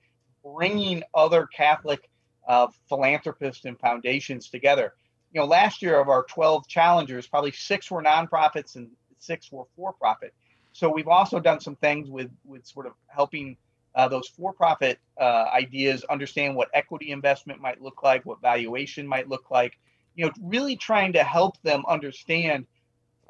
bringing 0.43 1.05
other 1.15 1.47
catholic 1.47 2.11
uh, 2.49 2.67
philanthropists 2.89 3.65
and 3.65 3.79
foundations 3.79 4.49
together. 4.49 4.93
You 5.33 5.41
know 5.41 5.47
last 5.47 5.83
year 5.83 6.01
of 6.01 6.09
our 6.09 6.25
12 6.25 6.67
challengers 6.67 7.29
probably 7.29 7.53
six 7.53 7.93
were 7.93 8.03
nonprofits 8.03 8.75
and 8.75 8.91
six 9.21 9.53
were 9.53 9.67
for 9.77 9.93
profit 9.93 10.35
so 10.75 10.91
we've 10.91 11.09
also 11.09 11.39
done 11.39 11.61
some 11.61 11.77
things 11.77 12.11
with 12.11 12.31
with 12.45 12.67
sort 12.67 12.87
of 12.87 12.93
helping 13.07 13.57
uh, 13.95 14.09
those 14.09 14.27
for-profit 14.27 14.99
uh, 15.21 15.47
ideas 15.55 16.05
understand 16.11 16.57
what 16.57 16.69
equity 16.75 17.13
investment 17.13 17.61
might 17.61 17.81
look 17.81 18.03
like, 18.03 18.27
what 18.27 18.41
valuation 18.41 19.07
might 19.07 19.29
look 19.29 19.53
like. 19.53 19.79
You 20.17 20.27
know, 20.27 20.33
really 20.43 20.75
trying 20.75 21.13
to 21.13 21.23
help 21.23 21.63
them 21.63 21.85
understand 21.89 22.67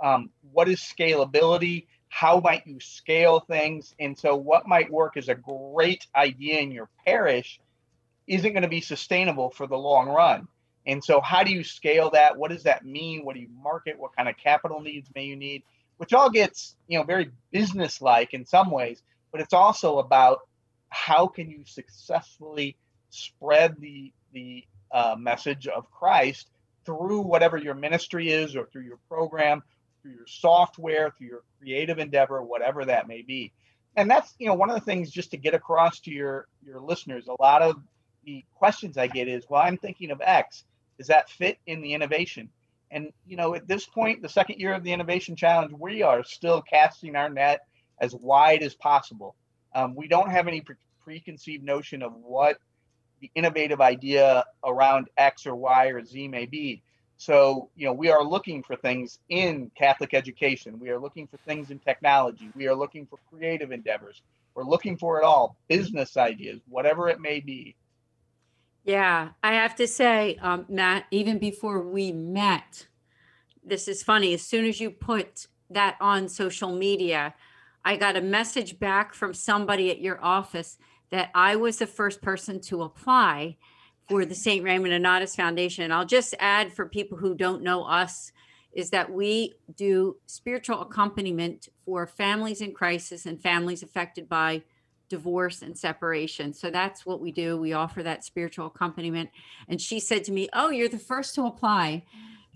um, 0.02 0.30
what 0.52 0.70
is 0.70 0.80
scalability, 0.80 1.86
how 2.08 2.40
might 2.40 2.66
you 2.66 2.80
scale 2.80 3.40
things, 3.40 3.94
and 4.00 4.18
so 4.18 4.34
what 4.34 4.66
might 4.66 4.90
work 4.90 5.18
as 5.18 5.28
a 5.28 5.34
great 5.34 6.06
idea 6.16 6.60
in 6.60 6.72
your 6.72 6.88
parish 7.04 7.60
isn't 8.26 8.52
going 8.54 8.62
to 8.62 8.68
be 8.68 8.80
sustainable 8.80 9.50
for 9.50 9.66
the 9.66 9.76
long 9.76 10.08
run. 10.08 10.48
And 10.86 11.04
so, 11.04 11.20
how 11.20 11.42
do 11.42 11.52
you 11.52 11.62
scale 11.62 12.08
that? 12.10 12.38
What 12.38 12.50
does 12.50 12.62
that 12.62 12.86
mean? 12.86 13.22
What 13.22 13.34
do 13.34 13.40
you 13.40 13.50
market? 13.62 13.98
What 13.98 14.16
kind 14.16 14.30
of 14.30 14.36
capital 14.38 14.80
needs 14.80 15.10
may 15.14 15.24
you 15.24 15.36
need? 15.36 15.62
Which 15.96 16.12
all 16.12 16.30
gets 16.30 16.76
you 16.88 16.98
know 16.98 17.04
very 17.04 17.30
business-like 17.50 18.34
in 18.34 18.44
some 18.46 18.70
ways, 18.70 19.02
but 19.32 19.40
it's 19.40 19.54
also 19.54 19.98
about 19.98 20.40
how 20.88 21.26
can 21.26 21.50
you 21.50 21.62
successfully 21.66 22.76
spread 23.10 23.76
the 23.80 24.12
the 24.32 24.64
uh, 24.92 25.16
message 25.18 25.66
of 25.66 25.90
Christ 25.90 26.50
through 26.84 27.20
whatever 27.20 27.56
your 27.56 27.74
ministry 27.74 28.30
is, 28.30 28.54
or 28.56 28.66
through 28.66 28.82
your 28.82 28.98
program, 29.08 29.62
through 30.02 30.12
your 30.12 30.26
software, 30.26 31.10
through 31.16 31.28
your 31.28 31.42
creative 31.58 31.98
endeavor, 31.98 32.42
whatever 32.42 32.84
that 32.84 33.08
may 33.08 33.22
be. 33.22 33.52
And 33.96 34.10
that's 34.10 34.34
you 34.38 34.46
know 34.46 34.54
one 34.54 34.70
of 34.70 34.76
the 34.76 34.84
things 34.84 35.10
just 35.10 35.30
to 35.30 35.36
get 35.36 35.54
across 35.54 36.00
to 36.00 36.10
your 36.10 36.46
your 36.64 36.80
listeners. 36.80 37.28
A 37.28 37.42
lot 37.42 37.62
of 37.62 37.76
the 38.24 38.44
questions 38.54 38.96
I 38.96 39.06
get 39.06 39.28
is, 39.28 39.44
well, 39.48 39.62
I'm 39.62 39.76
thinking 39.78 40.10
of 40.10 40.20
X. 40.20 40.64
Does 40.98 41.08
that 41.08 41.30
fit 41.30 41.58
in 41.66 41.80
the 41.80 41.94
innovation? 41.94 42.50
And 42.90 43.12
you 43.26 43.36
know, 43.36 43.54
at 43.54 43.66
this 43.66 43.86
point, 43.86 44.22
the 44.22 44.28
second 44.28 44.60
year 44.60 44.74
of 44.74 44.84
the 44.84 44.92
Innovation 44.92 45.36
Challenge, 45.36 45.72
we 45.78 46.02
are 46.02 46.22
still 46.22 46.62
casting 46.62 47.16
our 47.16 47.28
net 47.28 47.66
as 47.98 48.14
wide 48.14 48.62
as 48.62 48.74
possible. 48.74 49.34
Um, 49.74 49.94
we 49.94 50.08
don't 50.08 50.30
have 50.30 50.46
any 50.48 50.60
pre- 50.60 50.76
preconceived 51.02 51.64
notion 51.64 52.02
of 52.02 52.14
what 52.14 52.58
the 53.20 53.30
innovative 53.34 53.80
idea 53.80 54.44
around 54.64 55.08
X 55.16 55.46
or 55.46 55.54
Y 55.54 55.86
or 55.86 56.04
Z 56.04 56.28
may 56.28 56.46
be. 56.46 56.82
So, 57.16 57.70
you 57.76 57.86
know, 57.86 57.92
we 57.92 58.10
are 58.10 58.22
looking 58.24 58.62
for 58.62 58.76
things 58.76 59.18
in 59.28 59.70
Catholic 59.76 60.14
education. 60.14 60.78
We 60.80 60.90
are 60.90 60.98
looking 60.98 61.26
for 61.26 61.36
things 61.38 61.70
in 61.70 61.78
technology. 61.78 62.50
We 62.54 62.66
are 62.68 62.74
looking 62.74 63.06
for 63.06 63.18
creative 63.30 63.72
endeavors. 63.72 64.20
We're 64.54 64.64
looking 64.64 64.96
for 64.96 65.20
it 65.20 65.24
all, 65.24 65.56
business 65.68 66.16
ideas, 66.16 66.60
whatever 66.68 67.08
it 67.08 67.20
may 67.20 67.40
be. 67.40 67.76
Yeah, 68.84 69.30
I 69.42 69.54
have 69.54 69.74
to 69.76 69.86
say, 69.86 70.36
um, 70.42 70.66
Matt, 70.68 71.06
even 71.10 71.38
before 71.38 71.80
we 71.82 72.12
met, 72.12 72.86
this 73.64 73.88
is 73.88 74.02
funny. 74.02 74.34
As 74.34 74.42
soon 74.42 74.66
as 74.66 74.78
you 74.78 74.90
put 74.90 75.46
that 75.70 75.96
on 76.00 76.28
social 76.28 76.76
media, 76.76 77.34
I 77.82 77.96
got 77.96 78.16
a 78.16 78.20
message 78.20 78.78
back 78.78 79.14
from 79.14 79.32
somebody 79.32 79.90
at 79.90 80.00
your 80.00 80.22
office 80.22 80.76
that 81.10 81.30
I 81.34 81.56
was 81.56 81.78
the 81.78 81.86
first 81.86 82.20
person 82.20 82.60
to 82.62 82.82
apply 82.82 83.56
for 84.08 84.26
the 84.26 84.34
St. 84.34 84.62
Raymond 84.62 84.92
Nonnatus 84.92 85.34
Foundation. 85.34 85.84
And 85.84 85.92
I'll 85.92 86.04
just 86.04 86.34
add 86.38 86.72
for 86.72 86.86
people 86.86 87.16
who 87.16 87.34
don't 87.34 87.62
know 87.62 87.84
us 87.84 88.32
is 88.74 88.90
that 88.90 89.10
we 89.10 89.54
do 89.76 90.16
spiritual 90.26 90.82
accompaniment 90.82 91.68
for 91.86 92.06
families 92.06 92.60
in 92.60 92.74
crisis 92.74 93.24
and 93.24 93.40
families 93.40 93.82
affected 93.82 94.28
by 94.28 94.62
divorce 95.08 95.62
and 95.62 95.76
separation. 95.78 96.52
So 96.54 96.70
that's 96.70 97.06
what 97.06 97.20
we 97.20 97.32
do. 97.32 97.56
We 97.58 97.72
offer 97.72 98.02
that 98.02 98.24
spiritual 98.24 98.66
accompaniment. 98.66 99.30
And 99.68 99.80
she 99.80 100.00
said 100.00 100.24
to 100.24 100.32
me, 100.32 100.48
Oh, 100.52 100.70
you're 100.70 100.88
the 100.88 100.98
first 100.98 101.34
to 101.36 101.44
apply 101.46 102.04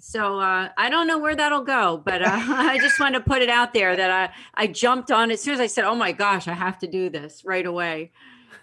So 0.01 0.41
uh, 0.41 0.71
I 0.77 0.91
don't 0.91 1.07
know 1.07 1.19
where 1.19 1.37
that'll 1.37 1.65
go, 1.65 2.01
but 2.05 2.23
uh, 2.23 2.29
I 2.33 2.79
just 2.79 3.01
want 3.01 3.15
to 3.15 3.21
put 3.21 3.43
it 3.43 3.51
out 3.51 3.75
there 3.75 3.97
that 3.97 4.11
I 4.11 4.31
I 4.55 4.67
jumped 4.69 5.11
on 5.11 5.31
as 5.31 5.43
soon 5.43 5.55
as 5.55 5.61
I 5.61 5.67
said, 5.69 5.85
"Oh 5.85 5.95
my 5.97 6.13
gosh, 6.13 6.49
I 6.49 6.55
have 6.55 6.79
to 6.81 6.87
do 6.87 7.11
this 7.11 7.45
right 7.45 7.67
away." 7.67 8.13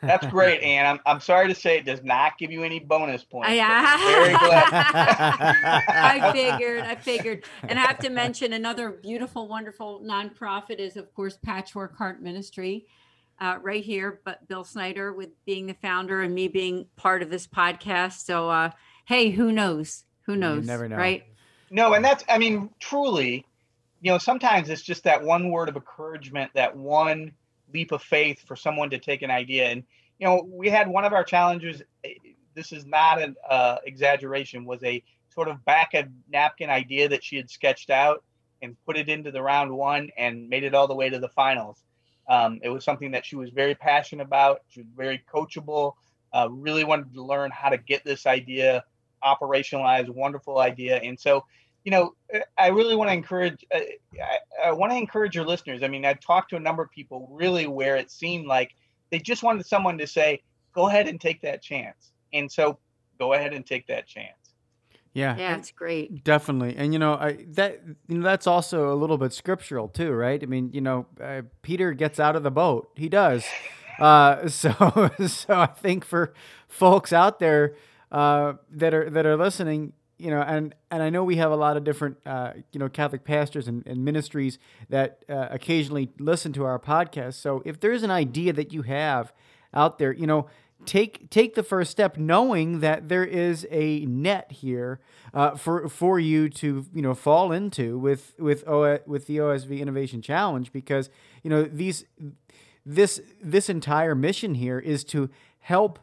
That's 0.01 0.27
great, 0.27 0.61
Ann. 0.61 0.85
I'm, 0.85 0.99
I'm 1.05 1.19
sorry 1.21 1.47
to 1.47 1.55
say 1.55 1.77
it 1.77 1.85
does 1.85 2.03
not 2.03 2.37
give 2.37 2.51
you 2.51 2.63
any 2.63 2.79
bonus 2.79 3.23
points. 3.23 3.49
I, 3.49 3.57
but 3.57 3.85
I'm 3.87 4.03
very 4.05 4.37
glad. 4.37 4.65
I 5.87 6.31
figured, 6.33 6.81
I 6.81 6.95
figured. 6.95 7.45
And 7.67 7.79
I 7.79 7.83
have 7.83 7.99
to 7.99 8.09
mention 8.09 8.53
another 8.53 8.91
beautiful, 8.91 9.47
wonderful 9.47 10.01
nonprofit 10.05 10.77
is, 10.79 10.97
of 10.97 11.13
course, 11.15 11.37
Patchwork 11.37 11.97
Heart 11.97 12.21
Ministry, 12.21 12.85
uh, 13.39 13.57
right 13.61 13.83
here. 13.83 14.21
But 14.23 14.47
Bill 14.47 14.63
Snyder, 14.63 15.13
with 15.13 15.29
being 15.45 15.67
the 15.67 15.73
founder 15.73 16.21
and 16.21 16.33
me 16.33 16.47
being 16.47 16.87
part 16.95 17.21
of 17.21 17.29
this 17.29 17.47
podcast. 17.47 18.25
So, 18.25 18.49
uh, 18.49 18.71
hey, 19.05 19.31
who 19.31 19.51
knows? 19.51 20.03
Who 20.25 20.35
knows? 20.35 20.65
never 20.65 20.87
know. 20.87 20.97
Right? 20.97 21.23
No, 21.71 21.93
and 21.93 22.03
that's, 22.03 22.23
I 22.29 22.37
mean, 22.37 22.69
truly, 22.79 23.45
you 24.01 24.11
know, 24.11 24.17
sometimes 24.17 24.69
it's 24.69 24.81
just 24.81 25.03
that 25.03 25.23
one 25.23 25.51
word 25.51 25.69
of 25.69 25.75
encouragement, 25.75 26.51
that 26.53 26.75
one 26.75 27.31
leap 27.73 27.91
of 27.91 28.01
faith 28.01 28.39
for 28.47 28.55
someone 28.55 28.89
to 28.91 28.99
take 28.99 29.21
an 29.21 29.31
idea. 29.31 29.65
And, 29.65 29.83
you 30.19 30.27
know, 30.27 30.47
we 30.47 30.69
had 30.69 30.87
one 30.87 31.05
of 31.05 31.13
our 31.13 31.23
challenges. 31.23 31.81
eh, 32.03 32.13
This 32.53 32.71
is 32.71 32.85
not 32.85 33.21
an 33.21 33.35
uh, 33.49 33.77
exaggeration, 33.85 34.65
was 34.65 34.83
a 34.83 35.03
sort 35.33 35.47
of 35.47 35.63
back 35.65 35.93
of 35.93 36.05
napkin 36.29 36.69
idea 36.69 37.09
that 37.09 37.23
she 37.23 37.35
had 37.35 37.49
sketched 37.49 37.89
out 37.89 38.23
and 38.61 38.77
put 38.85 38.97
it 38.97 39.09
into 39.09 39.31
the 39.31 39.41
round 39.41 39.71
one 39.71 40.09
and 40.17 40.47
made 40.49 40.63
it 40.63 40.73
all 40.73 40.87
the 40.87 40.95
way 40.95 41.09
to 41.09 41.19
the 41.19 41.27
finals. 41.29 41.83
Um, 42.27 42.59
it 42.63 42.69
was 42.69 42.83
something 42.83 43.11
that 43.11 43.25
she 43.25 43.35
was 43.35 43.49
very 43.49 43.75
passionate 43.75 44.23
about. 44.23 44.61
She 44.69 44.81
was 44.81 44.89
very 44.95 45.23
coachable, 45.31 45.93
uh, 46.33 46.47
really 46.51 46.83
wanted 46.83 47.13
to 47.13 47.23
learn 47.23 47.51
how 47.51 47.69
to 47.69 47.77
get 47.77 48.03
this 48.03 48.25
idea 48.25 48.83
operationalized, 49.23 50.09
wonderful 50.09 50.59
idea. 50.59 50.97
And 50.97 51.19
so, 51.19 51.45
you 51.83 51.91
know, 51.91 52.13
uh, 52.33 52.39
I 52.57 52.67
really 52.67 52.95
want 52.95 53.09
to 53.09 53.13
encourage. 53.13 53.65
Uh, 53.73 53.79
I, 54.15 54.67
I 54.67 54.71
want 54.71 54.91
to 54.91 54.97
encourage 54.97 55.35
your 55.35 55.45
listeners. 55.45 55.83
I 55.83 55.87
mean, 55.87 56.05
I've 56.05 56.19
talked 56.19 56.49
to 56.51 56.55
a 56.55 56.59
number 56.59 56.83
of 56.83 56.91
people 56.91 57.29
really 57.31 57.67
where 57.67 57.95
it 57.95 58.11
seemed 58.11 58.47
like 58.47 58.71
they 59.11 59.19
just 59.19 59.43
wanted 59.43 59.65
someone 59.65 59.97
to 59.99 60.07
say, 60.07 60.41
"Go 60.73 60.87
ahead 60.87 61.07
and 61.07 61.21
take 61.21 61.41
that 61.41 61.61
chance." 61.61 62.11
And 62.33 62.51
so, 62.51 62.79
go 63.19 63.33
ahead 63.33 63.53
and 63.53 63.65
take 63.65 63.87
that 63.87 64.07
chance. 64.07 64.44
Yeah. 65.15 65.37
Yeah, 65.37 65.55
it's 65.55 65.71
great. 65.71 66.25
Definitely, 66.25 66.75
and 66.75 66.91
you 66.91 66.99
know 66.99 67.13
I, 67.13 67.45
that 67.51 67.81
you 68.09 68.17
know 68.17 68.23
that's 68.23 68.47
also 68.47 68.93
a 68.93 68.97
little 68.97 69.17
bit 69.17 69.31
scriptural 69.31 69.87
too, 69.87 70.11
right? 70.11 70.43
I 70.43 70.45
mean, 70.45 70.71
you 70.73 70.81
know, 70.81 71.05
uh, 71.23 71.43
Peter 71.61 71.93
gets 71.93 72.19
out 72.19 72.35
of 72.35 72.43
the 72.43 72.51
boat. 72.51 72.89
He 72.95 73.07
does. 73.07 73.45
Uh, 73.97 74.47
so, 74.49 75.09
so 75.25 75.59
I 75.61 75.67
think 75.67 76.03
for 76.03 76.33
folks 76.67 77.13
out 77.13 77.39
there 77.39 77.75
uh, 78.11 78.53
that 78.71 78.93
are 78.93 79.09
that 79.09 79.25
are 79.25 79.37
listening, 79.37 79.93
you 80.17 80.31
know, 80.31 80.41
and 80.41 80.75
and 80.91 81.01
I 81.01 81.09
know 81.09 81.23
we 81.23 81.37
have 81.37 81.51
a 81.51 81.55
lot 81.55 81.77
of 81.77 81.85
different 81.85 82.17
uh, 82.25 82.51
you 82.73 82.79
know 82.81 82.89
Catholic 82.89 83.23
pastors 83.23 83.69
and, 83.69 83.87
and 83.87 84.03
ministries 84.03 84.59
that 84.89 85.23
uh, 85.29 85.47
occasionally 85.49 86.09
listen 86.19 86.51
to 86.53 86.65
our 86.65 86.77
podcast. 86.77 87.35
So 87.35 87.61
if 87.65 87.79
there's 87.79 88.03
an 88.03 88.11
idea 88.11 88.51
that 88.51 88.73
you 88.73 88.81
have 88.81 89.31
out 89.73 89.97
there, 89.97 90.11
you 90.11 90.27
know, 90.27 90.47
take 90.85 91.29
take 91.29 91.55
the 91.55 91.63
first 91.63 91.91
step, 91.91 92.17
knowing 92.17 92.79
that 92.79 93.09
there 93.09 93.25
is 93.25 93.67
a 93.71 94.05
net 94.05 94.51
here 94.51 94.99
uh, 95.33 95.55
for 95.55 95.89
for 95.89 96.19
you 96.19 96.49
to 96.49 96.85
you 96.93 97.01
know 97.01 97.13
fall 97.13 97.51
into 97.51 97.97
with 97.97 98.33
with 98.39 98.67
o, 98.67 98.99
with 99.05 99.27
the 99.27 99.37
OSV 99.37 99.79
Innovation 99.79 100.21
Challenge 100.21 100.71
because 100.71 101.09
you 101.43 101.49
know 101.49 101.63
these 101.63 102.05
this 102.85 103.21
this 103.41 103.69
entire 103.69 104.15
mission 104.15 104.55
here 104.55 104.79
is 104.79 105.03
to 105.05 105.29
help 105.59 105.99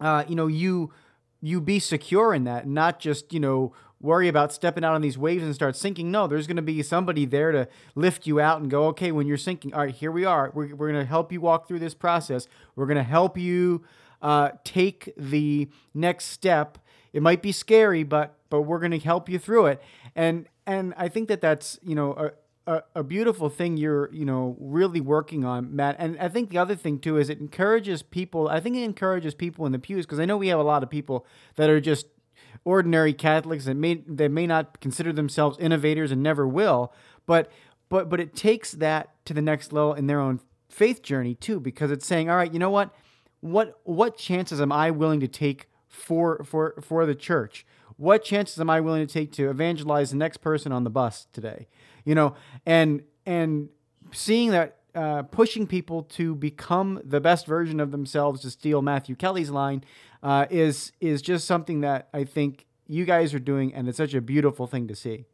uh, 0.00 0.24
you 0.28 0.34
know 0.34 0.46
you 0.46 0.92
you 1.40 1.60
be 1.60 1.78
secure 1.78 2.32
in 2.32 2.44
that, 2.44 2.66
not 2.66 3.00
just 3.00 3.32
you 3.32 3.40
know 3.40 3.72
worry 4.02 4.28
about 4.28 4.52
stepping 4.52 4.84
out 4.84 4.94
on 4.94 5.00
these 5.00 5.16
waves 5.16 5.42
and 5.42 5.54
start 5.54 5.76
sinking. 5.76 6.10
No, 6.10 6.26
there's 6.26 6.46
going 6.46 6.56
to 6.56 6.62
be 6.62 6.82
somebody 6.82 7.24
there 7.24 7.52
to 7.52 7.68
lift 7.94 8.26
you 8.26 8.40
out 8.40 8.60
and 8.60 8.70
go, 8.70 8.86
okay, 8.86 9.12
when 9.12 9.26
you're 9.26 9.36
sinking, 9.36 9.72
all 9.72 9.80
right, 9.80 9.94
here 9.94 10.10
we 10.10 10.24
are. 10.24 10.50
We're, 10.54 10.74
we're 10.74 10.90
going 10.90 11.00
to 11.00 11.08
help 11.08 11.32
you 11.32 11.40
walk 11.40 11.68
through 11.68 11.78
this 11.78 11.94
process. 11.94 12.48
We're 12.74 12.86
going 12.86 12.96
to 12.96 13.02
help 13.02 13.38
you 13.38 13.84
uh, 14.20 14.50
take 14.64 15.12
the 15.16 15.68
next 15.94 16.26
step. 16.26 16.78
It 17.12 17.22
might 17.22 17.42
be 17.42 17.52
scary, 17.52 18.02
but 18.02 18.34
but 18.50 18.62
we're 18.62 18.80
going 18.80 18.92
to 18.92 18.98
help 18.98 19.28
you 19.28 19.38
through 19.38 19.66
it. 19.66 19.82
And 20.14 20.46
and 20.66 20.94
I 20.96 21.08
think 21.08 21.28
that 21.28 21.40
that's 21.40 21.78
you 21.82 21.94
know 21.94 22.12
a, 22.66 22.72
a, 22.72 22.82
a 22.96 23.02
beautiful 23.02 23.48
thing 23.48 23.76
you're 23.76 24.12
you 24.12 24.24
know 24.24 24.56
really 24.60 25.00
working 25.00 25.44
on 25.44 25.74
matt 25.74 25.96
and 25.98 26.16
i 26.20 26.28
think 26.28 26.50
the 26.50 26.58
other 26.58 26.76
thing 26.76 26.98
too 26.98 27.18
is 27.18 27.28
it 27.28 27.40
encourages 27.40 28.02
people 28.02 28.48
i 28.48 28.60
think 28.60 28.76
it 28.76 28.84
encourages 28.84 29.34
people 29.34 29.66
in 29.66 29.72
the 29.72 29.78
pews 29.78 30.06
because 30.06 30.20
i 30.20 30.24
know 30.24 30.36
we 30.36 30.48
have 30.48 30.60
a 30.60 30.62
lot 30.62 30.82
of 30.82 30.88
people 30.88 31.26
that 31.56 31.68
are 31.68 31.80
just 31.80 32.06
ordinary 32.64 33.12
catholics 33.12 33.64
that 33.64 33.74
may 33.74 34.02
that 34.06 34.30
may 34.30 34.46
not 34.46 34.80
consider 34.80 35.12
themselves 35.12 35.58
innovators 35.58 36.12
and 36.12 36.22
never 36.22 36.46
will 36.46 36.92
but 37.26 37.50
but 37.88 38.08
but 38.08 38.20
it 38.20 38.34
takes 38.34 38.72
that 38.72 39.10
to 39.24 39.34
the 39.34 39.42
next 39.42 39.72
level 39.72 39.94
in 39.94 40.06
their 40.06 40.20
own 40.20 40.40
faith 40.72 41.02
journey 41.02 41.34
too 41.34 41.60
because 41.60 41.90
it's 41.90 42.06
saying 42.06 42.30
all 42.30 42.36
right 42.36 42.52
you 42.52 42.58
know 42.58 42.70
what? 42.70 42.94
What 43.40 43.80
what 43.84 44.16
chances 44.16 44.60
am 44.60 44.72
i 44.72 44.90
willing 44.90 45.20
to 45.20 45.28
take 45.28 45.68
for 45.88 46.42
for 46.44 46.74
for 46.80 47.06
the 47.06 47.14
church? 47.14 47.66
What 47.96 48.24
chances 48.24 48.58
am 48.58 48.70
i 48.70 48.80
willing 48.80 49.06
to 49.06 49.12
take 49.12 49.32
to 49.32 49.50
evangelize 49.50 50.10
the 50.10 50.16
next 50.16 50.38
person 50.38 50.72
on 50.72 50.84
the 50.84 50.90
bus 50.90 51.26
today? 51.32 51.68
You 52.04 52.14
know 52.14 52.34
and 52.64 53.02
and 53.26 53.68
seeing 54.12 54.50
that 54.50 54.78
uh, 54.94 55.22
pushing 55.22 55.66
people 55.66 56.02
to 56.02 56.34
become 56.34 57.00
the 57.02 57.20
best 57.20 57.46
version 57.46 57.80
of 57.80 57.92
themselves 57.92 58.42
to 58.42 58.50
steal 58.50 58.82
matthew 58.82 59.14
kelly's 59.14 59.48
line 59.48 59.82
uh, 60.22 60.46
is 60.50 60.92
is 61.00 61.22
just 61.22 61.46
something 61.46 61.80
that 61.80 62.08
i 62.12 62.24
think 62.24 62.66
you 62.86 63.04
guys 63.04 63.32
are 63.34 63.38
doing 63.38 63.74
and 63.74 63.88
it's 63.88 63.98
such 63.98 64.14
a 64.14 64.20
beautiful 64.20 64.66
thing 64.66 64.88
to 64.88 64.94
see 64.94 65.24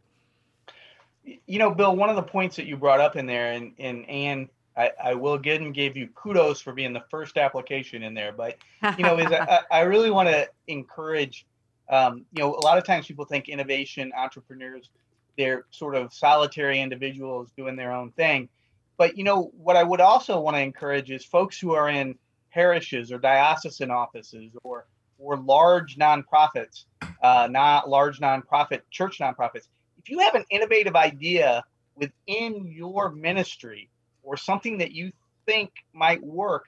You 1.46 1.58
know, 1.58 1.70
Bill, 1.70 1.94
one 1.94 2.10
of 2.10 2.16
the 2.16 2.22
points 2.22 2.56
that 2.56 2.66
you 2.66 2.76
brought 2.76 3.00
up 3.00 3.16
in 3.16 3.26
there, 3.26 3.52
and 3.52 3.72
and 3.78 4.08
Ann, 4.08 4.48
I, 4.76 4.92
I 5.02 5.14
will 5.14 5.34
again 5.34 5.72
give 5.72 5.96
you 5.96 6.08
kudos 6.14 6.60
for 6.60 6.72
being 6.72 6.92
the 6.92 7.04
first 7.10 7.36
application 7.36 8.02
in 8.02 8.14
there, 8.14 8.32
but 8.32 8.56
you 8.96 9.04
know, 9.04 9.18
is 9.18 9.26
I, 9.26 9.60
I 9.70 9.80
really 9.80 10.10
want 10.10 10.28
to 10.28 10.48
encourage. 10.66 11.46
Um, 11.90 12.26
you 12.32 12.42
know, 12.42 12.54
a 12.54 12.60
lot 12.64 12.76
of 12.76 12.84
times 12.84 13.06
people 13.06 13.24
think 13.24 13.48
innovation 13.48 14.12
entrepreneurs, 14.14 14.90
they're 15.38 15.64
sort 15.70 15.94
of 15.94 16.12
solitary 16.12 16.80
individuals 16.80 17.50
doing 17.56 17.76
their 17.76 17.92
own 17.92 18.10
thing. 18.12 18.50
But 18.98 19.16
you 19.16 19.24
know, 19.24 19.50
what 19.56 19.76
I 19.76 19.84
would 19.84 20.00
also 20.00 20.38
want 20.40 20.56
to 20.56 20.60
encourage 20.60 21.10
is 21.10 21.24
folks 21.24 21.58
who 21.58 21.72
are 21.72 21.88
in 21.88 22.18
parishes 22.52 23.12
or 23.12 23.18
diocesan 23.18 23.90
offices 23.90 24.52
or 24.62 24.86
or 25.18 25.36
large 25.36 25.96
nonprofits, 25.96 26.84
uh, 27.22 27.48
not 27.50 27.88
large 27.88 28.20
nonprofit 28.20 28.82
church 28.90 29.18
nonprofits. 29.18 29.66
If 29.98 30.08
you 30.08 30.20
have 30.20 30.36
an 30.36 30.44
innovative 30.48 30.94
idea 30.94 31.64
within 31.96 32.70
your 32.70 33.10
ministry 33.10 33.90
or 34.22 34.36
something 34.36 34.78
that 34.78 34.92
you 34.92 35.12
think 35.44 35.72
might 35.92 36.22
work, 36.22 36.66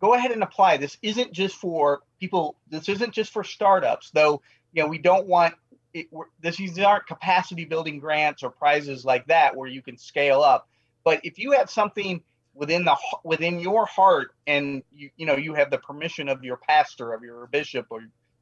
go 0.00 0.14
ahead 0.14 0.30
and 0.30 0.42
apply. 0.42 0.76
This 0.76 0.98
isn't 1.02 1.32
just 1.32 1.56
for 1.56 2.00
people. 2.20 2.56
This 2.68 2.88
isn't 2.88 3.12
just 3.12 3.32
for 3.32 3.44
startups, 3.44 4.10
though. 4.10 4.42
You 4.72 4.82
know, 4.82 4.88
we 4.88 4.98
don't 4.98 5.26
want 5.26 5.54
it. 5.94 6.08
This 6.40 6.56
these 6.56 6.78
aren't 6.78 7.06
capacity 7.06 7.64
building 7.64 7.98
grants 7.98 8.42
or 8.42 8.50
prizes 8.50 9.04
like 9.04 9.26
that 9.28 9.56
where 9.56 9.68
you 9.68 9.82
can 9.82 9.96
scale 9.96 10.42
up. 10.42 10.68
But 11.04 11.20
if 11.24 11.38
you 11.38 11.52
have 11.52 11.70
something 11.70 12.22
within 12.58 12.84
the 12.84 12.96
within 13.24 13.60
your 13.60 13.86
heart, 13.86 14.32
and 14.46 14.82
you 14.92 15.10
you 15.16 15.26
know 15.26 15.36
you 15.36 15.54
have 15.54 15.70
the 15.70 15.78
permission 15.78 16.28
of 16.28 16.44
your 16.44 16.56
pastor, 16.56 17.14
of 17.14 17.22
your 17.22 17.46
bishop, 17.46 17.86
or 17.90 18.00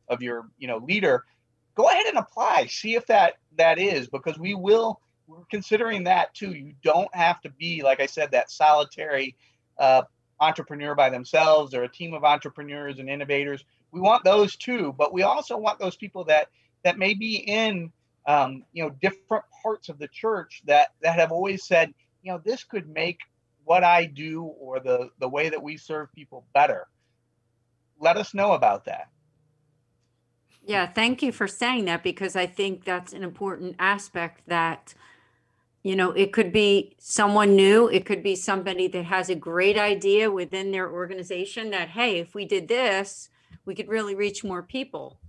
of 0.09 0.23
your 0.23 0.49
you 0.59 0.67
know 0.67 0.79
leader, 0.79 1.25
go 1.75 1.89
ahead 1.89 2.07
and 2.07 2.19
apply. 2.19 2.67
See 2.67 2.95
if 2.95 3.07
that 3.07 3.35
that 3.59 3.79
is 3.79 4.09
because 4.09 4.39
we 4.39 4.55
will. 4.55 5.01
We're 5.29 5.45
considering 5.51 6.05
that 6.05 6.35
too. 6.35 6.53
You 6.53 6.75
don't 6.83 7.13
have 7.15 7.41
to 7.43 7.51
be 7.51 7.83
like 7.83 8.01
I 8.01 8.07
said 8.07 8.31
that 8.31 8.51
solitary 8.51 9.37
uh, 9.79 10.03
entrepreneur 10.41 10.95
by 10.95 11.11
themselves 11.11 11.75
or 11.75 11.83
a 11.83 11.89
team 11.89 12.15
of 12.15 12.25
entrepreneurs 12.25 12.99
and 12.99 13.11
innovators. 13.11 13.65
We 13.91 14.01
want 14.01 14.25
those 14.25 14.57
too, 14.57 14.95
but 14.97 15.13
we 15.13 15.23
also 15.23 15.57
want 15.57 15.79
those 15.79 15.97
people 15.97 16.25
that 16.25 16.49
that 16.85 16.99
may 16.99 17.15
be 17.15 17.37
in 17.37 17.93
um, 18.27 18.65
you 18.73 18.83
know 18.83 18.91
different 19.03 19.45
parts 19.63 19.89
of 19.89 19.99
the 19.99 20.09
church 20.09 20.63
that 20.65 20.89
that 21.03 21.19
have 21.19 21.33
always 21.33 21.67
said, 21.67 21.93
you 22.23 22.33
know, 22.33 22.41
this 22.45 22.65
could 22.65 22.89
make 22.89 23.21
what 23.67 23.83
I 23.83 24.05
do 24.05 24.45
or 24.45 24.79
the 24.79 25.11
the 25.19 25.29
way 25.29 25.49
that 25.51 25.63
we 25.63 25.77
serve 25.77 26.13
people 26.13 26.47
better. 26.55 26.87
Let 27.99 28.17
us 28.17 28.33
know 28.33 28.53
about 28.53 28.85
that. 28.85 29.09
Yeah, 30.65 30.87
thank 30.87 31.23
you 31.23 31.33
for 31.33 31.49
saying 31.49 31.85
that 31.87 32.03
because 32.03 32.37
I 32.37 32.47
think 32.47 32.85
that's 32.85 33.13
an 33.13 33.23
important 33.23 33.77
aspect 33.79 34.43
that, 34.47 34.95
you 35.83 35.95
know, 35.95 36.11
it 36.13 36.33
could 36.33 36.53
be 36.53 36.97
someone 36.99 37.55
new, 37.55 37.89
it 37.89 38.05
could 38.05 38.23
be 38.23 38.35
somebody 38.35 38.89
that 38.89 39.05
has 39.05 39.29
a 39.29 39.37
great 39.37 39.79
idea 39.79 40.31
within 40.31 40.73
their 40.73 40.91
organization 40.91 41.71
that, 41.71 41.91
hey, 41.91 42.19
if 42.19 42.35
we 42.35 42.45
did 42.45 42.67
this, 42.69 43.31
we 43.65 43.75
could 43.75 43.89
really 43.89 44.15
reach 44.15 44.43
more 44.43 44.63
people. 44.63 45.21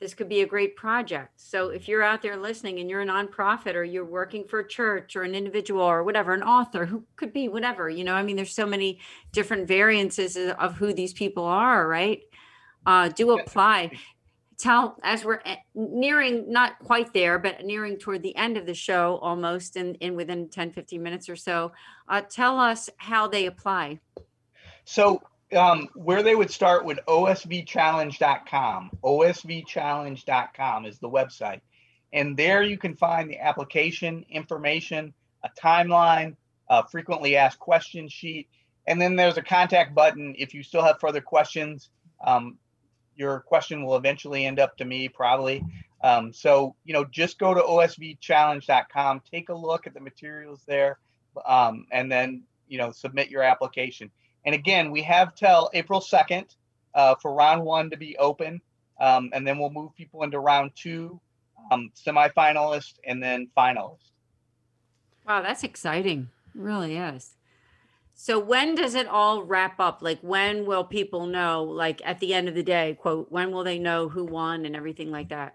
This 0.00 0.14
could 0.14 0.28
be 0.28 0.42
a 0.42 0.46
great 0.46 0.76
project. 0.76 1.32
So 1.40 1.70
if 1.70 1.88
you're 1.88 2.04
out 2.04 2.22
there 2.22 2.36
listening 2.36 2.78
and 2.78 2.88
you're 2.88 3.00
a 3.00 3.06
nonprofit 3.06 3.74
or 3.74 3.82
you're 3.82 4.04
working 4.04 4.44
for 4.44 4.60
a 4.60 4.68
church 4.68 5.16
or 5.16 5.22
an 5.22 5.34
individual 5.34 5.82
or 5.82 6.04
whatever, 6.04 6.34
an 6.34 6.42
author 6.42 6.86
who 6.86 7.04
could 7.16 7.32
be 7.32 7.48
whatever, 7.48 7.90
you 7.90 8.04
know, 8.04 8.14
I 8.14 8.22
mean, 8.22 8.36
there's 8.36 8.54
so 8.54 8.66
many 8.66 9.00
different 9.32 9.66
variances 9.66 10.36
of 10.36 10.76
who 10.76 10.92
these 10.92 11.12
people 11.12 11.44
are, 11.44 11.88
right? 11.88 12.20
Uh, 12.86 13.08
do 13.08 13.38
apply 13.38 13.90
tell 14.58 14.98
as 15.04 15.24
we're 15.24 15.40
eh, 15.46 15.56
nearing 15.74 16.50
not 16.50 16.78
quite 16.80 17.12
there 17.12 17.38
but 17.38 17.64
nearing 17.64 17.96
toward 17.96 18.22
the 18.22 18.34
end 18.36 18.56
of 18.56 18.66
the 18.66 18.74
show 18.74 19.18
almost 19.22 19.76
in, 19.76 19.94
in 19.96 20.16
within 20.16 20.48
10 20.48 20.72
15 20.72 21.02
minutes 21.02 21.28
or 21.28 21.36
so 21.36 21.72
uh, 22.08 22.20
tell 22.28 22.58
us 22.58 22.90
how 22.96 23.28
they 23.28 23.46
apply 23.46 23.98
so 24.84 25.22
um, 25.56 25.88
where 25.94 26.22
they 26.22 26.34
would 26.34 26.50
start 26.50 26.84
with 26.84 26.98
osvchallenge.com 27.06 28.90
osvchallenge.com 29.02 30.86
is 30.86 30.98
the 30.98 31.08
website 31.08 31.60
and 32.12 32.36
there 32.36 32.62
you 32.62 32.78
can 32.78 32.94
find 32.96 33.30
the 33.30 33.38
application 33.38 34.24
information 34.30 35.12
a 35.44 35.48
timeline 35.60 36.36
a 36.70 36.86
frequently 36.88 37.36
asked 37.36 37.58
question 37.58 38.08
sheet 38.08 38.48
and 38.86 39.00
then 39.00 39.16
there's 39.16 39.36
a 39.36 39.42
contact 39.42 39.94
button 39.94 40.34
if 40.38 40.52
you 40.54 40.62
still 40.62 40.82
have 40.82 41.00
further 41.00 41.20
questions 41.20 41.90
um, 42.24 42.58
your 43.18 43.40
question 43.40 43.84
will 43.84 43.96
eventually 43.96 44.46
end 44.46 44.58
up 44.58 44.76
to 44.78 44.84
me 44.84 45.08
probably. 45.08 45.62
Um, 46.02 46.32
so, 46.32 46.76
you 46.84 46.94
know, 46.94 47.04
just 47.04 47.38
go 47.38 47.52
to 47.52 47.60
osvchallenge.com, 47.60 49.22
take 49.30 49.48
a 49.48 49.54
look 49.54 49.86
at 49.86 49.94
the 49.94 50.00
materials 50.00 50.62
there, 50.66 50.98
um, 51.44 51.86
and 51.90 52.10
then, 52.10 52.44
you 52.68 52.78
know, 52.78 52.92
submit 52.92 53.28
your 53.28 53.42
application. 53.42 54.10
And 54.44 54.54
again, 54.54 54.90
we 54.90 55.02
have 55.02 55.34
till 55.34 55.70
April 55.74 56.00
2nd 56.00 56.54
uh, 56.94 57.14
for 57.20 57.34
round 57.34 57.64
one 57.64 57.90
to 57.90 57.96
be 57.96 58.16
open. 58.16 58.60
Um, 59.00 59.30
and 59.32 59.46
then 59.46 59.58
we'll 59.58 59.70
move 59.70 59.94
people 59.94 60.22
into 60.22 60.40
round 60.40 60.72
two, 60.74 61.20
um, 61.70 61.90
semifinalist, 61.94 62.94
and 63.04 63.22
then 63.22 63.48
finalist. 63.56 64.10
Wow, 65.26 65.42
that's 65.42 65.62
exciting. 65.62 66.30
It 66.54 66.60
really 66.60 66.96
is. 66.96 67.36
So 68.20 68.40
when 68.40 68.74
does 68.74 68.96
it 68.96 69.06
all 69.06 69.44
wrap 69.44 69.78
up? 69.78 70.02
Like 70.02 70.18
when 70.22 70.66
will 70.66 70.82
people 70.82 71.26
know, 71.26 71.62
like 71.62 72.02
at 72.04 72.18
the 72.18 72.34
end 72.34 72.48
of 72.48 72.56
the 72.56 72.64
day, 72.64 72.98
quote, 73.00 73.30
when 73.30 73.52
will 73.52 73.62
they 73.62 73.78
know 73.78 74.08
who 74.08 74.24
won 74.24 74.66
and 74.66 74.74
everything 74.74 75.12
like 75.12 75.28
that? 75.28 75.54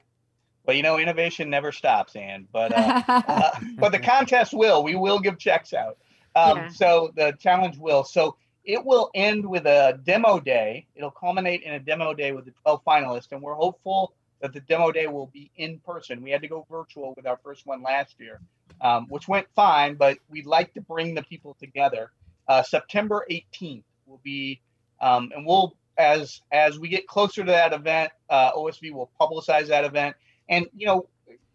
Well, 0.65 0.77
you 0.77 0.81
know, 0.81 0.97
innovation 0.97 1.49
never 1.49 1.73
stops, 1.73 2.15
Ann, 2.15 2.47
but 2.53 2.71
uh, 2.71 3.01
uh, 3.27 3.51
but 3.77 3.91
the 3.91 3.99
contest 3.99 4.53
will. 4.53 4.81
We 4.81 4.95
will 4.95 5.19
give 5.19 5.37
checks 5.37 5.73
out. 5.73 5.97
Um, 6.35 6.57
yeah. 6.57 6.67
So 6.69 7.11
the 7.17 7.33
challenge 7.37 7.77
will. 7.77 8.05
So 8.05 8.37
it 8.63 8.85
will 8.85 9.09
end 9.13 9.45
with 9.45 9.65
a 9.65 9.99
demo 10.03 10.39
day. 10.39 10.87
It'll 10.95 11.11
culminate 11.11 11.63
in 11.63 11.73
a 11.73 11.79
demo 11.79 12.13
day 12.13 12.31
with 12.31 12.45
the 12.45 12.53
12 12.63 12.83
finalists, 12.85 13.31
and 13.31 13.41
we're 13.41 13.55
hopeful 13.55 14.13
that 14.41 14.53
the 14.53 14.61
demo 14.61 14.91
day 14.91 15.07
will 15.07 15.27
be 15.27 15.51
in 15.57 15.79
person. 15.79 16.21
We 16.21 16.31
had 16.31 16.41
to 16.41 16.47
go 16.47 16.65
virtual 16.69 17.13
with 17.15 17.25
our 17.25 17.39
first 17.43 17.65
one 17.65 17.81
last 17.81 18.15
year, 18.19 18.41
um, 18.81 19.07
which 19.09 19.27
went 19.27 19.47
fine, 19.55 19.95
but 19.95 20.17
we'd 20.29 20.45
like 20.45 20.73
to 20.73 20.81
bring 20.81 21.15
the 21.15 21.23
people 21.23 21.55
together. 21.59 22.11
Uh, 22.47 22.61
September 22.61 23.25
18th 23.31 23.83
will 24.05 24.19
be, 24.23 24.59
um, 25.01 25.31
and 25.35 25.45
we'll 25.45 25.75
as 25.97 26.41
as 26.51 26.79
we 26.79 26.89
get 26.89 27.07
closer 27.07 27.43
to 27.43 27.51
that 27.51 27.73
event, 27.73 28.11
uh, 28.29 28.51
OSV 28.53 28.91
will 28.91 29.11
publicize 29.19 29.67
that 29.67 29.85
event. 29.85 30.15
And 30.49 30.67
you 30.75 30.87
know, 30.87 31.07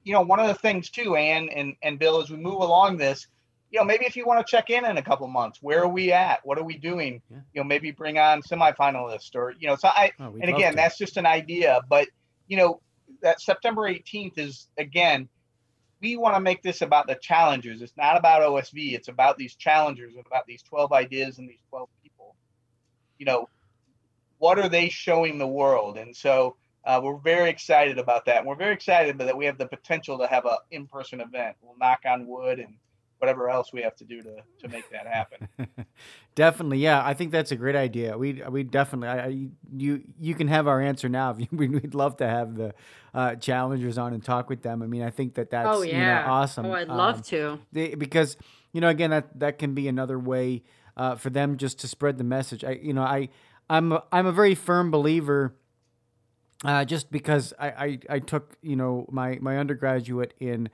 you 0.05 0.13
know, 0.13 0.23
one 0.23 0.41
of 0.41 0.49
the 0.49 0.55
things 0.55 0.91
too, 0.91 1.17
Ann 1.17 1.49
and 1.49 1.75
and 1.83 1.99
Bill, 1.99 2.21
as 2.21 2.31
we 2.31 2.37
move 2.37 2.61
along 2.61 2.97
this, 2.97 3.27
you 3.71 3.79
know, 3.79 3.85
maybe 3.85 4.07
if 4.07 4.17
you 4.17 4.25
want 4.25 4.45
to 4.47 4.51
check 4.51 4.71
in 4.71 4.85
in 4.85 4.97
a 4.97 5.03
couple 5.03 5.27
months, 5.29 5.59
where 5.61 5.83
are 5.83 5.89
we 5.89 6.13
at? 6.13 6.41
What 6.45 6.59
are 6.59 6.65
we 6.65 6.79
doing? 6.79 7.21
Yeah. 7.31 7.37
You 7.55 7.61
know, 7.61 7.65
maybe 7.65 7.91
bring 7.91 8.19
on 8.19 8.43
semifinalists 8.43 9.35
or 9.35 9.55
you 9.59 9.69
know. 9.69 9.77
So 9.77 9.89
I 9.89 10.13
oh, 10.21 10.35
and 10.41 10.51
again, 10.51 10.75
that's 10.75 10.97
just 10.97 11.17
an 11.17 11.27
idea, 11.27 11.81
but 11.89 12.09
you 12.47 12.57
know, 12.57 12.81
that 13.23 13.41
September 13.41 13.83
18th 13.83 14.39
is 14.39 14.69
again 14.79 15.29
we 16.01 16.17
want 16.17 16.37
to 16.37 16.41
make 16.41 16.63
this 16.63 16.83
about 16.83 17.07
the 17.07 17.17
challengers. 17.17 17.83
It's 17.83 17.97
not 17.97 18.17
about 18.17 18.43
OSV. 18.43 18.95
It's 18.95 19.09
about 19.09 19.37
these 19.37 19.55
challengers 19.55 20.15
and 20.15 20.25
about 20.27 20.47
these 20.47 20.63
12 20.63 20.93
ideas 20.93 21.39
and 21.39 21.49
these 21.49 21.63
12 21.71 21.89
people. 22.03 22.37
You 23.19 23.27
know, 23.27 23.49
what 24.39 24.59
are 24.59 24.69
they 24.69 24.89
showing 24.89 25.39
the 25.39 25.47
world? 25.47 25.99
And 25.99 26.17
so 26.17 26.57
uh, 26.85 27.01
we're 27.03 27.19
very 27.19 27.51
excited 27.51 27.99
about 27.99 28.27
that. 28.27 28.39
And 28.39 28.47
we're 28.47 28.55
very 28.55 28.75
excited 28.75 29.19
that 29.19 29.37
we 29.37 29.47
have 29.47 29.59
the 29.59 29.67
potential 29.67 30.19
to 30.19 30.27
have 30.29 30.45
an 30.45 30.57
in-person 30.71 31.21
event. 31.21 31.57
We'll 31.63 31.77
knock 31.79 32.01
on 32.07 32.27
wood 32.27 32.61
and 32.61 32.75
whatever 33.19 33.51
else 33.51 33.73
we 33.73 33.83
have 33.83 33.97
to 33.97 34.05
do 34.05 34.23
to, 34.23 34.37
to 34.61 34.69
make 34.69 34.89
that 34.91 35.07
happen. 35.07 35.49
definitely, 36.35 36.79
yeah. 36.79 37.05
I 37.05 37.15
think 37.15 37.33
that's 37.33 37.51
a 37.53 37.57
great 37.57 37.77
idea. 37.77 38.17
We 38.17 38.43
we 38.49 38.63
definitely. 38.63 39.09
I, 39.09 39.49
you 39.77 40.03
you 40.19 40.35
can 40.35 40.49
have 40.49 40.67
our 40.67 40.81
answer 40.81 41.09
now. 41.09 41.31
If 41.31 41.41
you, 41.41 41.49
we'd 41.53 41.95
love 41.95 42.17
to 42.19 42.29
have 42.29 42.57
the 42.57 42.75
uh, 43.13 43.35
challengers 43.37 43.99
on 43.99 44.15
and 44.15 44.25
talk 44.25 44.49
with 44.49 44.63
them. 44.63 44.83
I 44.83 44.87
mean, 44.87 45.03
I 45.03 45.11
think 45.11 45.35
that 45.35 45.51
that's 45.51 45.69
oh, 45.69 45.83
yeah. 45.83 45.93
you 45.93 46.27
know, 46.27 46.33
awesome. 46.33 46.67
Oh, 46.67 46.73
I'd 46.73 46.89
love 46.89 47.17
um, 47.17 47.23
to. 47.23 47.59
They, 47.73 47.95
because 47.95 48.37
you 48.73 48.81
know, 48.81 48.89
again, 48.89 49.11
that 49.11 49.39
that 49.39 49.59
can 49.59 49.75
be 49.75 49.89
another 49.89 50.19
way 50.19 50.63
uh, 50.97 51.17
for 51.17 51.31
them 51.31 51.57
just 51.57 51.81
to 51.81 51.89
spread 51.89 52.19
the 52.19 52.25
message. 52.25 52.65
I 52.65 52.73
you 52.73 52.93
know, 52.93 53.03
I 53.03 53.29
I'm 53.69 53.93
a, 53.93 54.05
I'm 54.13 54.27
a 54.27 54.33
very 54.33 54.55
firm 54.55 54.91
believer. 54.91 55.55
Uh, 56.65 56.85
just 56.85 57.13
because 57.13 57.55
I, 57.57 57.69
I, 57.69 57.99
I 58.11 58.19
took 58.19 58.57
you 58.63 58.75
know 58.75 59.07
my, 59.13 59.39
my 59.41 59.59
undergraduate 59.59 60.35
in 60.41 60.71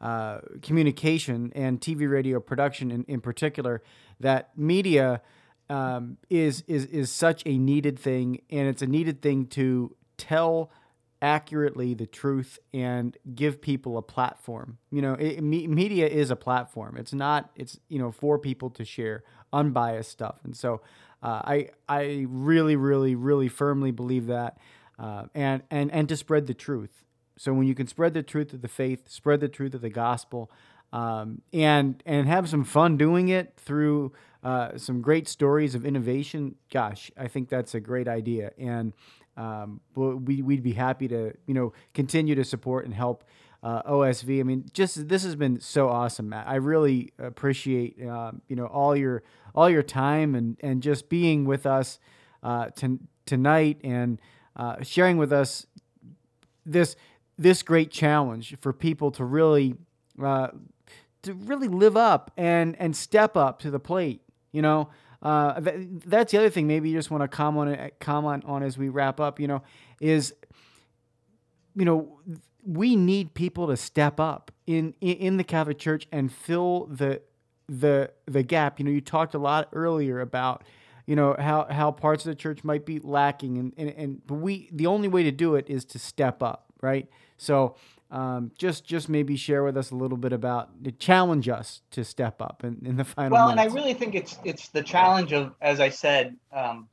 uh, 0.00 0.38
communication 0.62 1.52
and 1.54 1.80
TV 1.80 2.10
radio 2.10 2.40
production 2.40 2.90
in, 2.90 3.04
in 3.04 3.20
particular, 3.20 3.82
that 4.20 4.56
media 4.56 5.22
um, 5.70 6.18
is, 6.28 6.62
is, 6.66 6.84
is 6.86 7.10
such 7.10 7.42
a 7.46 7.56
needed 7.58 7.98
thing, 7.98 8.40
and 8.50 8.68
it's 8.68 8.82
a 8.82 8.86
needed 8.86 9.22
thing 9.22 9.46
to 9.46 9.96
tell 10.16 10.70
accurately 11.24 11.94
the 11.94 12.06
truth 12.06 12.58
and 12.74 13.16
give 13.34 13.62
people 13.62 13.96
a 13.96 14.02
platform. 14.02 14.76
You 14.90 15.00
know, 15.00 15.14
it, 15.14 15.42
me, 15.42 15.66
media 15.66 16.06
is 16.06 16.30
a 16.30 16.36
platform. 16.36 16.96
It's 16.98 17.14
not. 17.14 17.50
It's 17.56 17.80
you 17.88 17.98
know 17.98 18.12
for 18.12 18.38
people 18.38 18.70
to 18.70 18.84
share 18.84 19.24
unbiased 19.52 20.10
stuff, 20.10 20.40
and 20.44 20.54
so 20.54 20.82
uh, 21.22 21.40
I 21.44 21.68
I 21.88 22.26
really 22.28 22.76
really 22.76 23.14
really 23.14 23.48
firmly 23.48 23.90
believe 23.90 24.26
that, 24.26 24.58
uh, 24.98 25.24
and 25.34 25.62
and 25.70 25.90
and 25.90 26.08
to 26.10 26.16
spread 26.16 26.46
the 26.46 26.54
truth. 26.54 27.02
So 27.36 27.52
when 27.52 27.66
you 27.66 27.74
can 27.74 27.86
spread 27.86 28.14
the 28.14 28.22
truth 28.22 28.52
of 28.52 28.62
the 28.62 28.68
faith, 28.68 29.08
spread 29.08 29.40
the 29.40 29.48
truth 29.48 29.74
of 29.74 29.80
the 29.80 29.90
gospel, 29.90 30.50
um, 30.92 31.42
and 31.52 32.00
and 32.06 32.28
have 32.28 32.48
some 32.48 32.64
fun 32.64 32.96
doing 32.96 33.28
it 33.28 33.54
through 33.56 34.12
uh, 34.44 34.76
some 34.76 35.00
great 35.00 35.26
stories 35.26 35.74
of 35.74 35.84
innovation, 35.84 36.54
gosh, 36.70 37.10
I 37.16 37.28
think 37.28 37.48
that's 37.48 37.74
a 37.74 37.80
great 37.80 38.06
idea. 38.06 38.52
And 38.58 38.92
um, 39.36 39.80
we, 39.96 40.42
we'd 40.42 40.62
be 40.62 40.74
happy 40.74 41.08
to 41.08 41.32
you 41.46 41.54
know 41.54 41.72
continue 41.92 42.34
to 42.34 42.44
support 42.44 42.84
and 42.84 42.94
help. 42.94 43.24
Uh, 43.62 43.82
OSV. 43.84 44.40
I 44.40 44.42
mean, 44.42 44.66
just 44.74 45.08
this 45.08 45.24
has 45.24 45.36
been 45.36 45.58
so 45.58 45.88
awesome, 45.88 46.28
Matt. 46.28 46.46
I 46.46 46.56
really 46.56 47.14
appreciate 47.18 47.96
uh, 47.98 48.32
you 48.46 48.56
know 48.56 48.66
all 48.66 48.94
your 48.94 49.22
all 49.54 49.70
your 49.70 49.82
time 49.82 50.34
and 50.34 50.58
and 50.60 50.82
just 50.82 51.08
being 51.08 51.46
with 51.46 51.64
us 51.64 51.98
uh, 52.42 52.66
to, 52.76 53.00
tonight 53.24 53.80
and 53.82 54.20
uh, 54.54 54.82
sharing 54.82 55.16
with 55.16 55.32
us 55.32 55.66
this 56.66 56.94
this 57.38 57.62
great 57.62 57.90
challenge 57.90 58.56
for 58.60 58.72
people 58.72 59.10
to 59.12 59.24
really 59.24 59.76
uh, 60.22 60.48
to 61.22 61.34
really 61.34 61.68
live 61.68 61.96
up 61.96 62.30
and 62.36 62.76
and 62.78 62.96
step 62.96 63.36
up 63.36 63.60
to 63.60 63.70
the 63.70 63.80
plate. 63.80 64.20
You 64.52 64.62
know, 64.62 64.88
uh, 65.22 65.60
that's 65.60 66.32
the 66.32 66.38
other 66.38 66.50
thing. 66.50 66.66
Maybe 66.66 66.90
you 66.90 66.96
just 66.96 67.10
want 67.10 67.22
to 67.22 67.28
comment 67.28 67.98
comment 67.98 68.44
on 68.46 68.62
as 68.62 68.78
we 68.78 68.88
wrap 68.88 69.20
up. 69.20 69.40
You 69.40 69.48
know, 69.48 69.62
is 70.00 70.34
you 71.74 71.84
know 71.84 72.20
we 72.64 72.96
need 72.96 73.34
people 73.34 73.66
to 73.68 73.76
step 73.76 74.20
up 74.20 74.52
in 74.66 74.94
in 75.00 75.36
the 75.36 75.44
Catholic 75.44 75.78
Church 75.78 76.06
and 76.12 76.32
fill 76.32 76.86
the 76.86 77.20
the 77.68 78.12
the 78.26 78.42
gap. 78.42 78.78
You 78.78 78.84
know, 78.84 78.90
you 78.90 79.00
talked 79.00 79.34
a 79.34 79.38
lot 79.38 79.68
earlier 79.72 80.20
about 80.20 80.62
you 81.06 81.16
know 81.16 81.36
how 81.38 81.66
how 81.70 81.90
parts 81.90 82.24
of 82.24 82.30
the 82.30 82.34
church 82.34 82.64
might 82.64 82.86
be 82.86 82.98
lacking 82.98 83.58
and 83.58 83.72
and, 83.76 83.90
and 83.90 84.40
we 84.42 84.68
the 84.72 84.86
only 84.86 85.08
way 85.08 85.22
to 85.22 85.32
do 85.32 85.54
it 85.54 85.68
is 85.68 85.84
to 85.84 85.98
step 85.98 86.42
up 86.42 86.72
right 86.84 87.08
so 87.36 87.74
um, 88.14 88.52
just 88.56 88.84
just 88.84 89.08
maybe 89.08 89.34
share 89.34 89.64
with 89.64 89.76
us 89.76 89.90
a 89.90 89.96
little 89.96 90.16
bit 90.16 90.32
about 90.32 90.70
challenge 91.00 91.48
us 91.48 91.82
to 91.90 92.04
step 92.04 92.40
up 92.40 92.62
in, 92.62 92.78
in 92.84 92.96
the 92.96 93.04
final. 93.04 93.32
Well, 93.32 93.48
minutes. 93.48 93.64
and 93.64 93.72
I 93.72 93.74
really 93.74 93.94
think 93.94 94.14
it's 94.14 94.38
it's 94.44 94.68
the 94.68 94.84
challenge 94.84 95.32
of, 95.32 95.52
as 95.60 95.80
I 95.80 95.88
said, 95.88 96.36
um, 96.52 96.88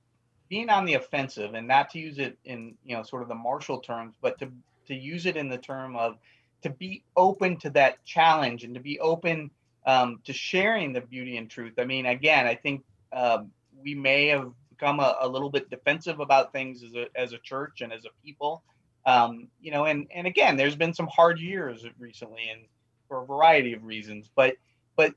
being 0.50 0.70
on 0.70 0.86
the 0.86 0.96
offensive 0.96 1.54
and 1.54 1.68
not 1.68 1.92
to 1.92 2.00
use 2.00 2.18
it 2.18 2.40
in 2.46 2.76
you 2.84 2.96
know 2.96 3.04
sort 3.04 3.22
of 3.22 3.28
the 3.28 3.36
martial 3.36 3.80
terms, 3.80 4.16
but 4.20 4.40
to 4.40 4.52
to 4.88 4.96
use 4.96 5.28
it 5.28 5.38
in 5.38 5.48
the 5.48 5.60
term 5.60 5.96
of 5.96 6.18
to 6.64 6.72
be 6.72 7.04
open 7.16 7.58
to 7.58 7.70
that 7.72 8.04
challenge 8.04 8.64
and 8.64 8.74
to 8.74 8.82
be 8.82 9.00
open 9.00 9.52
um, 9.86 10.22
to 10.24 10.34
sharing 10.34 10.92
the 10.92 11.02
beauty 11.02 11.38
and 11.38 11.52
truth. 11.52 11.74
I 11.78 11.86
mean, 11.86 12.08
again, 12.08 12.48
I 12.48 12.56
think 12.56 12.84
um, 13.14 13.52
we 13.84 13.94
may 13.94 14.28
have 14.28 14.52
become 14.70 15.00
a, 15.00 15.18
a, 15.22 15.28
little 15.28 15.50
bit 15.50 15.70
defensive 15.70 16.20
about 16.20 16.52
things 16.52 16.84
as 16.84 16.96
a 16.96 17.06
as 17.16 17.34
a 17.34 17.38
church 17.38 17.82
and 17.82 17.94
as 17.94 18.06
a 18.06 18.26
people 18.26 18.64
um, 19.06 19.48
you 19.62 19.72
know, 19.72 19.86
and 19.86 20.08
and 20.14 20.28
again, 20.28 20.58
there's 20.58 20.76
been 20.76 20.94
some 20.94 21.08
hard 21.08 21.40
years 21.40 21.86
recently, 22.00 22.50
and 22.52 22.62
for 23.08 23.24
a 23.24 23.26
variety 23.26 23.74
of 23.74 23.84
reasons. 23.84 24.30
But 24.36 24.56
but 24.96 25.14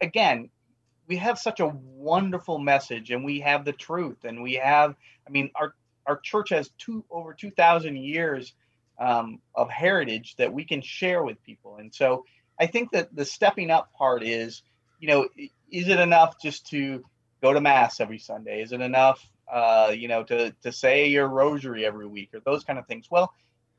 again, 0.00 0.50
we 1.06 1.16
have 1.16 1.38
such 1.38 1.60
a 1.60 1.66
wonderful 1.66 2.58
message, 2.58 3.10
and 3.10 3.24
we 3.24 3.40
have 3.40 3.64
the 3.64 3.72
truth, 3.72 4.24
and 4.24 4.42
we 4.42 4.54
have. 4.54 4.94
I 5.26 5.30
mean, 5.30 5.50
our 5.54 5.74
our 6.06 6.18
church 6.18 6.50
has 6.50 6.70
two 6.78 7.04
over 7.10 7.32
two 7.32 7.50
thousand 7.50 7.96
years 7.96 8.54
um, 8.98 9.40
of 9.54 9.70
heritage 9.70 10.36
that 10.36 10.52
we 10.52 10.64
can 10.64 10.82
share 10.82 11.22
with 11.22 11.42
people, 11.42 11.76
and 11.76 11.94
so 11.94 12.24
I 12.58 12.66
think 12.66 12.92
that 12.92 13.14
the 13.14 13.24
stepping 13.24 13.70
up 13.70 13.92
part 13.92 14.22
is, 14.22 14.62
you 15.00 15.08
know, 15.08 15.28
is 15.70 15.88
it 15.88 15.98
enough 15.98 16.40
just 16.40 16.68
to 16.68 17.04
go 17.42 17.52
to 17.52 17.60
mass 17.60 17.98
every 17.98 18.18
Sunday? 18.18 18.62
Is 18.62 18.72
it 18.72 18.80
enough 18.80 19.26
uh, 19.50 19.92
you 19.94 20.08
know, 20.08 20.22
to 20.24 20.52
to 20.62 20.72
say 20.72 21.08
your 21.08 21.28
rosary 21.28 21.84
every 21.84 22.06
week 22.06 22.30
or 22.34 22.40
those 22.40 22.64
kind 22.64 22.78
of 22.78 22.86
things. 22.86 23.10
Well, 23.10 23.32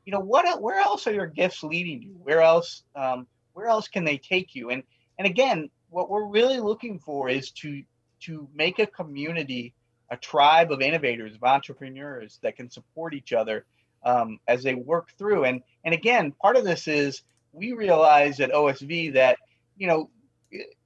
you 0.04 0.12
know, 0.12 0.20
what 0.20 0.60
where 0.60 0.80
else 0.80 1.06
are 1.06 1.12
your 1.12 1.26
gifts 1.26 1.62
leading 1.62 2.02
you? 2.02 2.16
Where 2.22 2.40
else 2.40 2.82
um, 2.94 3.26
where 3.52 3.66
else 3.66 3.88
can 3.88 4.04
they 4.04 4.18
take 4.18 4.54
you? 4.54 4.70
And 4.70 4.82
and 5.18 5.26
again, 5.26 5.70
what 5.90 6.10
we're 6.10 6.26
really 6.26 6.60
looking 6.60 6.98
for 6.98 7.28
is 7.28 7.50
to 7.52 7.82
to 8.22 8.48
make 8.54 8.78
a 8.78 8.86
community, 8.86 9.74
a 10.10 10.16
tribe 10.16 10.72
of 10.72 10.80
innovators, 10.80 11.34
of 11.34 11.42
entrepreneurs 11.42 12.38
that 12.42 12.56
can 12.56 12.70
support 12.70 13.14
each 13.14 13.32
other 13.32 13.64
um, 14.04 14.38
as 14.48 14.62
they 14.62 14.74
work 14.74 15.10
through. 15.18 15.44
And 15.44 15.62
and 15.84 15.94
again, 15.94 16.32
part 16.32 16.56
of 16.56 16.64
this 16.64 16.88
is 16.88 17.22
we 17.52 17.72
realize 17.72 18.40
at 18.40 18.52
OSV 18.52 19.14
that 19.14 19.38
you 19.76 19.86
know 19.86 20.10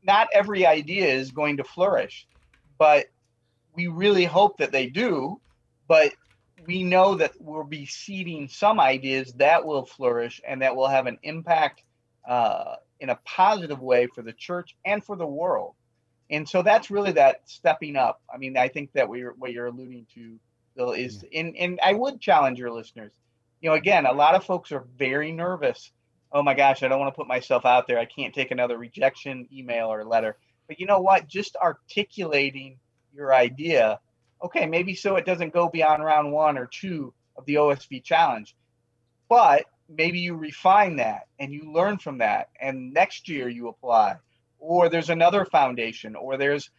not 0.02 0.28
every 0.32 0.66
idea 0.66 1.06
is 1.06 1.30
going 1.30 1.56
to 1.58 1.64
flourish, 1.64 2.26
but 2.78 3.06
we 3.78 3.86
really 3.86 4.24
hope 4.24 4.58
that 4.58 4.72
they 4.72 4.88
do. 4.88 5.40
But 5.86 6.12
we 6.66 6.82
know 6.82 7.14
that 7.14 7.32
we'll 7.38 7.62
be 7.62 7.86
seeding 7.86 8.48
some 8.48 8.80
ideas 8.80 9.32
that 9.34 9.64
will 9.64 9.86
flourish 9.86 10.40
and 10.46 10.62
that 10.62 10.74
will 10.74 10.88
have 10.88 11.06
an 11.06 11.18
impact 11.22 11.84
uh, 12.26 12.74
in 12.98 13.08
a 13.08 13.18
positive 13.24 13.80
way 13.80 14.08
for 14.12 14.22
the 14.22 14.32
church 14.32 14.76
and 14.84 15.02
for 15.02 15.14
the 15.14 15.26
world. 15.26 15.74
And 16.28 16.46
so 16.46 16.62
that's 16.62 16.90
really 16.90 17.12
that 17.12 17.42
stepping 17.44 17.94
up. 17.94 18.20
I 18.32 18.36
mean, 18.36 18.56
I 18.56 18.66
think 18.66 18.92
that 18.94 19.08
we 19.08 19.22
what 19.22 19.52
you're 19.52 19.66
alluding 19.66 20.06
to 20.16 20.38
Bill, 20.76 20.92
is, 20.92 21.24
yeah. 21.30 21.40
and, 21.40 21.56
and 21.56 21.80
I 21.82 21.94
would 21.94 22.20
challenge 22.20 22.58
your 22.58 22.72
listeners. 22.72 23.12
You 23.60 23.70
know, 23.70 23.76
again, 23.76 24.06
a 24.06 24.12
lot 24.12 24.34
of 24.34 24.44
folks 24.44 24.72
are 24.72 24.84
very 24.98 25.30
nervous. 25.30 25.92
Oh 26.32 26.42
my 26.42 26.54
gosh, 26.54 26.82
I 26.82 26.88
don't 26.88 26.98
want 26.98 27.14
to 27.14 27.16
put 27.16 27.28
myself 27.28 27.64
out 27.64 27.86
there. 27.86 27.98
I 27.98 28.04
can't 28.04 28.34
take 28.34 28.50
another 28.50 28.76
rejection 28.76 29.48
email 29.52 29.86
or 29.86 30.04
letter. 30.04 30.36
But 30.66 30.80
you 30.80 30.86
know 30.86 31.00
what? 31.00 31.28
Just 31.28 31.56
articulating 31.56 32.78
your 33.14 33.34
idea, 33.34 34.00
okay, 34.42 34.66
maybe 34.66 34.94
so 34.94 35.16
it 35.16 35.26
doesn't 35.26 35.52
go 35.52 35.68
beyond 35.68 36.04
round 36.04 36.32
one 36.32 36.58
or 36.58 36.66
two 36.66 37.12
of 37.36 37.44
the 37.46 37.54
OSV 37.54 38.02
challenge. 38.02 38.54
But 39.28 39.66
maybe 39.88 40.18
you 40.18 40.34
refine 40.34 40.96
that 40.96 41.26
and 41.38 41.52
you 41.52 41.72
learn 41.72 41.98
from 41.98 42.18
that 42.18 42.48
and 42.60 42.92
next 42.92 43.28
year 43.28 43.48
you 43.48 43.68
apply. 43.68 44.16
Or 44.58 44.88
there's 44.88 45.10
another 45.10 45.44
foundation 45.44 46.16
or 46.16 46.36
there's 46.36 46.70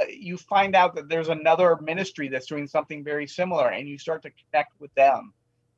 uh, 0.00 0.06
you 0.08 0.36
find 0.36 0.74
out 0.74 0.94
that 0.96 1.08
there's 1.08 1.28
another 1.28 1.78
ministry 1.80 2.28
that's 2.28 2.46
doing 2.46 2.66
something 2.66 3.04
very 3.04 3.26
similar 3.26 3.68
and 3.68 3.88
you 3.88 3.98
start 3.98 4.22
to 4.22 4.30
connect 4.30 4.72
with 4.80 4.92
them. 4.94 5.32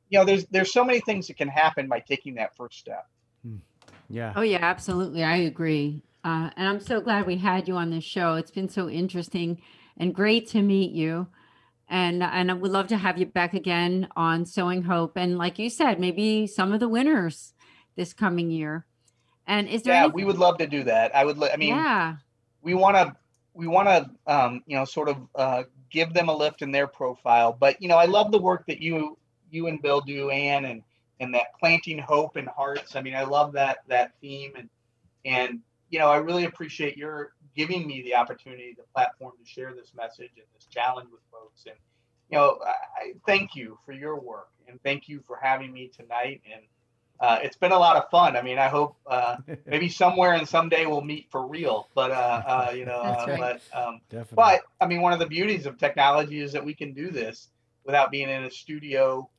You 0.09 0.19
know 0.19 0.25
there's 0.25 0.45
there's 0.47 0.73
so 0.73 0.83
many 0.83 0.99
things 0.99 1.27
that 1.27 1.37
can 1.37 1.47
happen 1.47 1.87
by 1.87 1.99
taking 1.99 2.35
that 2.35 2.55
first 2.55 2.79
step. 2.79 3.07
Hmm. 3.45 3.57
yeah. 4.09 4.33
Oh 4.35 4.41
yeah 4.41 4.59
absolutely. 4.61 5.23
I 5.23 5.37
agree. 5.37 6.01
Uh, 6.25 6.49
and 6.55 6.69
i'm 6.69 6.79
so 6.79 7.01
glad 7.01 7.27
we 7.27 7.35
had 7.37 7.67
you 7.67 7.75
on 7.75 7.89
this 7.89 8.03
show. 8.03 8.35
It's 8.35 8.51
been 8.51 8.69
so 8.69 8.89
interesting 8.89 9.59
and 9.97 10.13
great 10.13 10.49
to 10.49 10.61
meet 10.61 10.91
you 10.91 11.27
and 11.93 12.23
and 12.23 12.49
I 12.49 12.53
would 12.53 12.71
love 12.71 12.87
to 12.87 12.97
have 12.97 13.17
you 13.17 13.25
back 13.27 13.53
again 13.53 14.07
on 14.15 14.45
Sowing 14.45 14.83
Hope. 14.83 15.15
And 15.15 15.37
like 15.37 15.59
you 15.59 15.69
said, 15.69 15.99
maybe 15.99 16.47
some 16.47 16.73
of 16.73 16.79
the 16.79 16.89
winners 16.89 17.53
this 17.95 18.13
coming 18.13 18.49
year. 18.49 18.85
And 19.45 19.67
is 19.67 19.83
there? 19.83 19.93
Yeah, 19.93 20.03
anything- 20.03 20.15
we 20.15 20.25
would 20.25 20.37
love 20.37 20.57
to 20.57 20.67
do 20.67 20.85
that. 20.85 21.15
I 21.15 21.23
would. 21.25 21.41
I 21.43 21.55
mean, 21.57 21.69
yeah, 21.69 22.15
we 22.61 22.73
want 22.73 22.95
to 22.95 23.15
we 23.53 23.67
want 23.67 23.89
to 23.89 24.09
um, 24.25 24.63
you 24.65 24.75
know 24.75 24.85
sort 24.85 25.09
of 25.09 25.17
uh, 25.35 25.63
give 25.91 26.13
them 26.13 26.29
a 26.29 26.35
lift 26.35 26.61
in 26.61 26.71
their 26.71 26.87
profile. 26.87 27.55
But 27.57 27.81
you 27.81 27.87
know, 27.89 27.97
I 27.97 28.05
love 28.05 28.31
the 28.31 28.39
work 28.39 28.65
that 28.67 28.81
you 28.81 29.17
you 29.51 29.67
and 29.67 29.81
Bill 29.81 30.01
do, 30.01 30.29
Ann, 30.29 30.65
and 30.65 30.81
and 31.19 31.33
that 31.35 31.47
planting 31.59 31.99
hope 31.99 32.37
in 32.37 32.47
hearts. 32.47 32.95
I 32.95 33.01
mean, 33.01 33.15
I 33.15 33.23
love 33.23 33.53
that 33.53 33.79
that 33.89 34.13
theme, 34.21 34.53
and 34.57 34.69
and 35.25 35.59
you 35.89 35.99
know, 35.99 36.07
I 36.07 36.17
really 36.17 36.45
appreciate 36.45 36.97
your 36.97 37.33
giving 37.55 37.87
me 37.87 38.01
the 38.01 38.15
opportunity, 38.15 38.73
the 38.77 38.83
platform 38.93 39.33
to 39.39 39.49
share 39.49 39.73
this 39.73 39.91
message 39.95 40.31
and 40.35 40.45
this 40.55 40.65
challenge 40.65 41.09
with 41.11 41.21
folks. 41.31 41.65
And, 41.65 41.75
you 42.29 42.37
know, 42.37 42.59
I 42.65 43.13
thank 43.25 43.55
you 43.55 43.77
for 43.85 43.91
your 43.91 44.19
work 44.19 44.49
and 44.67 44.81
thank 44.83 45.07
you 45.07 45.23
for 45.27 45.37
having 45.41 45.71
me 45.71 45.91
tonight. 45.95 46.41
And 46.51 46.63
uh, 47.19 47.39
it's 47.41 47.55
been 47.55 47.71
a 47.71 47.79
lot 47.79 47.95
of 47.95 48.09
fun. 48.09 48.35
I 48.35 48.41
mean, 48.41 48.57
I 48.57 48.67
hope 48.67 48.97
uh, 49.07 49.37
maybe 49.65 49.89
somewhere 49.89 50.33
and 50.33 50.47
someday 50.47 50.85
we'll 50.85 51.01
meet 51.01 51.27
for 51.31 51.47
real. 51.47 51.87
But 51.95 52.11
uh, 52.11 52.43
uh 52.45 52.71
you 52.75 52.85
know, 52.85 53.01
uh, 53.01 53.25
right. 53.27 53.61
but 53.71 53.79
um, 53.79 54.01
but 54.33 54.61
I 54.81 54.87
mean, 54.87 55.01
one 55.01 55.13
of 55.13 55.19
the 55.19 55.27
beauties 55.27 55.65
of 55.65 55.77
technology 55.77 56.39
is 56.39 56.53
that 56.53 56.65
we 56.65 56.73
can 56.73 56.93
do 56.93 57.11
this 57.11 57.49
without 57.85 58.11
being 58.11 58.29
in 58.29 58.43
a 58.43 58.51
studio. 58.51 59.29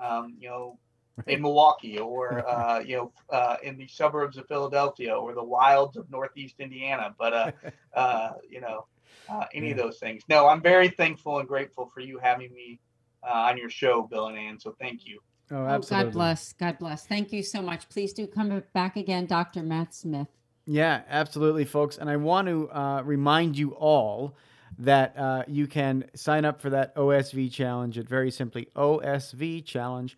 Um, 0.00 0.36
you 0.38 0.48
know, 0.48 0.78
in 1.26 1.42
Milwaukee 1.42 1.98
or 1.98 2.46
uh, 2.48 2.80
you 2.80 2.96
know 2.96 3.12
uh, 3.30 3.56
in 3.62 3.76
the 3.76 3.86
suburbs 3.86 4.36
of 4.36 4.46
Philadelphia 4.48 5.14
or 5.14 5.34
the 5.34 5.44
wilds 5.44 5.96
of 5.96 6.10
Northeast 6.10 6.56
Indiana. 6.58 7.14
But 7.18 7.32
uh, 7.32 7.52
uh 7.94 8.32
you 8.48 8.60
know 8.60 8.86
uh, 9.28 9.44
any 9.54 9.66
yeah. 9.66 9.72
of 9.72 9.78
those 9.78 9.98
things. 9.98 10.22
No, 10.28 10.48
I'm 10.48 10.62
very 10.62 10.88
thankful 10.88 11.38
and 11.38 11.48
grateful 11.48 11.90
for 11.92 12.00
you 12.00 12.18
having 12.18 12.52
me 12.52 12.80
uh, 13.22 13.48
on 13.50 13.58
your 13.58 13.70
show, 13.70 14.02
Bill 14.02 14.28
and 14.28 14.38
Ann. 14.38 14.58
So 14.58 14.74
thank 14.80 15.06
you. 15.06 15.20
Oh, 15.50 15.66
absolutely. 15.66 15.96
Oh, 15.96 16.04
God 16.04 16.12
bless. 16.12 16.52
God 16.54 16.78
bless. 16.78 17.06
Thank 17.06 17.32
you 17.32 17.42
so 17.42 17.60
much. 17.60 17.88
Please 17.88 18.12
do 18.12 18.26
come 18.26 18.62
back 18.72 18.96
again, 18.96 19.26
Dr. 19.26 19.62
Matt 19.62 19.94
Smith. 19.94 20.28
Yeah, 20.64 21.02
absolutely, 21.08 21.64
folks. 21.66 21.98
And 21.98 22.08
I 22.08 22.16
want 22.16 22.48
to 22.48 23.02
remind 23.04 23.58
you 23.58 23.72
all 23.72 24.34
that 24.78 25.16
uh, 25.18 25.42
you 25.46 25.66
can 25.66 26.04
sign 26.14 26.46
up 26.46 26.62
for 26.62 26.70
that 26.70 26.96
OSV 26.96 27.52
challenge 27.52 27.98
at 27.98 28.08
very 28.08 28.30
simply 28.30 28.68
osvchallenge.com 28.74 30.16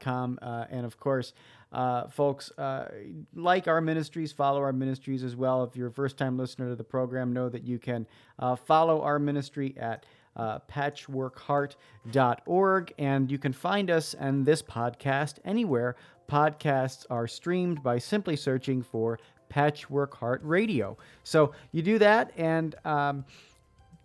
com. 0.00 0.38
Uh, 0.40 0.64
and 0.70 0.86
of 0.86 0.98
course, 0.98 1.34
uh, 1.72 2.08
folks, 2.08 2.50
uh, 2.58 2.88
like 3.34 3.68
our 3.68 3.80
ministries, 3.80 4.32
follow 4.32 4.60
our 4.60 4.72
ministries 4.72 5.22
as 5.22 5.36
well. 5.36 5.62
If 5.64 5.76
you're 5.76 5.88
a 5.88 5.92
first 5.92 6.16
time 6.16 6.38
listener 6.38 6.70
to 6.70 6.76
the 6.76 6.84
program, 6.84 7.32
know 7.32 7.48
that 7.48 7.64
you 7.64 7.78
can 7.78 8.06
uh, 8.38 8.56
follow 8.56 9.02
our 9.02 9.18
ministry 9.18 9.74
at 9.78 10.06
uh, 10.36 10.60
patchworkheart.org. 10.70 12.94
And 12.98 13.30
you 13.30 13.38
can 13.38 13.52
find 13.52 13.90
us 13.90 14.14
and 14.14 14.46
this 14.46 14.62
podcast 14.62 15.34
anywhere 15.44 15.96
podcasts 16.30 17.04
are 17.10 17.26
streamed 17.26 17.82
by 17.82 17.98
simply 17.98 18.36
searching 18.36 18.82
for 18.82 19.18
Patchwork 19.48 20.14
Heart 20.14 20.42
Radio. 20.44 20.96
So 21.24 21.52
you 21.72 21.82
do 21.82 21.98
that, 21.98 22.32
and 22.36 22.76
um, 22.84 23.24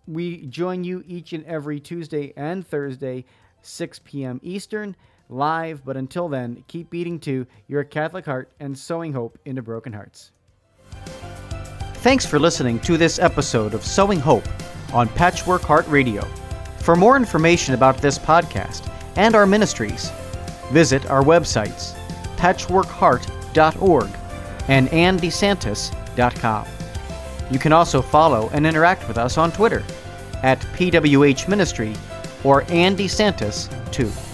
we 0.06 0.46
join 0.46 0.84
you 0.84 1.02
each 1.06 1.32
and 1.32 1.44
every 1.44 1.80
Tuesday 1.80 2.32
and 2.36 2.66
Thursday, 2.66 3.24
6 3.62 4.00
p.m. 4.04 4.40
Eastern 4.42 4.96
live. 5.34 5.84
But 5.84 5.96
until 5.96 6.28
then, 6.28 6.64
keep 6.68 6.90
beating 6.90 7.18
to 7.20 7.46
your 7.66 7.84
Catholic 7.84 8.24
heart 8.24 8.50
and 8.60 8.76
sowing 8.78 9.12
hope 9.12 9.38
into 9.44 9.62
broken 9.62 9.92
hearts. 9.92 10.30
Thanks 12.04 12.26
for 12.26 12.38
listening 12.38 12.80
to 12.80 12.96
this 12.96 13.18
episode 13.18 13.74
of 13.74 13.84
Sowing 13.84 14.20
Hope 14.20 14.46
on 14.92 15.08
Patchwork 15.08 15.62
Heart 15.62 15.88
Radio. 15.88 16.22
For 16.78 16.94
more 16.94 17.16
information 17.16 17.74
about 17.74 17.98
this 17.98 18.18
podcast 18.18 18.90
and 19.16 19.34
our 19.34 19.46
ministries, 19.46 20.10
visit 20.70 21.06
our 21.10 21.22
websites 21.22 21.94
patchworkheart.org 22.36 24.10
and 24.68 24.88
andesantis.com. 24.88 26.66
You 27.50 27.58
can 27.58 27.72
also 27.72 28.02
follow 28.02 28.50
and 28.52 28.66
interact 28.66 29.08
with 29.08 29.16
us 29.16 29.38
on 29.38 29.50
Twitter 29.52 29.82
at 30.42 30.60
PWH 30.60 31.48
Ministry 31.48 31.94
or 32.42 32.64
Andy 32.70 33.06
Santis 33.06 33.70
2. 33.92 34.33